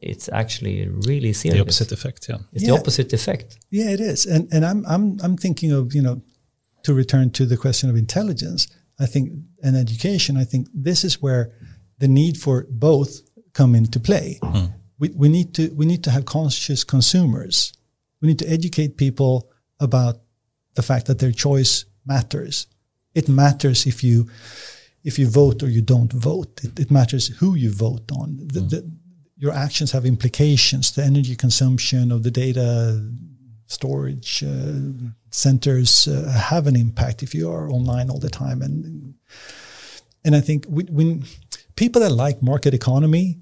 [0.01, 1.57] it's actually really serious.
[1.57, 2.37] The opposite effect, yeah.
[2.53, 2.71] It's yeah.
[2.71, 3.57] the opposite effect.
[3.71, 4.25] Yeah, it is.
[4.25, 6.21] And and I'm I'm I'm thinking of, you know,
[6.83, 8.67] to return to the question of intelligence,
[8.99, 9.31] I think
[9.63, 11.51] and education, I think this is where
[11.99, 13.21] the need for both
[13.53, 14.39] come into play.
[14.43, 14.73] Mm.
[14.99, 17.73] We, we need to we need to have conscious consumers.
[18.21, 19.49] We need to educate people
[19.79, 20.17] about
[20.75, 22.67] the fact that their choice matters.
[23.13, 24.29] It matters if you
[25.07, 26.53] if you vote or you don't vote.
[26.65, 28.27] It, it matters who you vote on.
[28.55, 28.69] The, mm.
[28.69, 28.91] the,
[29.37, 30.91] your actions have implications.
[30.91, 33.01] The energy consumption of the data
[33.67, 34.73] storage uh,
[35.29, 38.61] centers uh, have an impact if you are online all the time.
[38.61, 39.13] And
[40.25, 41.23] and I think when
[41.77, 43.39] people that like market economy,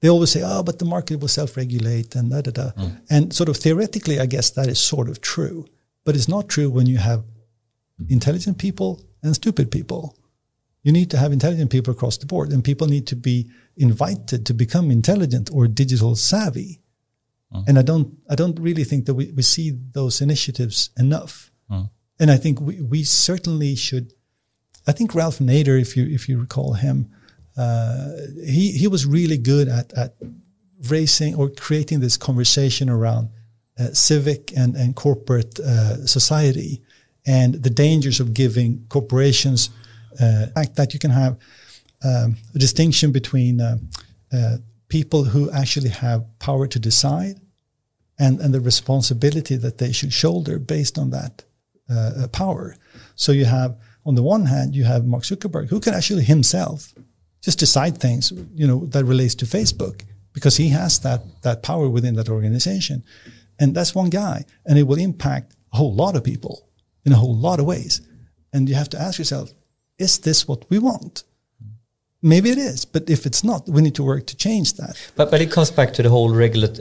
[0.00, 2.70] they always say, "Oh, but the market will self-regulate," and da da da.
[2.70, 3.00] Mm.
[3.10, 5.66] And sort of theoretically, I guess that is sort of true,
[6.04, 7.22] but it's not true when you have
[8.08, 8.90] intelligent people
[9.22, 10.16] and stupid people
[10.82, 14.44] you need to have intelligent people across the board, and people need to be invited
[14.46, 16.80] to become intelligent or digital savvy.
[17.54, 17.68] Mm.
[17.68, 21.50] And I don't, I don't really think that we, we see those initiatives enough.
[21.70, 21.90] Mm.
[22.18, 24.12] And I think we, we certainly should.
[24.86, 27.10] I think Ralph Nader, if you if you recall him,
[27.56, 28.08] uh,
[28.44, 30.16] he he was really good at at
[30.88, 33.28] raising or creating this conversation around
[33.78, 36.82] uh, civic and and corporate uh, society
[37.24, 39.70] and the dangers of giving corporations
[40.54, 41.38] fact that you can have
[42.04, 43.78] um, a distinction between uh,
[44.32, 44.56] uh,
[44.88, 47.40] people who actually have power to decide
[48.18, 51.44] and, and the responsibility that they should shoulder based on that
[51.90, 52.76] uh, power.
[53.14, 56.92] So you have, on the one hand, you have Mark Zuckerberg, who can actually himself
[57.40, 60.02] just decide things, you know, that relates to Facebook
[60.32, 63.02] because he has that, that power within that organization.
[63.58, 64.44] And that's one guy.
[64.66, 66.68] And it will impact a whole lot of people
[67.04, 68.00] in a whole lot of ways.
[68.52, 69.52] And you have to ask yourself,
[70.02, 71.24] is this what we want?
[72.22, 74.94] Maybe it is, but if it's not, we need to work to change that.
[75.16, 76.74] But but it comes back to the whole regulate.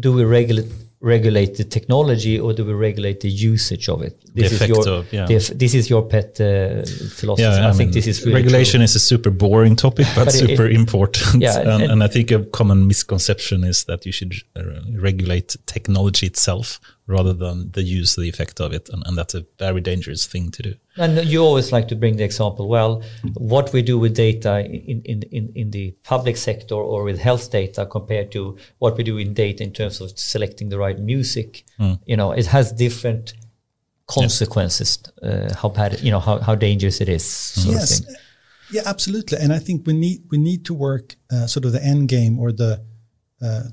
[0.00, 0.66] Do we regulate
[1.02, 4.14] regulate the technology or do we regulate the usage of it?
[4.34, 5.26] This the is your of, yeah.
[5.26, 6.82] this is your pet uh,
[7.18, 7.42] philosophy.
[7.42, 8.84] Yeah, I, I think this is really regulation true.
[8.84, 11.42] is a super boring topic, but, but super it, important.
[11.42, 14.62] Yeah, and, and, and, I think a common misconception is that you should uh,
[14.96, 19.44] regulate technology itself rather than the use, the effect of it, and, and that's a
[19.58, 20.74] very dangerous thing to do.
[20.96, 22.68] And you always like to bring the example.
[22.68, 23.02] Well,
[23.34, 27.50] what we do with data in, in, in, in the public sector or with health
[27.50, 31.64] data compared to what we do in data in terms of selecting the right music,
[31.78, 31.98] mm.
[32.06, 33.34] you know, it has different
[34.06, 35.02] consequences.
[35.22, 35.28] Yeah.
[35.28, 37.64] Uh, how bad, you know, how, how dangerous it is.
[37.66, 38.02] yes,
[38.70, 39.38] yeah, absolutely.
[39.38, 42.38] And I think we need we need to work uh, sort of the end game
[42.38, 42.82] or the
[43.42, 43.64] uh,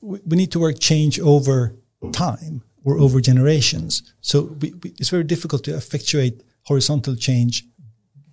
[0.00, 1.76] we, we need to work change over
[2.12, 4.02] time or over generations.
[4.20, 7.64] So we, we, it's very difficult to effectuate horizontal change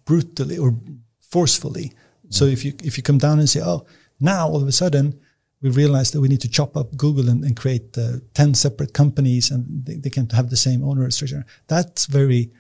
[0.06, 0.74] brutally or
[1.20, 1.94] forcefully.
[2.30, 3.86] So if you if you come down and say, oh,
[4.20, 5.20] now all of a sudden
[5.62, 8.94] we realize that we need to chop up Google and, and create uh, ten separate
[8.94, 11.46] companies and they, they can have the same owner structure.
[11.68, 12.52] That's very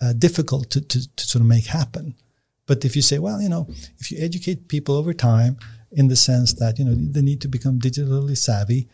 [0.00, 2.14] uh, difficult to, to to sort of make happen.
[2.66, 3.66] But if you say, well, you know,
[3.98, 5.56] if you educate people over time
[5.92, 8.88] in the sense that you know they need to become digitally savvy,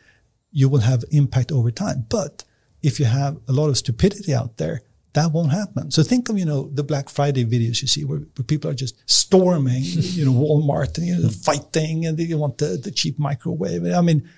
[0.52, 2.06] you will have impact over time.
[2.08, 2.44] But
[2.82, 4.82] if you have a lot of stupidity out there,
[5.12, 5.90] that won't happen.
[5.90, 8.74] So think of, you know, the Black Friday videos you see where, where people are
[8.74, 13.18] just storming, you know, Walmart and, you know, fighting and they want the, the cheap
[13.18, 13.84] microwave.
[13.86, 14.28] I mean,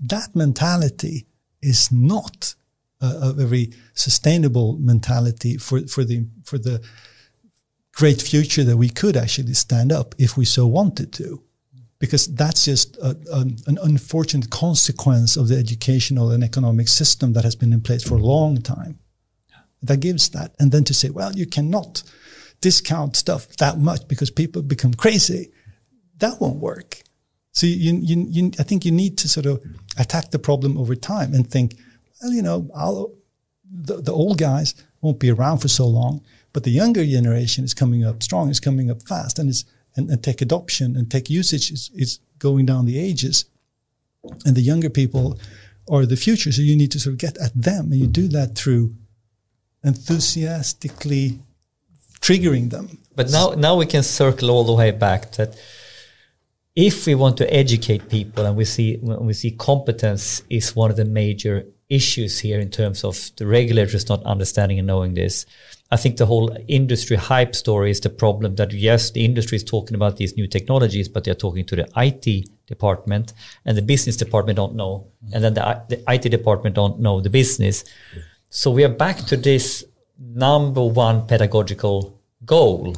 [0.00, 1.26] that mentality
[1.60, 2.54] is not
[3.00, 6.84] a, a very sustainable mentality for, for the, for the
[7.92, 11.42] great future that we could actually stand up if we so wanted to
[11.98, 17.44] because that's just a, a, an unfortunate consequence of the educational and economic system that
[17.44, 18.98] has been in place for a long time.
[19.82, 20.54] That gives that.
[20.58, 22.02] And then to say, well, you cannot
[22.60, 25.52] discount stuff that much because people become crazy,
[26.18, 27.02] that won't work.
[27.52, 29.64] So you, you, you, I think you need to sort of
[29.98, 31.76] attack the problem over time and think,
[32.20, 33.14] well, you know, I'll,
[33.70, 37.74] the, the old guys won't be around for so long, but the younger generation is
[37.74, 39.64] coming up strong, is coming up fast, and is
[39.96, 43.46] and, and tech adoption and tech usage is, is going down the ages.
[44.44, 45.38] And the younger people
[45.88, 46.52] are the future.
[46.52, 47.92] So you need to sort of get at them.
[47.92, 48.94] And you do that through
[49.84, 51.38] enthusiastically
[52.20, 52.98] triggering them.
[53.14, 55.56] But now, now we can circle all the way back that
[56.74, 60.96] if we want to educate people and we see we see competence is one of
[60.96, 65.46] the major issues here in terms of the regulators not understanding and knowing this
[65.90, 69.64] I think the whole industry hype story is the problem that yes, the industry is
[69.64, 73.32] talking about these new technologies, but they're talking to the IT department
[73.64, 75.06] and the business department don't know.
[75.32, 77.84] And then the, the IT department don't know the business.
[78.48, 79.84] So we are back to this
[80.18, 82.96] number one pedagogical goal,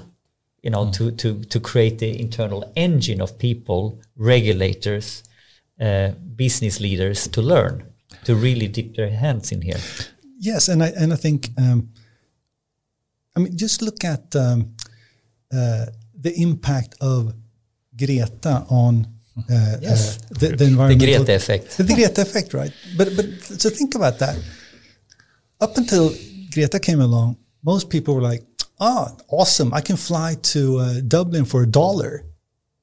[0.62, 0.92] you know, mm.
[0.94, 5.24] to, to, to create the internal engine of people, regulators,
[5.78, 7.84] uh, business leaders to learn,
[8.24, 9.80] to really dip their hands in here.
[10.38, 10.68] Yes.
[10.68, 11.90] And I, and I think, um,
[13.38, 14.74] I mean, just look at um,
[15.52, 15.86] uh,
[16.20, 17.32] the impact of
[17.96, 19.06] Greta on
[19.38, 20.18] uh, yes.
[20.18, 21.06] uh, the, the environmental.
[21.06, 21.78] The Greta effect.
[21.78, 22.72] The Greta effect, right?
[22.96, 24.36] But but so think about that.
[25.60, 26.12] Up until
[26.52, 28.42] Greta came along, most people were like,
[28.80, 29.72] "Ah, oh, awesome!
[29.72, 32.24] I can fly to uh, Dublin for a dollar.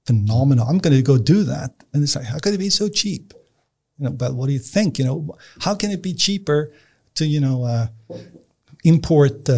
[0.06, 0.65] Phenomenal!
[0.69, 3.34] I'm going to go do that." And it's like, how could it be so cheap?
[3.98, 4.99] You know, but what do you think?
[4.99, 6.72] You know, how can it be cheaper
[7.15, 7.88] to you know uh,
[8.86, 9.49] import?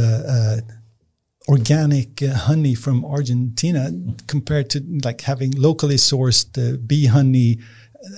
[1.47, 3.91] Organic uh, honey from Argentina
[4.27, 7.59] compared to like having locally sourced uh, bee honey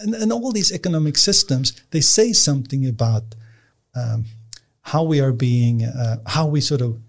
[0.02, 3.24] and, and, all these economic systems, they say something about
[3.96, 4.26] um,
[4.82, 7.00] how we are being, uh, how we sort of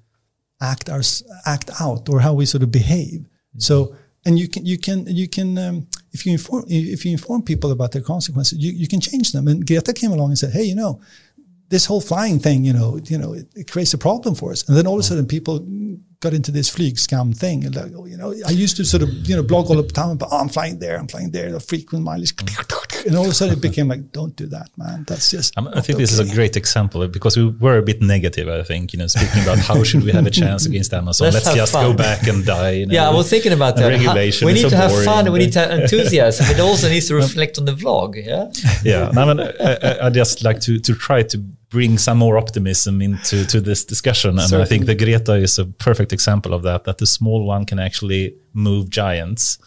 [0.61, 1.03] act our
[1.47, 3.21] act out, or how we sort of behave.
[3.21, 3.61] Mm-hmm.
[3.61, 7.43] So, and you can you can you can um, if you inform if you inform
[7.43, 9.49] people about their consequences, you, you can change them.
[9.49, 11.01] And Greta came along and said, "Hey, you know,
[11.69, 14.69] this whole flying thing, you know, you know, it, it creates a problem for us."
[14.69, 15.67] And then all of a sudden, people
[16.21, 17.65] got into this flygskam thing.
[17.65, 20.11] And like, you know, I used to sort of, you know, blog all the time
[20.11, 22.35] about, oh, I'm flying there, I'm flying there, the frequent mileage.
[23.07, 25.05] And all of a sudden it became like, don't do that, man.
[25.09, 25.59] That's just.
[25.59, 25.95] I, I think okay.
[25.95, 29.07] this is a great example because we were a bit negative, I think, you know,
[29.07, 31.33] speaking about how should we have a chance against Amazon.
[31.33, 31.93] Let's, Let's just fun.
[31.93, 32.71] go back and die.
[32.71, 33.89] You know, yeah, I was thinking about that.
[33.89, 35.33] Regulation we need to have fun.
[35.33, 36.47] We need to have enthusiasm.
[36.55, 38.23] it also needs to reflect on the vlog.
[38.23, 38.53] Yeah.
[38.85, 39.11] Yeah.
[39.17, 43.47] I, mean, I, I just like to, to try to bring some more optimism into
[43.47, 44.31] to this discussion.
[44.31, 44.65] And Certainly.
[44.65, 47.79] I think the Greta is a perfect example of that, that the small one can
[47.79, 49.59] actually move giants.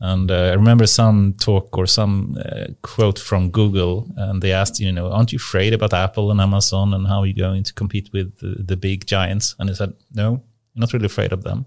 [0.00, 4.80] And uh, I remember some talk or some uh, quote from Google, and they asked,
[4.80, 7.72] you know, aren't you afraid about Apple and Amazon and how are you going to
[7.72, 9.54] compete with the, the big giants?
[9.58, 10.42] And he said, no,
[10.74, 11.66] I'm not really afraid of them.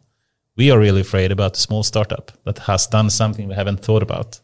[0.55, 4.03] We are really afraid about the small startup that has done something we haven't thought
[4.03, 4.39] about.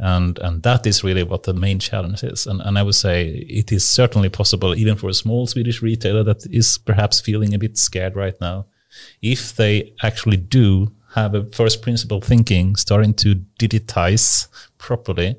[0.00, 2.46] And and that is really what the main challenge is.
[2.46, 6.24] And and I would say it is certainly possible, even for a small Swedish retailer
[6.24, 8.66] that is perhaps feeling a bit scared right now,
[9.22, 14.48] if they actually do have a first principle thinking, starting to digitize
[14.78, 15.36] properly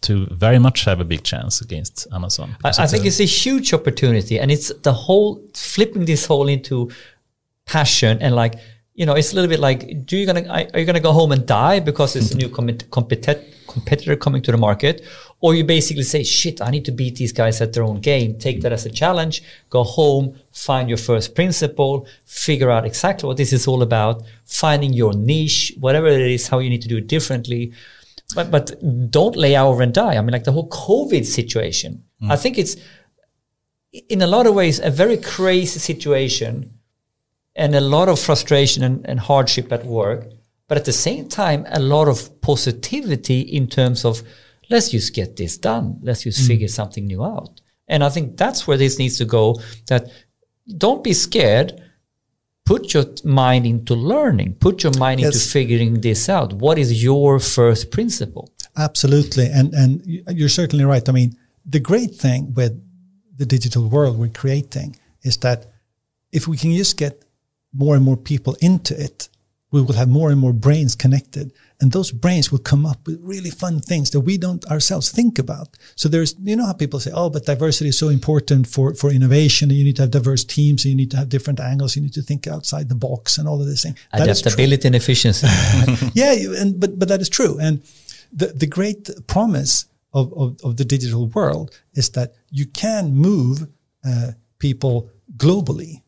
[0.00, 2.56] to very much have a big chance against Amazon.
[2.64, 6.48] I, I think a, it's a huge opportunity, and it's the whole flipping this whole
[6.48, 6.90] into
[7.66, 8.54] passion and like
[8.94, 11.30] you know, it's a little bit like, do you gonna are you gonna go home
[11.30, 12.66] and die because it's a new com-
[13.68, 15.04] competitor coming to the market,
[15.40, 18.38] or you basically say, shit, I need to beat these guys at their own game.
[18.38, 19.42] Take that as a challenge.
[19.70, 24.92] Go home, find your first principle, figure out exactly what this is all about, finding
[24.92, 27.72] your niche, whatever it is, how you need to do it differently.
[28.34, 28.66] But but
[29.10, 30.16] don't lay over and die.
[30.16, 32.04] I mean, like the whole COVID situation.
[32.22, 32.30] Mm.
[32.30, 32.76] I think it's
[34.08, 36.78] in a lot of ways a very crazy situation
[37.56, 40.26] and a lot of frustration and, and hardship at work,
[40.68, 44.22] but at the same time, a lot of positivity in terms of
[44.70, 45.98] let's just get this done.
[46.02, 46.46] Let's just mm.
[46.46, 47.60] figure something new out.
[47.88, 49.60] And I think that's where this needs to go.
[49.86, 50.10] That
[50.76, 51.82] don't be scared.
[52.66, 54.56] Put your mind into learning.
[54.56, 55.34] Put your mind yes.
[55.34, 56.52] into figuring this out.
[56.52, 58.52] What is your first principle?
[58.76, 61.08] Absolutely, and and you're certainly right.
[61.08, 61.34] I mean,
[61.64, 62.78] the great thing with
[63.38, 65.66] the digital world we're creating is that
[66.30, 67.24] if we can just get
[67.72, 69.30] more and more people into it,
[69.70, 71.52] we will have more and more brains connected.
[71.80, 75.38] And those brains will come up with really fun things that we don't ourselves think
[75.38, 75.76] about.
[75.94, 79.10] So there's, you know how people say, oh, but diversity is so important for, for
[79.10, 79.70] innovation.
[79.70, 80.84] You need to have diverse teams.
[80.84, 81.94] You need to have different angles.
[81.96, 83.96] You need to think outside the box and all of this thing.
[84.12, 85.46] Adaptability and efficiency.
[86.14, 86.34] yeah.
[86.58, 87.58] And, but, but that is true.
[87.60, 87.82] And
[88.32, 89.84] the, the great promise
[90.14, 93.68] of, of, of the digital world is that you can move
[94.04, 96.02] uh, people globally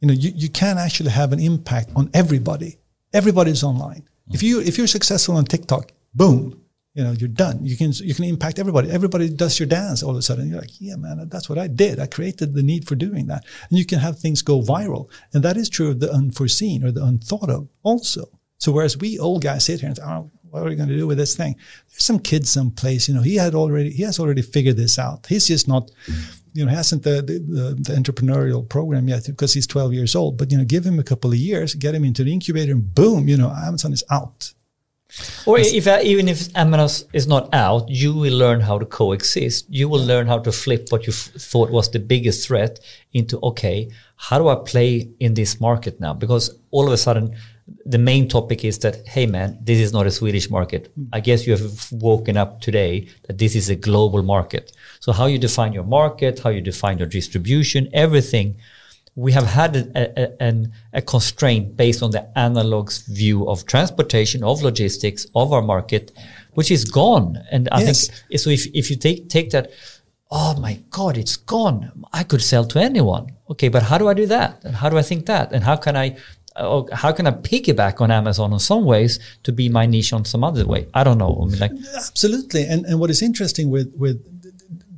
[0.00, 2.78] you know, you, you can actually have an impact on everybody.
[3.12, 4.02] Everybody's online.
[4.28, 4.34] Mm.
[4.34, 6.62] If you if you're successful on TikTok, boom,
[6.94, 7.64] you know, you're done.
[7.64, 8.90] You can you can impact everybody.
[8.90, 10.48] Everybody does your dance all of a sudden.
[10.48, 12.00] You're like, yeah, man, that's what I did.
[12.00, 13.44] I created the need for doing that.
[13.70, 15.08] And you can have things go viral.
[15.32, 18.28] And that is true of the unforeseen or the unthought of also.
[18.58, 20.96] So whereas we old guys sit here and say, oh, what are we going to
[20.96, 21.54] do with this thing?
[21.90, 25.26] There's some kid someplace, you know, he had already, he has already figured this out.
[25.26, 25.90] He's just not,
[26.52, 30.36] you know, hasn't the, the, the, entrepreneurial program yet because he's 12 years old.
[30.36, 32.94] But, you know, give him a couple of years, get him into the incubator and
[32.94, 34.52] boom, you know, Amazon is out.
[35.46, 39.64] Or if uh, even if Amazon is not out, you will learn how to coexist.
[39.70, 42.78] You will learn how to flip what you thought was the biggest threat
[43.14, 46.12] into okay, how do I play in this market now?
[46.12, 47.34] Because all of a sudden,
[47.84, 50.90] the main topic is that hey man, this is not a Swedish market.
[50.94, 51.04] Hmm.
[51.12, 54.72] I guess you have woken up today that this is a global market.
[55.00, 58.56] So how you define your market, how you define your distribution, everything.
[59.14, 64.62] We have had a, a, a constraint based on the analog's view of transportation, of
[64.62, 66.12] logistics, of our market,
[66.54, 67.36] which is gone.
[67.50, 68.08] And I yes.
[68.08, 68.50] think so.
[68.50, 69.72] If if you take take that,
[70.30, 72.04] oh my God, it's gone.
[72.12, 73.32] I could sell to anyone.
[73.50, 74.62] Okay, but how do I do that?
[74.64, 75.52] And how do I think that?
[75.52, 76.16] And how can I
[76.92, 80.42] how can I piggyback on Amazon in some ways to be my niche on some
[80.42, 80.88] other way?
[80.94, 81.38] I don't know.
[81.42, 82.64] I mean, like absolutely.
[82.66, 84.18] And and what is interesting with with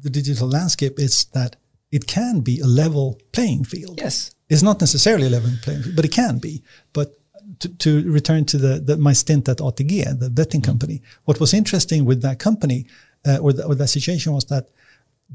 [0.03, 1.57] the digital landscape is that
[1.93, 4.01] it can be a level playing field.
[4.01, 6.63] Yes, it's not necessarily a level playing field, but it can be.
[6.93, 7.19] But
[7.61, 10.71] to, to return to the, the, my stint at ATG, the betting mm-hmm.
[10.71, 12.87] company, what was interesting with that company
[13.27, 14.71] uh, or, the, or that situation was that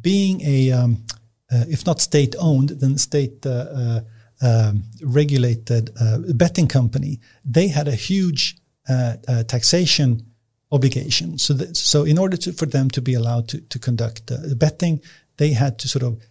[0.01, 1.03] being a um,
[1.51, 3.99] uh, if not state owned, then state uh, uh
[4.45, 8.57] um, regulated uh, betting company, they had a huge
[8.87, 10.25] uh, uh, taxation
[10.71, 11.37] obligation.
[11.37, 14.37] So, that, so in order to, for them to be allowed to, to conduct uh,
[14.55, 15.01] betting,
[15.37, 16.21] they had to sort of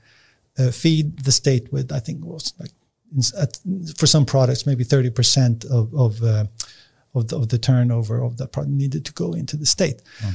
[0.58, 2.70] uh, feed the state with, I think was like,
[3.40, 3.58] at,
[3.96, 6.44] for some products, maybe 30% of, of, uh,
[7.14, 10.02] of, the, of the turnover of that product needed to go into the state.
[10.20, 10.34] Mm.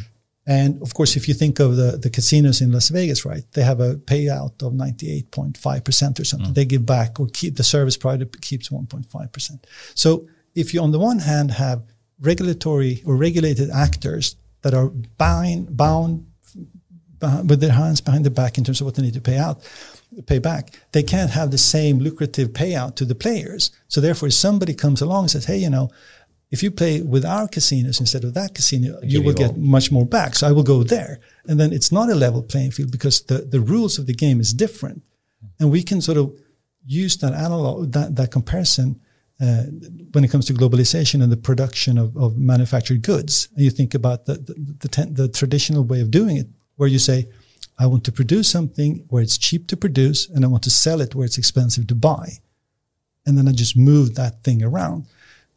[0.50, 3.62] And of course, if you think of the, the casinos in Las Vegas, right, they
[3.62, 6.52] have a payout of 98.5% or something.
[6.52, 6.56] Mm.
[6.56, 9.64] They give back or keep the service provider keeps 1.5%.
[9.94, 11.84] So if you, on the one hand, have
[12.20, 14.90] regulatory or regulated actors that are
[15.20, 16.26] bound, bound
[17.46, 19.62] with their hands behind their back in terms of what they need to pay out,
[20.26, 23.70] pay back, they can't have the same lucrative payout to the players.
[23.88, 25.92] So therefore, somebody comes along and says, hey, you know,
[26.52, 30.06] if you play with our casinos instead of that casino, you will get much more
[30.06, 30.36] back.
[30.36, 31.20] So I will go there.
[31.48, 34.40] And then it's not a level playing field because the, the rules of the game
[34.40, 35.04] is different.
[35.60, 36.34] And we can sort of
[36.86, 39.00] use that analog, that, that comparison
[39.40, 39.64] uh,
[40.12, 43.48] when it comes to globalization and the production of, of manufactured goods.
[43.56, 46.48] And you think about the, the, the, ten, the traditional way of doing it,
[46.78, 47.28] where you say,
[47.78, 51.00] I want to produce something where it's cheap to produce and I want to sell
[51.00, 52.40] it where it's expensive to buy.
[53.26, 55.06] And then I just move that thing around.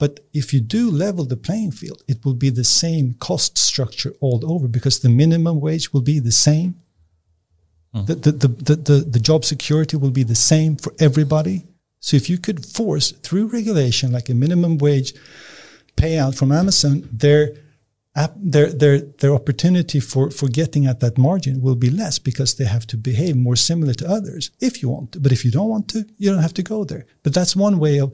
[0.03, 4.13] But if you do level the playing field, it will be the same cost structure
[4.21, 6.75] all over because the minimum wage will be the same.
[7.95, 8.07] Hmm.
[8.07, 11.69] The, the, the, the, the, the job security will be the same for everybody.
[12.01, 15.15] So if you could force through regulation, like a minimum wage
[15.97, 17.53] payout from Amazon, their
[18.37, 22.67] their their their opportunity for for getting at that margin will be less because they
[22.67, 25.21] have to behave more similar to others if you want to.
[25.21, 27.07] But if you don't want to, you don't have to go there.
[27.23, 28.11] But that's one way of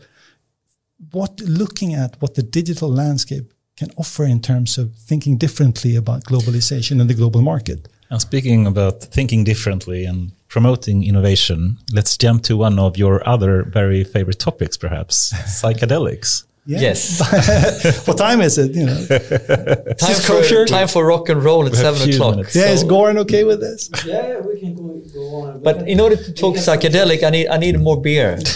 [1.12, 6.24] what looking at what the digital landscape can offer in terms of thinking differently about
[6.24, 7.88] globalization and the global market.
[8.10, 13.62] And speaking about thinking differently and promoting innovation, let's jump to one of your other
[13.62, 16.44] very favorite topics, perhaps psychedelics.
[16.70, 16.80] Yeah.
[16.80, 18.02] Yes.
[18.06, 18.74] what time is it?
[18.74, 19.06] You know,
[20.04, 20.66] time, Is for, kosher?
[20.66, 22.36] time for rock and roll at seven o'clock.
[22.36, 22.54] minutes.
[22.54, 23.88] yeah, is So- Goran okay with this?
[24.04, 25.62] Yeah, we can go, go on.
[25.62, 28.38] But can- in order to talk psychedelic, I need I need more beer.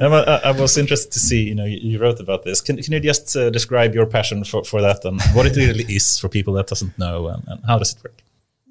[0.00, 2.60] I, I was interested to see, you know, you, you wrote about this.
[2.60, 5.84] Can, can you just uh, describe your passion for, for that and what it really
[5.88, 8.22] is for people that doesn't know and, and how does it work?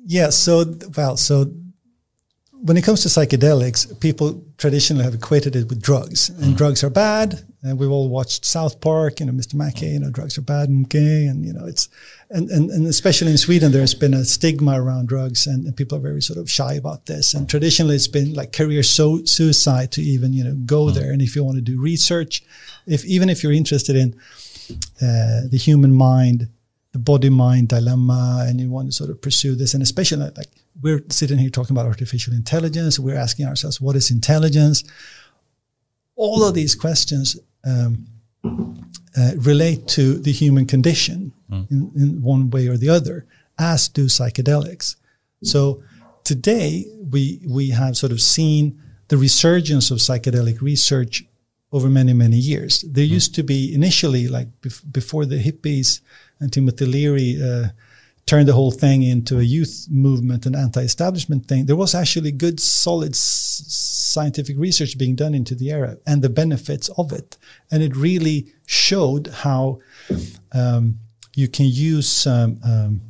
[0.06, 0.30] Yeah.
[0.32, 0.66] So,
[0.98, 1.52] well, so
[2.64, 6.90] when it comes to psychedelics, people traditionally have equated it with drugs, and drugs are
[6.90, 7.44] bad.
[7.62, 9.56] And we've all watched South Park, you know, Mr.
[9.56, 11.90] Mackey, you know, drugs are bad and gay, and you know, it's
[12.30, 15.98] and and, and especially in Sweden, there's been a stigma around drugs, and, and people
[15.98, 17.34] are very sort of shy about this.
[17.34, 21.12] And traditionally, it's been like career so, suicide to even you know go there.
[21.12, 22.44] And if you want to do research,
[22.88, 24.16] if even if you're interested in
[25.02, 26.48] uh, the human mind,
[26.94, 30.50] the body mind dilemma, and you want to sort of pursue this, and especially like
[30.84, 34.84] we're sitting here talking about artificial intelligence, we're asking ourselves, what is intelligence?
[36.16, 38.06] All of these questions um,
[39.18, 41.32] uh, relate to the human condition
[41.72, 43.26] in, in one way or the other,
[43.58, 44.96] as do psychedelics.
[45.44, 45.84] So
[46.24, 51.24] today we we have sort of seen the resurgence of psychedelic research
[51.72, 52.82] over many many years.
[52.82, 56.02] There used to be initially like bef- before the hippies
[56.40, 57.70] and Timothy Leary uh,
[58.26, 61.66] turned the whole thing into a youth movement and anti-establishment thing.
[61.66, 66.30] There was actually good solid s- scientific research being done into the era and the
[66.30, 67.38] benefits of it,
[67.72, 69.80] and it really showed how
[70.54, 71.00] um,
[71.36, 73.02] you can use um, um,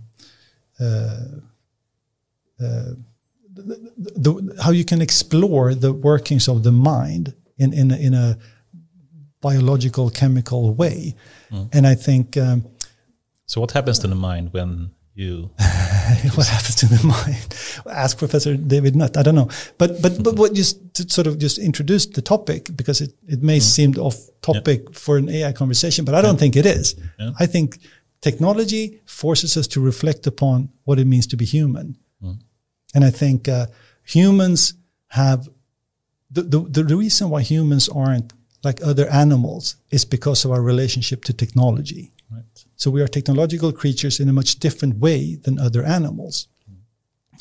[3.55, 3.75] the,
[4.17, 8.37] the, how you can explore the workings of the mind in in a, in a
[9.41, 11.15] biological chemical way,
[11.71, 12.63] and I think um,
[13.45, 15.49] So what happens to the mind when you
[16.35, 17.55] what happens to the mind?
[17.95, 19.15] Ask Professor David Nutt.
[19.17, 23.01] I don't know, but but but what just sort of just introduced the topic because
[23.01, 26.65] it it may seem off topic for an AI conversation, but I don't think it
[26.65, 26.95] is.
[27.19, 27.31] Yeah.
[27.39, 27.77] I think
[28.21, 31.97] technology forces us to reflect upon what it means to be human,
[32.95, 33.67] and I think uh,
[34.03, 34.73] humans
[35.07, 35.47] have
[36.31, 38.33] the, the the reason why humans aren't
[38.63, 42.11] like other animals is because of our relationship to technology.
[42.31, 42.65] right?
[42.83, 46.49] So we are technological creatures in a much different way than other animals.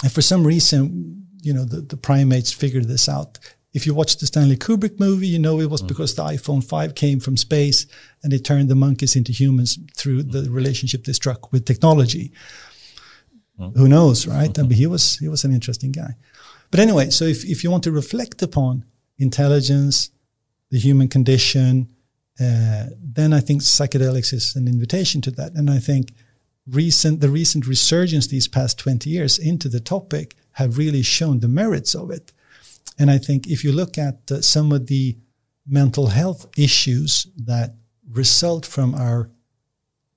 [0.04, 3.40] And for some reason, you know, the, the primates figured this out.
[3.72, 5.88] If you watch the Stanley Kubrick movie, you know it was mm.
[5.88, 7.86] because the iPhone 5 came from space
[8.22, 10.54] and it turned the monkeys into humans through the mm.
[10.54, 12.30] relationship they struck with technology.
[13.58, 13.76] Mm.
[13.76, 14.56] Who knows, right?
[14.56, 16.14] I mean, he was he was an interesting guy.
[16.70, 18.84] But anyway, so if, if you want to reflect upon
[19.18, 20.10] intelligence,
[20.70, 21.88] the human condition,
[22.40, 25.52] uh, then I think psychedelics is an invitation to that.
[25.52, 26.12] And I think
[26.66, 31.48] recent the recent resurgence these past 20 years into the topic have really shown the
[31.48, 32.32] merits of it.
[32.98, 35.16] And I think if you look at uh, some of the
[35.66, 37.74] mental health issues that
[38.10, 39.30] result from our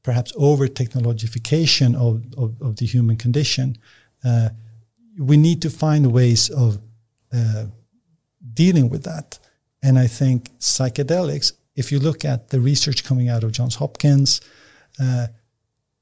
[0.03, 3.77] perhaps over technologification of, of, of the human condition,
[4.23, 4.49] uh,
[5.17, 6.79] we need to find ways of
[7.33, 7.65] uh,
[8.53, 9.39] dealing with that.
[9.81, 14.41] And I think psychedelics, if you look at the research coming out of Johns Hopkins,
[14.99, 15.27] uh,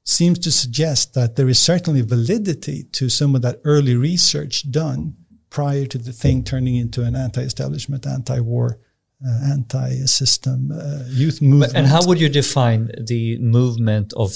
[0.04, 5.14] seems to suggest that there is certainly validity to some of that early research done
[5.50, 8.78] prior to the thing turning into an anti-establishment, anti-war,
[9.26, 11.72] uh, anti-system uh, youth movement.
[11.72, 14.30] But, And how would you define the movement of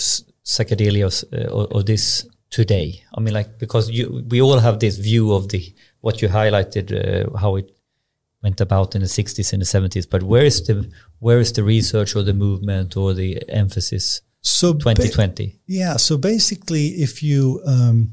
[0.45, 3.03] psychedelia uh, or, or this today?
[3.15, 6.87] I mean, like because you, we all have this view of the what you highlighted,
[6.93, 7.78] uh, how it
[8.43, 10.09] went about in the 60s and the 70s.
[10.09, 14.23] But where is the where is the research or the movement or the emphasis?
[14.41, 15.61] so ba- 2020.
[15.67, 15.97] Yeah.
[15.97, 18.13] So basically, if you um,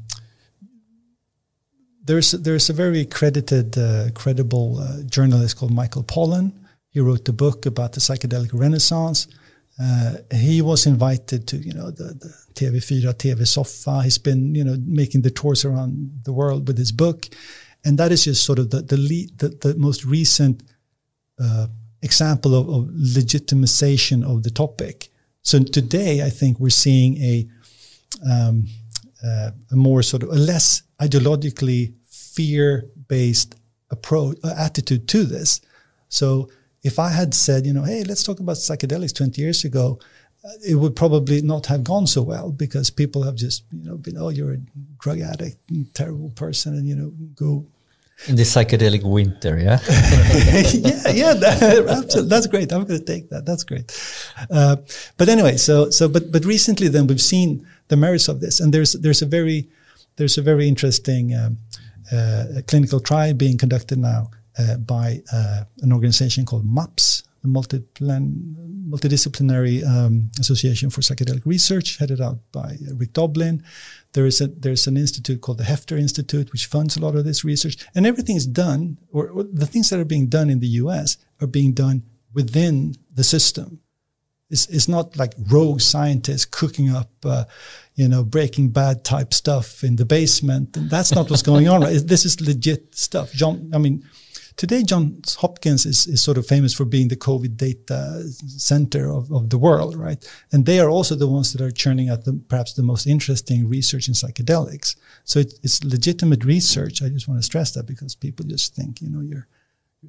[2.04, 6.52] there's there's a very credited, uh, credible uh, journalist called Michael Pollan.
[6.90, 9.26] He wrote the book about the psychedelic renaissance.
[9.78, 14.02] Uh, he was invited to you know the, the TV4 TV Soffa.
[14.02, 17.26] He's been you know making the tours around the world with his book,
[17.86, 20.62] and that is just sort of the the the, the most recent
[21.40, 21.68] uh,
[22.02, 25.08] example of, of legitimization of the topic.
[25.42, 27.46] So today, I think we're seeing a
[28.28, 28.66] um,
[29.24, 33.54] uh, a more sort of a less ideologically fear-based
[33.90, 35.60] approach uh, attitude to this.
[36.08, 36.48] So
[36.82, 39.98] if I had said, you know, hey, let's talk about psychedelics 20 years ago,
[40.44, 43.96] uh, it would probably not have gone so well because people have just, you know,
[43.96, 44.58] been, oh, you're a
[44.98, 45.56] drug addict,
[45.94, 47.66] terrible person, and you know, go
[48.28, 49.78] in the psychedelic winter, yeah.
[49.88, 52.26] yeah, yeah, that.
[52.28, 52.72] That's great.
[52.72, 53.44] I'm going to take that.
[53.44, 53.92] That's great.
[54.50, 54.76] Uh,
[55.16, 58.72] but anyway, so so but but recently, then we've seen the merits of this, and
[58.72, 59.68] there's there's a very
[60.16, 61.58] there's a very interesting um,
[62.10, 67.84] uh, clinical trial being conducted now uh, by uh, an organization called MAPS, the
[68.88, 73.62] Multidisciplinary um, Association for Psychedelic Research, headed out by Rick Doblin.
[74.12, 77.24] There is a there's an institute called the Heffter Institute, which funds a lot of
[77.24, 80.60] this research, and everything is done, or, or the things that are being done in
[80.60, 81.18] the U.S.
[81.40, 82.02] are being done
[82.32, 83.80] within the system.
[84.48, 87.46] It's, it's not like rogue scientists cooking up, uh,
[87.96, 90.76] you know, Breaking Bad type stuff in the basement.
[90.88, 91.80] That's not what's going on.
[91.80, 92.00] Right?
[92.04, 93.32] This is legit stuff.
[93.32, 94.04] John, I mean,
[94.56, 99.30] Today, Johns Hopkins is, is sort of famous for being the COVID data center of,
[99.30, 100.26] of the world, right?
[100.50, 103.68] And they are also the ones that are churning out the, perhaps the most interesting
[103.68, 104.96] research in psychedelics.
[105.24, 107.02] So it, it's legitimate research.
[107.02, 109.46] I just want to stress that because people just think, you know, you're,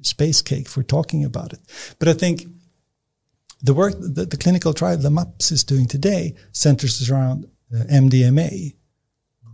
[0.02, 1.60] space cake for talking about it.
[1.98, 2.46] But I think
[3.62, 8.74] the work, that the clinical trial the MAPS is doing today centers around uh, MDMA,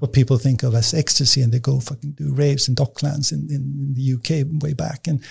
[0.04, 3.48] what people think of as ecstasy and they go fucking do raves in Docklands in,
[3.48, 5.06] in, in, the UK way back.
[5.06, 5.24] And,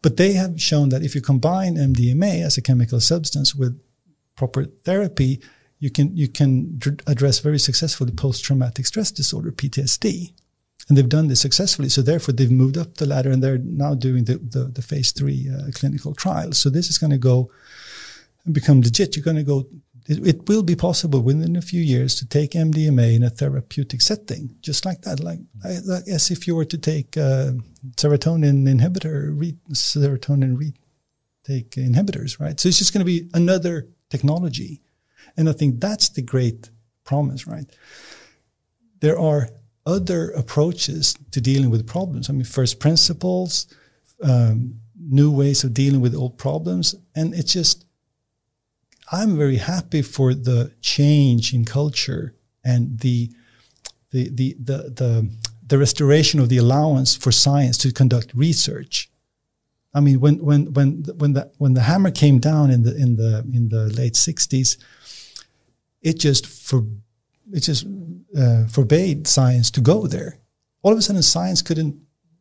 [0.00, 3.80] but they have shown that if you combine MDMA as a chemical substance with
[4.36, 5.42] proper therapy,
[5.80, 6.78] you can, you can
[7.08, 10.32] address very successfully post-traumatic stress disorder, PTSD.
[10.88, 11.88] And they've done this successfully.
[11.88, 15.10] So therefore they've moved up the ladder and they're now doing the, the, the phase
[15.10, 16.58] three uh, clinical trials.
[16.58, 17.50] So this is going to go
[18.44, 19.16] and become legit.
[19.16, 19.66] You're going to go
[20.06, 24.00] it, it, will be possible within a few years to take MDMA in a therapeutic
[24.00, 25.20] setting, just like that.
[25.20, 25.38] Like,
[25.84, 27.52] like as if you were to take uh,
[27.96, 32.58] serotonin inhibitor, re, serotonin retake inhibitors, right?
[32.58, 34.80] So it's just going to be another technology.
[35.36, 36.70] And I think that's the great
[37.04, 37.66] promise, right?
[39.00, 39.50] There are
[39.86, 42.28] other approaches to dealing with problems.
[42.28, 43.66] I mean, first principles,
[44.22, 46.94] um, new ways of dealing with old problems.
[47.14, 47.84] And it's just,
[49.12, 52.34] I'm very happy for the change in culture
[52.64, 53.30] and the
[54.10, 55.30] the the the the,
[55.66, 59.10] the restoration of the allowance for science to conduct research.
[59.94, 63.16] I mean, when when when when the when the hammer came down in the in
[63.16, 64.78] the in the late '60s,
[66.00, 66.82] it just for
[67.52, 67.86] it just
[68.34, 70.38] uh, forbade science to go there.
[70.82, 71.96] All of a sudden, science couldn't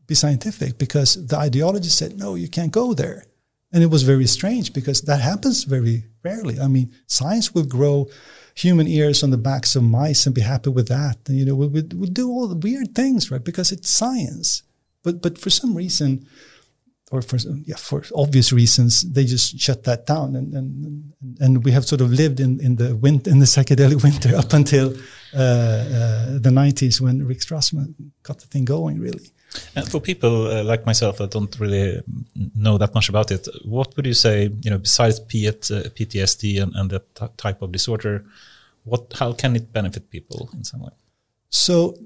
[0.07, 3.25] be scientific because the ideology said, "No, you can't go there."
[3.73, 6.59] And it was very strange because that happens very rarely.
[6.59, 8.07] I mean, science will grow
[8.53, 11.17] human ears on the backs of mice and be happy with that.
[11.27, 13.43] And, you know, we'll, we'll do all the weird things, right?
[13.43, 14.63] Because it's science.
[15.03, 16.27] But, but for some reason,
[17.11, 20.35] or for, yeah, for obvious reasons, they just shut that down.
[20.35, 24.03] And, and, and we have sort of lived in, in the winter, in the psychedelic
[24.03, 24.93] winter up until
[25.33, 27.93] uh, uh, the 90s when Rick Strassman
[28.23, 29.31] got the thing going, really.
[29.75, 32.01] And for people uh, like myself that don't really
[32.55, 36.75] know that much about it, what would you say, you know, besides PTSD uh, and,
[36.75, 38.25] and that type of disorder,
[38.83, 40.91] what, how can it benefit people in some way?
[41.49, 41.97] So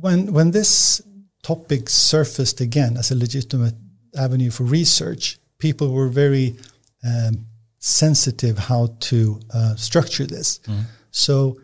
[0.00, 1.02] when, when this
[1.42, 3.74] topic surfaced again as a legitimate
[4.16, 6.56] avenue for research, people were very
[7.04, 7.46] um,
[7.78, 10.60] sensitive how to uh, structure this.
[10.60, 10.84] Mm.
[11.10, 11.60] So,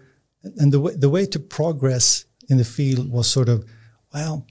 [0.58, 3.64] and the way, the way to progress in the field was sort of
[4.16, 4.46] well,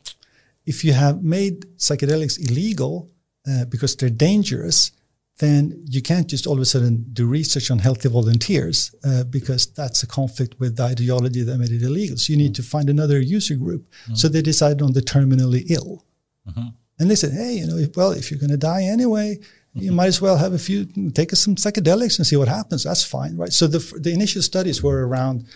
[0.66, 3.10] if you have made psychedelics illegal
[3.50, 4.92] uh, because they're dangerous,
[5.40, 5.60] then
[5.90, 10.04] you can't just all of a sudden do research on healthy volunteers uh, because that's
[10.04, 12.16] a conflict with the ideology that made it illegal.
[12.18, 12.70] So you need mm-hmm.
[12.70, 13.84] to find another user group.
[13.90, 14.16] Mm-hmm.
[14.16, 16.06] So they decided on the terminally ill.
[16.48, 16.68] Mm-hmm.
[17.00, 19.40] And they said, hey, you know, if, well, if you're going to die anyway,
[19.78, 22.86] you might as well have a few, take some psychedelics and see what happens.
[22.86, 23.52] That's fine, right?
[23.52, 25.48] So the, the initial studies were around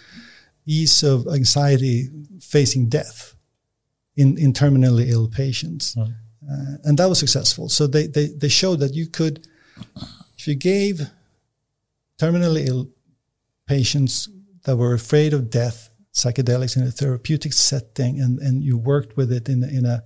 [0.66, 2.10] ease of anxiety
[2.42, 3.36] facing death
[4.22, 5.96] in, in terminally ill patients.
[5.98, 7.70] Uh, and that was successful.
[7.70, 9.48] So they, they, they showed that you could,
[10.38, 11.02] if you gave
[12.18, 12.90] terminally ill
[13.66, 14.30] patients
[14.66, 19.32] that were afraid of death psychedelics in a therapeutic setting and, and you worked with
[19.32, 20.04] it in, in, a,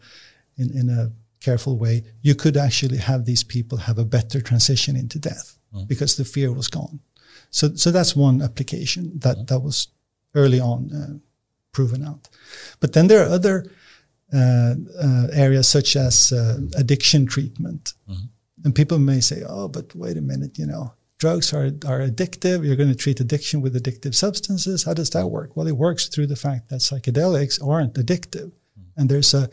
[0.57, 4.95] in, in a careful way, you could actually have these people have a better transition
[4.95, 5.87] into death mm.
[5.87, 6.99] because the fear was gone.
[7.49, 9.47] So, so that's one application that, mm.
[9.47, 9.87] that was
[10.35, 11.17] early on uh,
[11.71, 12.29] proven out.
[12.79, 13.65] But then there are other
[15.33, 17.93] areas such as uh, addiction treatment.
[18.09, 18.25] Mm-hmm.
[18.65, 22.65] And people may say, "Oh, but wait a minute, you know, drugs are are addictive.
[22.65, 24.83] You're going to treat addiction with addictive substances.
[24.83, 28.51] How does that work?" Well, it works through the fact that psychedelics aren't addictive,
[28.95, 29.49] and there's a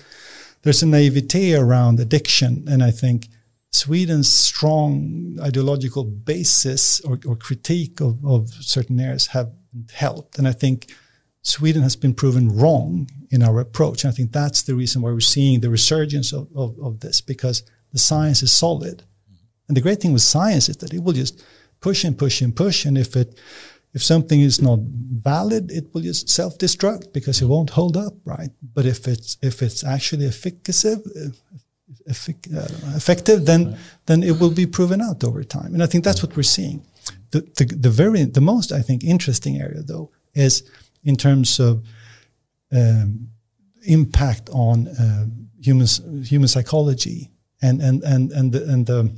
[0.62, 3.28] there's a naivete around addiction, and I think
[3.73, 9.51] Sweden's strong ideological basis or, or critique of, of certain areas have
[9.93, 10.93] helped, and I think
[11.42, 14.04] Sweden has been proven wrong in our approach.
[14.04, 17.20] And I think that's the reason why we're seeing the resurgence of, of, of, this
[17.20, 17.62] because
[17.92, 19.04] the science is solid.
[19.68, 21.42] And the great thing with science is that it will just
[21.80, 22.84] push and push and push.
[22.84, 23.38] And if it
[23.92, 28.50] if something is not valid, it will just self-destruct because it won't hold up, right?
[28.74, 31.00] But if it's if it's actually efficacious,
[32.08, 33.76] effic- uh, effective, then
[34.06, 35.74] then it will be proven out over time.
[35.74, 36.84] And I think that's what we're seeing.
[37.30, 40.62] The, the the very the most I think interesting area though is
[41.05, 41.85] in terms of
[42.72, 43.28] um,
[43.82, 45.27] impact on uh,
[45.60, 45.86] human
[46.24, 47.31] human psychology
[47.62, 49.10] and and and and the, and the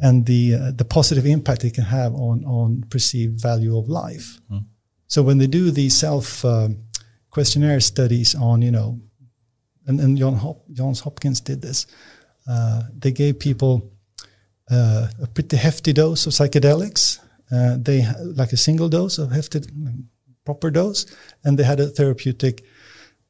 [0.00, 4.40] and the uh, the positive impact it can have on on perceived value of life.
[4.50, 4.66] Mm.
[5.06, 6.68] So when they do these self uh,
[7.30, 9.00] questionnaire studies on you know,
[9.86, 11.86] and, and John Hop- Johns Hopkins did this,
[12.48, 13.92] uh, they gave people
[14.70, 17.20] uh, a pretty hefty dose of psychedelics.
[17.52, 18.06] Uh, they
[18.36, 19.60] like a single dose of hefty
[20.44, 21.06] proper dose,
[21.44, 22.64] and they had a therapeutic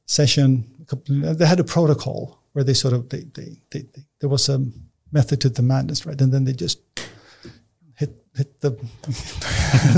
[0.07, 0.65] session.
[1.09, 4.65] They had a protocol where they sort of they, they, they, they there was a
[5.13, 6.21] method to the madness, right?
[6.21, 6.81] And then they just
[7.97, 8.71] hit hit the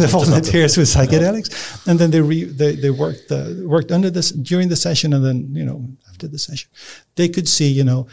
[0.00, 4.30] the volunteers with psychedelics, and then they re, they they worked the, worked under this
[4.30, 6.70] during the session, and then you know after the session,
[7.14, 8.06] they could see you know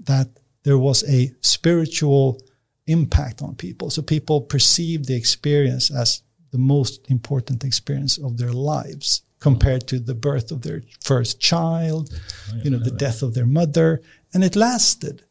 [0.00, 0.28] that
[0.62, 2.40] there was a spiritual
[2.86, 3.90] impact on people.
[3.90, 9.98] So people perceived the experience as the most important experience of their lives compared to
[9.98, 12.10] the birth of their first child,
[12.52, 14.02] oh, you know, the death of their mother,
[14.34, 15.24] and it lasted.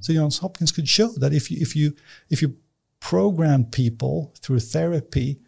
[0.00, 1.94] So Johns Hopkins could show that if you if you
[2.30, 2.56] if you
[3.00, 5.40] program people through therapy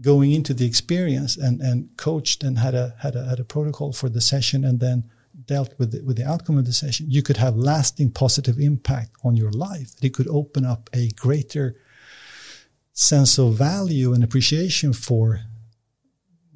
[0.00, 3.92] going into the experience and, and coached and had a had a had a protocol
[3.92, 5.04] for the session and then
[5.46, 9.10] dealt with the, with the outcome of the session, you could have lasting positive impact
[9.22, 9.92] on your life.
[10.02, 11.76] It could open up a greater
[12.96, 15.40] sense of value and appreciation for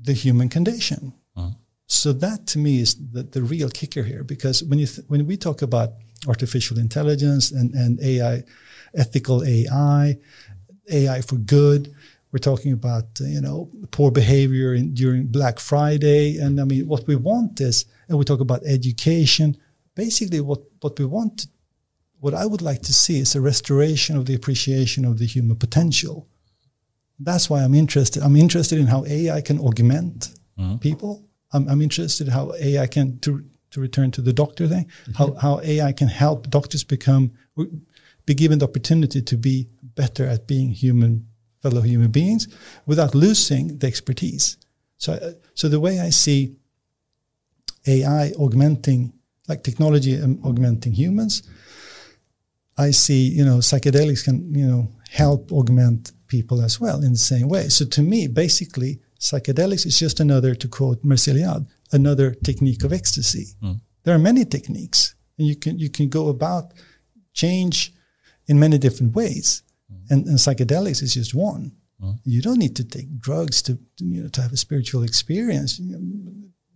[0.00, 1.12] the human condition.
[1.36, 1.50] Uh-huh.
[1.86, 5.26] So that to me is the, the real kicker here, because when you th- when
[5.26, 5.90] we talk about
[6.26, 8.42] artificial intelligence and, and AI,
[8.94, 10.16] ethical AI,
[10.90, 11.94] AI for good,
[12.32, 17.06] we're talking about you know poor behavior in, during Black Friday, and I mean what
[17.06, 19.58] we want is, and we talk about education.
[19.94, 21.48] Basically, what what we want
[22.20, 25.56] what I would like to see is a restoration of the appreciation of the human
[25.56, 26.28] potential.
[27.20, 28.22] That's why I'm interested.
[28.22, 30.76] I'm interested in how AI can augment mm-hmm.
[30.78, 31.24] people.
[31.52, 34.86] I'm, I'm, interested in how AI can to to return to the doctor thing.
[34.86, 35.12] Mm-hmm.
[35.12, 37.32] How how AI can help doctors become
[38.26, 41.26] be given the opportunity to be better at being human
[41.62, 42.48] fellow human beings
[42.86, 44.56] without losing the expertise.
[44.96, 46.56] So so the way I see
[47.86, 49.12] AI augmenting
[49.48, 51.42] like technology and augmenting humans
[52.80, 57.18] I see, you know, psychedelics can, you know, help augment people as well in the
[57.32, 57.68] same way.
[57.68, 62.92] So to me, basically, psychedelics is just another, to quote Mircea Eliade, another technique of
[62.92, 63.48] ecstasy.
[63.62, 63.80] Mm.
[64.04, 66.72] There are many techniques, and you can you can go about
[67.34, 67.92] change
[68.46, 69.62] in many different ways,
[69.92, 70.10] mm.
[70.10, 71.72] and, and, psychedelics is just one.
[72.02, 72.18] Mm.
[72.24, 75.80] You don't need to take drugs to you know to have a spiritual experience.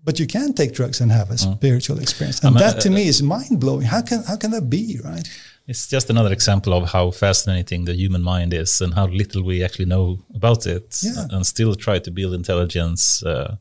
[0.06, 1.56] But you can take drugs and have a mm.
[1.56, 3.86] spiritual experience, and that to me is mind blowing.
[3.86, 5.26] How can how can that be, right?
[5.66, 9.64] It's just another example of how fascinating the human mind is and how little we
[9.64, 11.26] actually know about it, yeah.
[11.30, 13.56] and still try to build intelligence uh,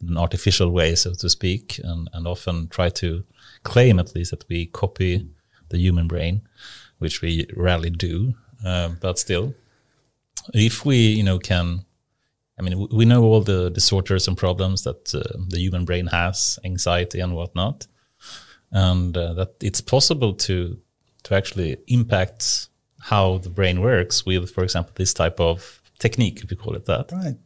[0.00, 3.24] in an artificial way, so to speak, and, and often try to
[3.62, 5.26] claim at least that we copy
[5.70, 6.42] the human brain,
[6.98, 8.34] which we rarely do.
[8.64, 9.54] Uh, but still,
[10.52, 11.86] if we, you know, can,
[12.58, 16.58] I mean, we know all the disorders and problems that uh, the human brain has,
[16.64, 17.86] anxiety and whatnot,
[18.70, 20.78] and uh, that it's possible to
[21.26, 22.68] to actually impact
[23.00, 26.86] how the brain works with, for example, this type of technique, if you call it
[26.86, 27.36] that, right.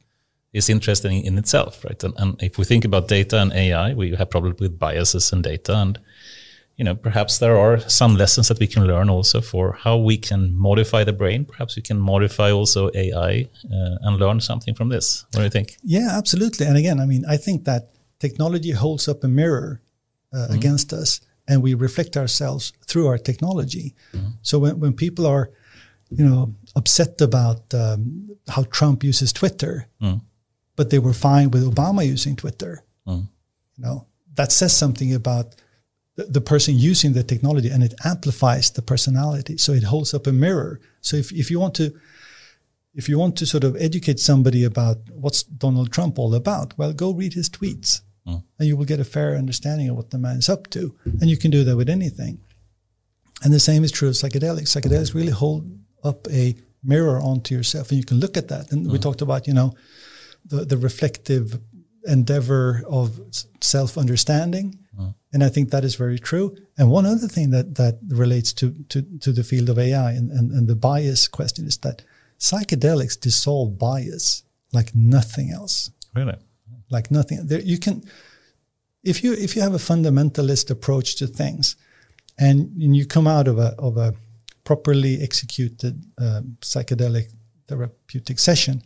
[0.53, 2.03] is interesting in itself, right?
[2.05, 5.43] And, and if we think about data and AI, we have problems with biases and
[5.43, 5.99] data, and
[6.77, 10.17] you know, perhaps there are some lessons that we can learn also for how we
[10.17, 11.45] can modify the brain.
[11.45, 15.27] Perhaps we can modify also AI uh, and learn something from this.
[15.33, 15.77] What do you think?
[15.83, 16.67] Yeah, absolutely.
[16.67, 19.83] And again, I mean, I think that technology holds up a mirror
[20.33, 20.55] uh, mm-hmm.
[20.55, 21.21] against us
[21.51, 23.97] and we reflect ourselves through our technology.
[24.15, 24.29] Mm-hmm.
[24.43, 25.51] So when, when people are,
[26.09, 30.21] you know, upset about um, how Trump uses Twitter, mm.
[30.77, 33.27] but they were fine with Obama using Twitter, mm.
[33.77, 35.57] you know, that says something about
[36.15, 39.59] the, the person using the technology and it amplifies the personality.
[39.59, 40.81] So it holds up a mirror.
[41.01, 41.93] So if, if you want to,
[42.95, 46.93] if you want to sort of educate somebody about what's Donald Trump all about, well,
[46.93, 48.43] go read his tweets Mm.
[48.59, 50.95] and you will get a fair understanding of what the man is up to.
[51.05, 52.41] And you can do that with anything.
[53.43, 54.69] And the same is true of psychedelics.
[54.69, 55.71] Psychedelics really hold
[56.05, 58.71] up a mirror onto yourself and you can look at that.
[58.73, 59.75] And we talked about, you know,
[60.45, 61.59] the, the reflective
[62.05, 63.19] endeavor of
[63.61, 64.77] self understanding.
[65.33, 66.57] And I think that is very true.
[66.77, 70.31] And one other thing that, that relates to, to, to the field of AI and,
[70.31, 72.03] and, and the bias question is that
[72.39, 74.43] psychedelics dissolve bias
[74.73, 76.37] like nothing else Really?
[76.91, 77.47] Like nothing.
[77.47, 78.03] There, you can,
[79.03, 81.77] if you if you have a fundamentalist approach to things,
[82.39, 84.15] and, and you come out of a of a
[84.65, 87.33] properly executed um, psychedelic
[87.67, 88.83] therapeutic session,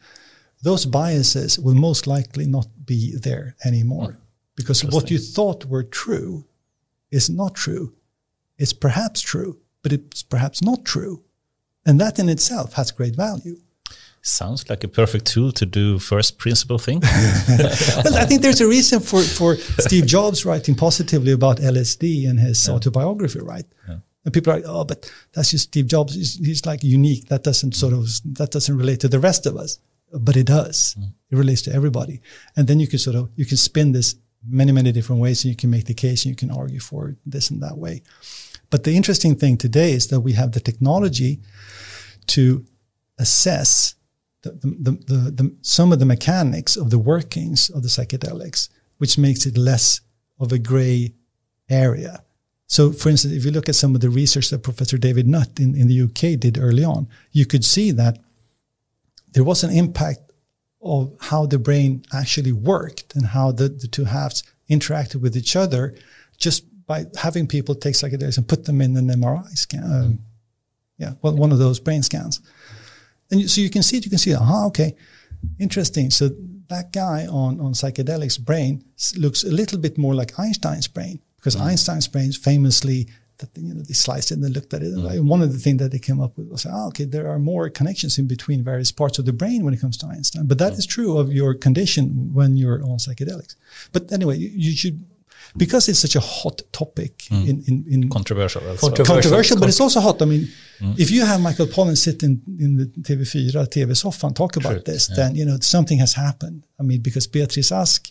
[0.63, 4.19] those biases will most likely not be there anymore,
[4.57, 6.45] because what you thought were true
[7.11, 7.95] is not true.
[8.59, 11.25] It's perhaps true, but it's perhaps not true,
[11.85, 13.61] and that in itself has great value.
[14.27, 17.01] Sounds like a perfect tool to do first principle thing.
[17.03, 22.39] well, I think there's a reason for, for Steve Jobs writing positively about LSD in
[22.39, 23.67] his autobiography, right?
[24.25, 26.15] And people are like, oh, but that's just Steve Jobs.
[26.15, 27.29] He's, he's like unique.
[27.29, 29.79] That doesn't sort of, that doesn't relate to the rest of us.
[30.11, 30.97] But it does.
[30.99, 31.13] Mm.
[31.31, 32.23] It relates to everybody.
[32.57, 34.15] And then you can sort of, you can spin this
[34.47, 37.15] many, many different ways and you can make the case and you can argue for
[37.27, 38.03] this and that way.
[38.71, 41.41] But the interesting thing today is that we have the technology
[42.29, 42.65] to
[43.19, 43.95] assess
[44.51, 48.69] the, the, the, the, some of the mechanics of the workings of the psychedelics,
[48.99, 50.01] which makes it less
[50.39, 51.15] of a gray
[51.69, 52.23] area.
[52.67, 55.61] So, for instance, if you look at some of the research that Professor David Nutt
[55.61, 58.19] in, in the UK did early on, you could see that
[59.33, 60.33] there was an impact
[60.83, 65.57] of how the brain actually worked and how the, the two halves interacted with each
[65.57, 65.95] other
[66.37, 69.85] just by having people take psychedelics and put them in an MRI scan.
[69.85, 70.19] Um,
[70.99, 72.41] yeah, well, one of those brain scans.
[73.35, 74.95] And so you can see it, you can see, aha, okay,
[75.59, 76.11] interesting.
[76.11, 76.31] So
[76.69, 78.85] that guy on, on psychedelics brain
[79.17, 81.69] looks a little bit more like Einstein's brain because mm-hmm.
[81.69, 83.09] Einstein's brain famously
[83.39, 84.95] that you know they sliced it and they looked at it.
[84.95, 85.07] Mm-hmm.
[85.07, 87.39] And one of the things that they came up with was, oh, okay, there are
[87.39, 90.47] more connections in between various parts of the brain when it comes to Einstein.
[90.47, 90.79] But that mm.
[90.79, 93.57] is true of your condition when you're on psychedelics.
[93.93, 95.05] But anyway, you, you should
[95.57, 97.49] because it's such a hot topic mm.
[97.49, 99.15] in, in, in Controversial as Controversial.
[99.15, 99.23] well.
[99.23, 100.21] controversial, but it's also hot.
[100.21, 100.49] I mean,
[100.81, 100.99] mm.
[100.99, 105.07] if you have Michael Pollan sitting in the TV4 TV-soffan and talk about Sure, this,
[105.09, 106.67] then you know something has happened.
[106.81, 108.11] I mean, because Beatrice Ask,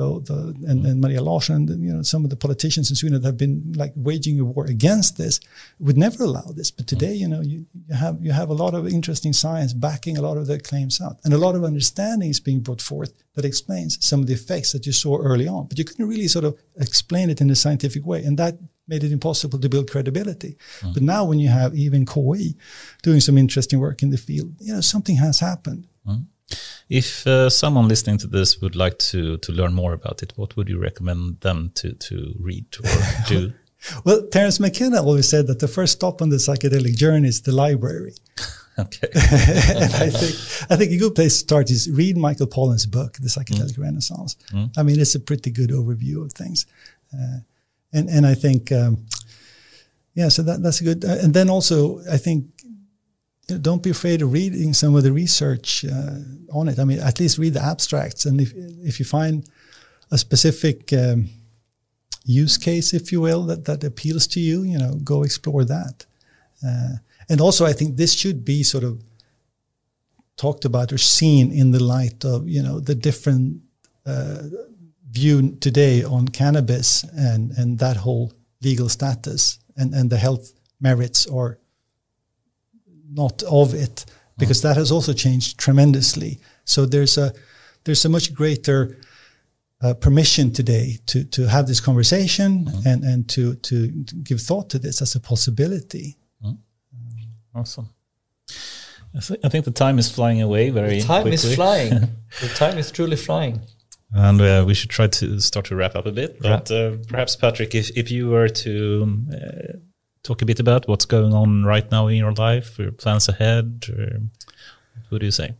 [0.00, 3.20] the, the, and, and Maria Larsson, and, you know, some of the politicians in Sweden
[3.20, 5.40] that have been like waging a war against this
[5.78, 6.70] would never allow this.
[6.70, 10.16] But today, you know, you, you have you have a lot of interesting science backing
[10.16, 13.12] a lot of the claims out, and a lot of understanding is being brought forth
[13.34, 15.66] that explains some of the effects that you saw early on.
[15.66, 18.58] But you couldn't really sort of explain it in a scientific way, and that
[18.88, 20.56] made it impossible to build credibility.
[20.80, 20.94] Mm.
[20.94, 22.56] But now, when you have even KI
[23.02, 25.86] doing some interesting work in the field, you know, something has happened.
[26.06, 26.24] Mm.
[26.88, 30.56] If uh, someone listening to this would like to to learn more about it, what
[30.56, 32.90] would you recommend them to to read or
[33.28, 33.52] do?
[34.04, 37.52] Well, Terence McKenna always said that the first stop on the psychedelic journey is the
[37.52, 38.12] library.
[38.78, 39.08] okay.
[39.14, 40.34] and I think
[40.70, 44.36] I think a good place to start is read Michael Pollan's book, The Psychedelic Renaissance.
[44.76, 46.66] I mean, it's a pretty good overview of things,
[47.14, 47.38] uh,
[47.94, 49.06] and and I think um,
[50.14, 51.04] yeah, so that that's a good.
[51.04, 52.46] Uh, and then also, I think
[53.58, 56.18] don't be afraid of reading some of the research uh,
[56.52, 56.78] on it.
[56.78, 59.48] I mean, at least read the abstracts, and if if you find
[60.10, 61.28] a specific um,
[62.24, 66.06] use case, if you will, that that appeals to you, you know, go explore that.
[66.66, 66.96] Uh,
[67.28, 69.02] and also, I think this should be sort of
[70.36, 73.60] talked about or seen in the light of you know the different
[74.06, 74.42] uh,
[75.10, 78.32] view today on cannabis and and that whole
[78.62, 81.59] legal status and and the health merits or
[83.12, 84.04] not of it
[84.38, 86.38] because that has also changed tremendously.
[86.64, 87.32] So there's a
[87.84, 88.96] there's a much greater
[89.82, 93.88] uh, permission today to to have this conversation and and to to
[94.22, 96.16] give thought to this as a possibility.
[97.54, 97.88] Awesome.
[99.16, 101.34] I, th- I think the time is flying away very Time quickly.
[101.34, 101.90] is flying.
[102.40, 103.60] the time is truly flying.
[104.12, 106.40] And uh, we should try to start to wrap up a bit.
[106.40, 109.78] But uh, perhaps, Patrick, if, if you were to um, uh,
[110.22, 113.86] talk a bit about what's going on right now in your life, your plans ahead,
[113.88, 114.20] or
[114.94, 115.54] what would you say?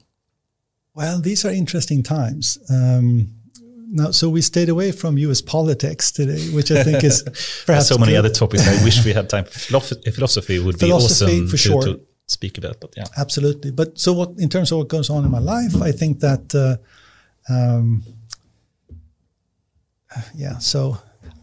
[0.94, 2.58] Well, these are interesting times.
[2.68, 3.28] Um,
[3.92, 5.40] now, so we stayed away from U.S.
[5.40, 7.22] politics today, which I think is
[7.66, 8.18] perhaps so many good.
[8.18, 8.66] other topics.
[8.66, 9.44] I wish we had time.
[9.50, 11.82] Philosophy, philosophy would be Philosophy, awesome for to, sure.
[11.82, 12.80] to speak about.
[12.80, 13.72] But yeah, Absolutely.
[13.72, 16.54] But so what in terms of what goes on in my life, I think that
[16.54, 18.04] uh, um,
[20.34, 20.58] yeah.
[20.58, 20.98] So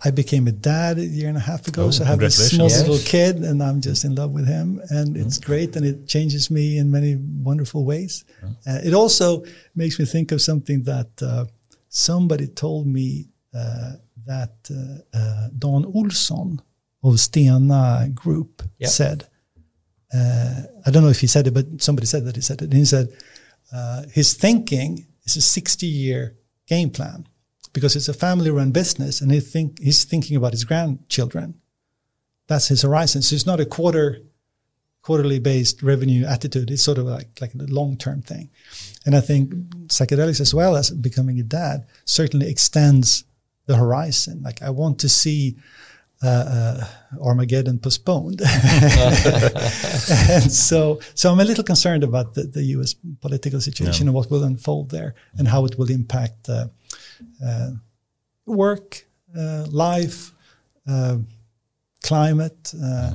[0.05, 2.35] I became a dad a year and a half ago, Oh, so I have this
[2.35, 2.87] small congratulations.
[2.89, 6.51] little kid, and I'm just in love with him, and it's great, and it changes
[6.51, 8.23] me in many wonderful ways.
[8.43, 9.43] Uh, it also
[9.75, 11.45] makes me think of something that uh,
[11.89, 13.93] somebody told me uh,
[14.25, 16.59] that uh, uh, Don Olsson
[17.03, 18.89] of Stena Group Yeah.
[18.89, 19.27] said.
[20.13, 22.65] Uh, I don't know if he said it, but somebody said that he said it.
[22.65, 23.09] And he said
[23.73, 26.35] uh, his thinking is a 60 year
[26.67, 27.27] game plan
[27.77, 31.53] because it's a family run business and he think, he's thinking about his grandchildren.
[32.47, 33.21] That's his horizon.
[33.21, 34.23] So it's not a quarter
[35.03, 36.71] quarterly based revenue attitude.
[36.71, 38.49] It's sort of like, like a long term thing.
[39.05, 39.53] And I think
[39.89, 43.23] psychedelics as well as becoming a dad certainly extends
[43.67, 44.41] the horizon.
[44.41, 45.55] Like I want to see
[46.23, 46.87] uh, uh,
[47.21, 48.41] Armageddon postponed.
[50.31, 52.95] and so, so I'm a little concerned about the, the U.S.
[53.21, 56.67] political situation and what will unfold there and how it will impact uh,
[58.45, 59.05] work,
[59.37, 60.31] uh, life,
[60.87, 61.17] uh,
[62.03, 62.73] climate.
[62.81, 63.11] Uh,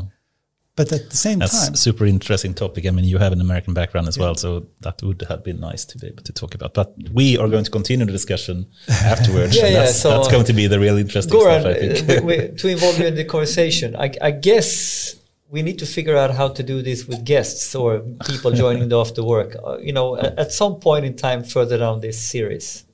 [0.75, 2.87] But at the same That's time, a super interesting topic.
[2.87, 4.49] I mean, you have an American background as well, so
[4.81, 6.73] that would have been nice to be able to talk about.
[6.73, 8.57] But we are going to continue the discussion
[8.89, 9.55] afterwards.
[9.59, 12.09] Yeah, yeah, that's, so, that's going to be the real interesting Goran, stuff, I think.
[12.11, 15.15] uh, we- we- to involve you in the conversation, I, I guess
[15.55, 18.01] we need to figure out how to do this with guests or
[18.31, 19.51] people joining the after work.
[19.63, 22.85] Uh, you know, at, at some point in time further down this series,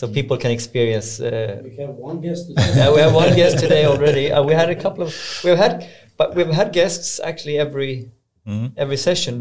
[0.00, 1.08] so people can experience.
[1.20, 2.42] Uh, We have one guest.
[2.48, 2.72] Today.
[2.80, 4.24] Yeah, we have one guest today already.
[4.34, 5.10] Uh, we had a couple of.
[5.44, 5.74] We've had,
[6.20, 7.92] but we've had guests actually every
[8.46, 8.66] Mhm.
[8.84, 9.34] every session.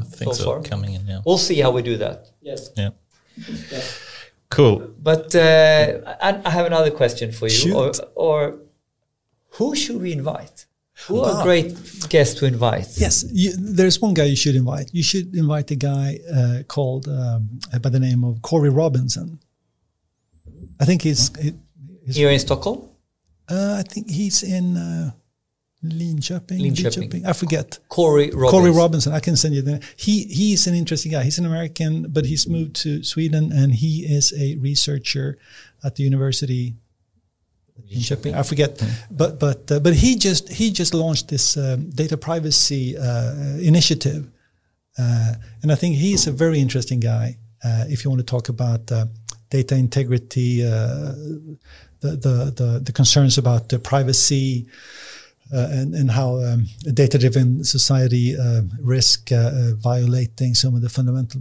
[0.00, 0.58] I think so so, far.
[0.72, 1.20] coming in, yeah.
[1.26, 2.18] We'll see how we do that.
[2.50, 2.60] Yes.
[2.82, 2.90] Yeah.
[3.74, 3.84] yes.
[4.56, 4.76] Cool.
[5.10, 5.86] But uh,
[6.26, 7.74] I, I have another question for you.
[7.80, 8.00] Or, Shoot.
[8.26, 8.36] or
[9.56, 10.56] who should we invite?
[11.08, 11.42] Who are Ah.
[11.48, 11.70] great
[12.14, 12.88] guests to invite?
[13.04, 14.88] Yes, you, there's one guy you should invite.
[14.98, 16.08] You should invite a guy
[16.38, 17.40] uh, called um,
[17.84, 19.28] by the name of Corey Robinson.
[20.80, 21.30] I think he's.
[21.38, 21.54] he-
[22.06, 22.88] he's Here in Stockholm?
[23.50, 25.10] uh, I think he's in uh,
[25.84, 27.24] Linköping, Linköping.
[27.24, 27.78] I forget.
[27.88, 28.50] Corey Robbins.
[28.50, 29.12] Corey Robinson.
[29.12, 29.80] I can send you the.
[29.96, 31.22] He he's an interesting guy.
[31.24, 35.38] He's an American, but he's moved to Sweden, and he is a researcher
[35.84, 36.74] at the university.
[37.94, 38.34] Linköping.
[38.34, 42.96] I forget, but but uh, but he just he just launched this um, data privacy
[42.98, 44.28] uh, initiative,
[44.98, 47.36] uh, and I think he's a very interesting guy.
[47.64, 49.06] Uh, if you want to talk about uh,
[49.50, 51.14] data integrity, uh,
[52.00, 54.66] the, the the the concerns about the privacy,
[55.52, 60.82] uh, and, and how um, a data-driven society uh, risk uh, uh, violating some of
[60.82, 61.40] the fundamental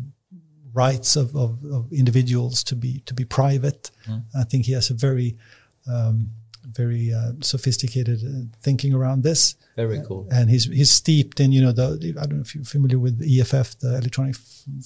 [0.73, 3.91] rights of, of, of individuals to be to be private.
[4.35, 5.37] I think he has a very
[5.91, 6.29] um,
[6.71, 10.27] very uh, sophisticated uh, thinking around this, Very cool.
[10.31, 13.19] and he's he's steeped in you know the, I don't know if you're familiar with
[13.19, 14.35] the EFF, the Electronic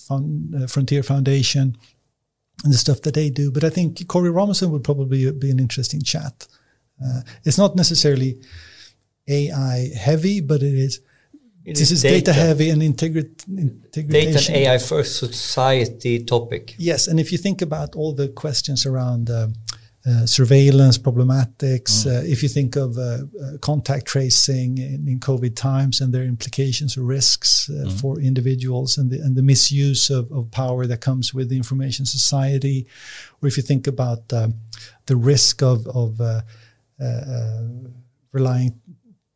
[0.09, 1.77] uh, Frontier Foundation,
[2.63, 3.51] and the stuff that they do.
[3.51, 6.47] But I think Corey Robinson would probably be an interesting chat.
[7.03, 8.39] Uh, it's not necessarily
[9.27, 11.01] AI heavy, but it is.
[11.63, 14.55] It this is data, heavy and integrit Data integration.
[14.55, 16.75] and AI first society topic.
[16.79, 19.47] Yes, and if you think about all the questions around uh,
[20.07, 25.55] uh, surveillance problematics, uh, if you think of uh, uh, contact tracing in, in COVID
[25.55, 30.31] times and their implications or risks uh, for individuals and the, and the misuse of,
[30.31, 32.87] of power that comes with the information society,
[33.41, 34.55] or if you think about um,
[35.05, 36.41] the risk of, of uh,
[36.99, 37.61] uh, uh,
[38.31, 38.79] relying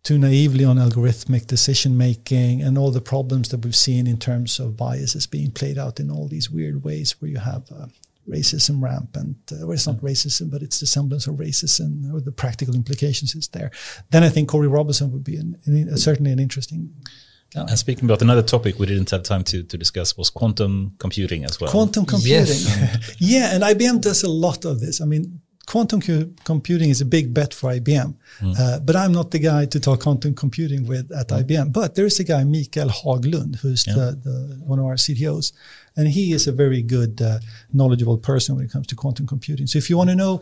[0.03, 4.59] too naively on algorithmic decision making and all the problems that we've seen in terms
[4.59, 7.87] of biases being played out in all these weird ways where you have uh,
[8.29, 12.31] racism rampant, uh, well, it's not racism, but it's the semblance of racism or the
[12.31, 13.71] practical implications is there.
[14.11, 16.93] Then I think Corey Robinson would be an, an, certainly an interesting
[17.53, 17.61] guy.
[17.61, 21.45] And speaking about another topic we didn't have time to, to discuss was quantum computing
[21.45, 21.71] as well.
[21.71, 22.55] Quantum computing.
[22.55, 23.15] Yes.
[23.19, 25.01] yeah, and IBM does a lot of this.
[25.01, 28.15] I mean, quantum cu- computing is a big bet for IBM,
[28.59, 31.73] uh, but I'm not the guy to talk quantum computing with at IBM.
[31.73, 35.53] But there is a guy, Mikael Haglund, who's the, the, one of our CTOs,
[35.97, 37.39] and he is a very good, uh,
[37.73, 39.67] knowledgeable person when it comes to quantum computing.
[39.67, 40.41] So if you want to know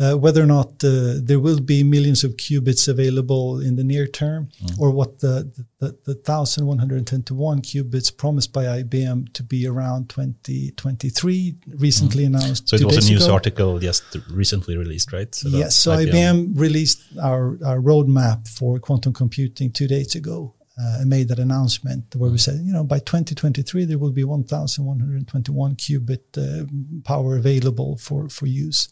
[0.00, 4.06] uh, whether or not uh, there will be millions of qubits available in the near
[4.06, 4.48] term,
[4.78, 5.50] or what the,
[5.80, 12.68] the, the 1110 to 1 qubits promised by IBM to be around 2023, recently announced.
[12.68, 13.34] So it was a news ago.
[13.34, 15.34] article just recently released, right?
[15.34, 20.98] So Yes, so IBM, released our, our roadmap for quantum computing two days ago uh,
[21.00, 25.76] and made that announcement where we said, you know, by 2023 there will be 1,121
[25.76, 26.66] qubit uh,
[27.04, 28.88] power available for for use.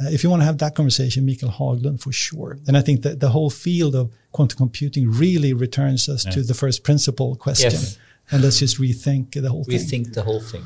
[0.00, 2.58] Uh, if you want to have that conversation, Mikael Haglund for sure.
[2.66, 6.54] And I think that the whole field of quantum computing really returns us to the
[6.54, 7.70] first principle question.
[7.70, 7.98] Yes.
[8.30, 10.04] And let's just rethink the whole We thing.
[10.04, 10.64] Rethink the whole thing.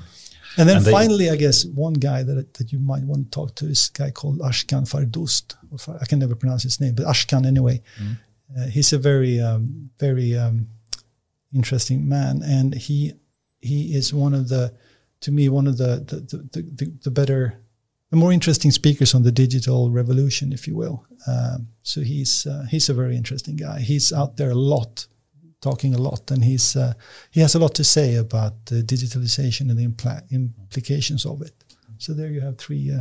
[0.57, 3.31] And then And they- finally, I guess one guy that that you might want to
[3.39, 5.45] talk to is a guy called Ashkan Fardost.
[6.03, 7.83] I can never pronounce his name, but Ashkan anyway.
[8.57, 10.69] Uh, he's a very um, very um,
[11.55, 13.13] interesting man, and he
[13.61, 14.75] he is one of the
[15.21, 17.61] to me one of the the the, the, the better
[18.11, 21.05] the more interesting speakers on the digital revolution, if you will.
[21.27, 23.81] Um, so he's uh, he's a very interesting guy.
[23.81, 25.07] He's out there a lot,
[25.61, 26.95] talking a lot, and he's uh,
[27.31, 31.53] he has a lot to say about uh, digitalization and the impla- implications of it.
[31.99, 32.93] So there you have three.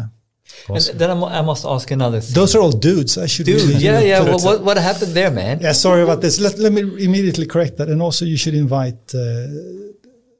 [0.69, 2.33] And then I mu- I must ask another thing.
[2.33, 3.17] those are all dudes.
[3.17, 4.35] I should Dude, really, yeah, yeah.
[4.35, 5.59] What, what, happened there, man?
[5.61, 6.39] yeah, sorry about this.
[6.39, 7.89] Let, let me immediately correct that.
[7.89, 9.47] And also, you should invite uh,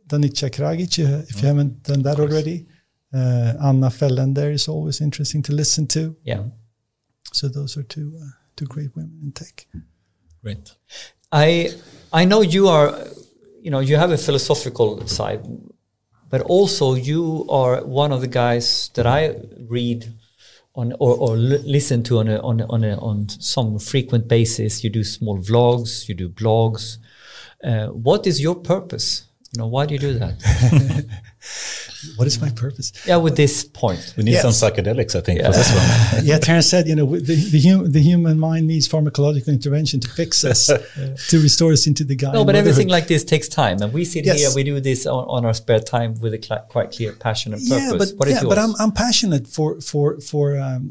[0.07, 2.65] Danica Kragic uh, if you haven't done that already.
[3.13, 6.15] Uh, Anna Felländer is always interesting to listen to.
[6.23, 6.43] Yeah.
[7.31, 9.67] So those are two uh, two great women in tech.
[10.43, 10.75] Great.
[11.31, 11.71] I
[12.11, 12.97] I know you are,
[13.61, 15.41] you know, you have a philosophical side,
[16.29, 19.35] but also you are one of the guys that I
[19.67, 20.13] read
[20.75, 24.27] on or, or li- listen to on a, on a, on a, on some frequent
[24.27, 24.83] basis.
[24.83, 26.97] You do small vlogs, you do blogs.
[27.63, 29.25] Uh, what is your purpose?
[29.53, 31.05] You know, why do you do that?
[32.15, 32.91] What is my purpose?
[33.07, 34.13] yeah, with this point.
[34.17, 34.43] We need Yes.
[34.43, 35.51] some psychedelics, I think, Yeah.
[35.51, 35.71] for this
[36.13, 36.25] one.
[36.29, 40.09] yeah, Terence said, you know, the, the, hum, the human mind needs pharmacological intervention to
[40.09, 40.67] fix us,
[41.29, 42.31] to restore us into the guy.
[42.33, 44.39] No, in but everything like this takes time, and we sit Yes.
[44.39, 47.53] here, we do this on, on our spare time with a cl- quite clear passion
[47.53, 47.83] and purpose.
[47.91, 48.49] Yeah, but what is yeah, yours?
[48.55, 50.89] but I'm I'm passionate for for for um,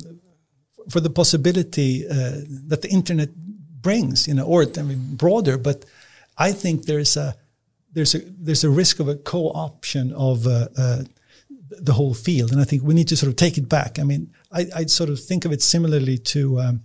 [0.91, 2.15] for the possibility uh,
[2.70, 3.31] that the internet
[3.87, 5.57] brings, you know, or I mean broader.
[5.59, 5.85] But
[6.39, 7.35] I think there's a
[7.97, 11.02] there's a there's a risk of a co-option of uh, uh,
[11.70, 13.98] the whole field, and I think we need to sort of take it back.
[13.98, 16.60] I mean, I, I sort of think of it similarly to.
[16.60, 16.82] Um,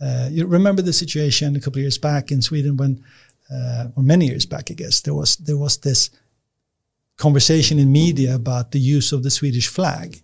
[0.00, 3.02] uh, you remember the situation a couple of years back in Sweden when,
[3.50, 6.10] uh, or many years back, I guess there was there was this
[7.16, 10.20] conversation in media about the use of the Swedish flag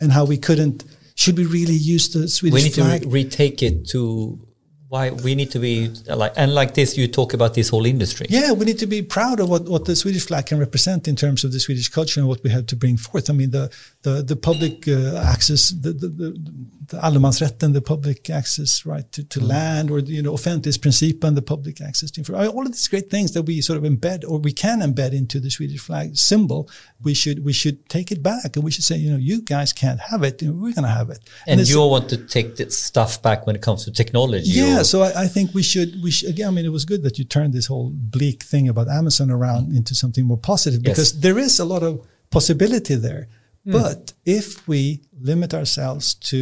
[0.00, 0.84] and how we couldn't.
[1.14, 2.76] Should we really use the Swedish flag?
[2.76, 3.02] we need flag?
[3.02, 4.45] to re- retake it to
[4.88, 5.88] why we need to be
[6.22, 9.02] like and like this you talk about this whole industry yeah, we need to be
[9.02, 12.20] proud of what, what the Swedish flag can represent in terms of the Swedish culture
[12.20, 13.28] and what we have to bring forth.
[13.28, 13.64] I mean, the
[14.02, 16.28] the, the public uh, access, the the, the,
[16.90, 21.80] the allemansrätten, the public access right to, to land, or you know, offentlighetsprincipen, the public
[21.80, 22.54] access to information.
[22.54, 25.40] All of these great things that we sort of embed or we can embed into
[25.40, 26.70] the Swedish flag symbol.
[27.02, 29.72] We should we should take it back and we should say, you know, you guys
[29.72, 30.42] can't have it.
[30.42, 31.20] We're going to have it.
[31.46, 34.50] and it's- you all want to take this stuff back when it comes to technology
[34.50, 36.48] yeah, or- so I, I think we should we should again.
[36.48, 39.74] I mean, it was good that you turned this whole bleak thing about Amazon around
[39.76, 40.96] into something more positive Yes.
[40.96, 43.28] because there is a lot of possibility there.
[43.64, 43.72] Hmm.
[43.72, 46.38] But if we limit ourselves to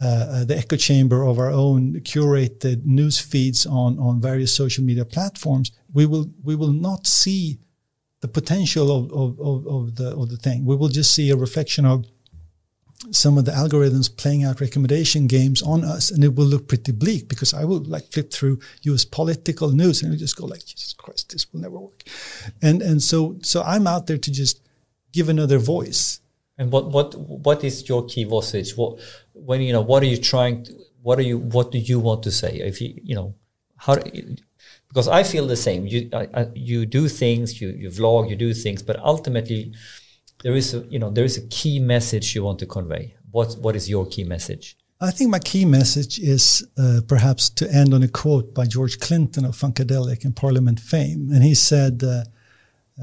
[0.00, 4.84] uh, uh, the echo chamber of our own curated news feeds on on various social
[4.84, 7.58] media platforms, we will we will not see
[8.20, 10.64] the potential of, of, of, of the of the thing.
[10.64, 12.04] We will just see a reflection of
[13.10, 16.92] some of the algorithms playing out recommendation games on us and it will look pretty
[16.92, 20.92] bleak because I will like flip through US political news and just go like, Jesus
[20.94, 22.02] Christ, this will never work.
[22.62, 24.60] And and so so I'm out there to just
[25.12, 26.20] give another voice.
[26.58, 28.98] and what what what is your key message what
[29.34, 32.22] when you know what are you trying to, what are you what do you want
[32.22, 33.34] to say if you you know
[33.76, 33.94] how
[34.88, 38.36] because I feel the same you I, I, you do things you you vlog you
[38.36, 39.74] do things but ultimately
[40.46, 43.48] there is a you know there is a key message you want to convey what
[43.64, 47.92] what is your key message I think my key message is uh, perhaps to end
[47.92, 51.28] on a quote by George Clinton of Funkadelic and Parliament fame.
[51.30, 52.24] And he said, uh,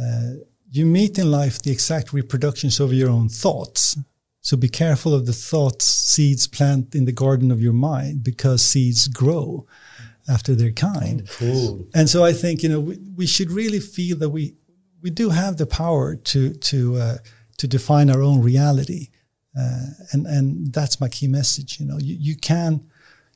[0.01, 0.31] uh,
[0.71, 3.95] You meet in life the exact reproductions of your own thoughts.
[4.41, 8.65] So be careful of the thoughts seeds plant in the garden of your mind because
[8.65, 9.67] seeds grow
[10.27, 11.29] after their kind.
[11.37, 14.55] cool And so I think you know we, we should really feel that we
[15.03, 17.17] we do have the power to to uh,
[17.57, 19.09] to define our own reality,
[19.59, 21.79] uh, and and that's my key message.
[21.79, 22.71] You know, you, you can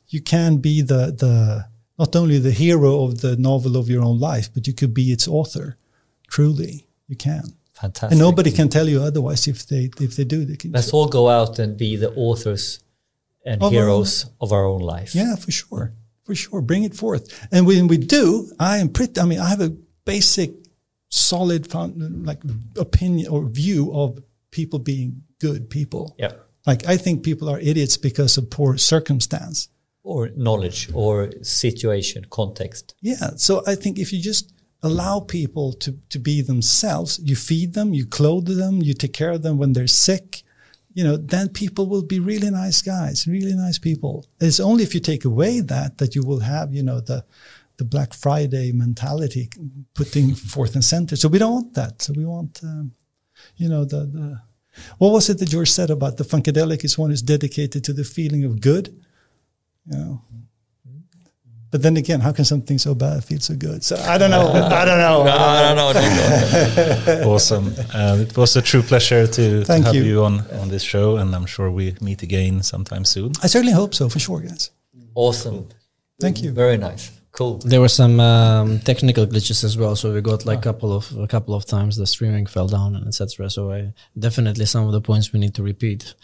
[0.07, 1.65] you can be the the
[1.99, 5.11] not only the hero of the novel of your own life, but you could be
[5.11, 5.77] its author.
[6.29, 9.47] Truly, you can, fantastic and nobody can tell you otherwise.
[9.47, 10.71] If they if they do, they can.
[10.71, 12.79] let's all go out and be the authors
[13.47, 15.93] and Of our heroes of our own life Yeah, for sure.
[16.25, 16.61] For sure.
[16.61, 17.47] Bring it forth.
[17.51, 19.69] And when we do, I am pretty, I mean, I have a
[20.03, 20.51] basic,
[21.17, 22.41] solid, found, like
[22.77, 24.19] opinion or view of
[24.51, 26.15] people being good people.
[26.17, 26.33] yeah
[26.65, 29.69] Like, I think people are idiots because of poor circumstance.
[30.03, 33.29] or knowledge or situation context Yeah.
[33.35, 34.45] So I think if you just
[34.81, 39.33] allow people to, to be themselves, you feed them, you clothe them, you take care
[39.35, 40.43] of them when they're sick,
[40.97, 44.25] you know, then people will be really nice guys, really nice people.
[44.39, 47.19] It's only if you take away that that you will have, you know, the
[47.77, 49.49] the Black Friday mentality
[49.93, 51.15] putting forth and center.
[51.15, 52.01] So we don't want that.
[52.01, 52.91] So we want um,
[53.55, 54.41] you know, the, the
[54.99, 58.03] what was it that George said about the funkadelic is one is dedicated to the
[58.03, 58.89] feeling of good,
[59.85, 60.21] you know.
[61.69, 63.83] But then again, how can something so bad feel so good?
[63.83, 64.47] So I don't know.
[64.51, 65.23] I don't know.
[65.23, 65.93] I don't
[67.15, 67.23] know.
[67.29, 67.73] Awesome.
[67.93, 70.03] Uh, it was a true pleasure to, to Thank have you.
[70.03, 73.33] you, on, on this show, and I'm sure we meet again sometime soon.
[73.43, 74.71] I certainly hope so, for sure, guys.
[75.13, 75.67] Awesome.
[76.21, 76.51] Thank you.
[76.51, 77.11] Very nice.
[77.37, 77.59] Cool.
[77.59, 81.15] There were some um, technical glitches as well, so we got like a couple of
[81.19, 83.47] a couple of times the streaming fell down and etc.
[83.51, 86.15] So I definitely some of the points we need to repeat,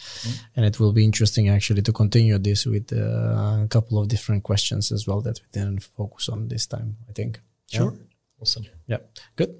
[0.56, 4.42] and it will be interesting actually to continue this with uh, a couple of different
[4.42, 6.96] questions as well that we didn't focus on this time.
[7.08, 7.40] I think.
[7.70, 7.94] Sure.
[8.40, 8.64] Awesome.
[8.88, 8.98] Yeah.
[9.36, 9.54] Good.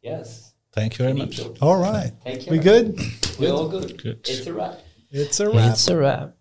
[0.00, 0.54] Yes.
[0.72, 1.40] Thank you very much.
[1.60, 2.12] All right.
[2.24, 2.52] Take care.
[2.52, 2.98] We good?
[3.38, 4.02] We're all good.
[4.02, 4.20] Good.
[4.26, 4.80] It's a wrap.
[5.10, 5.72] It's a wrap.
[5.72, 6.39] It's a wrap.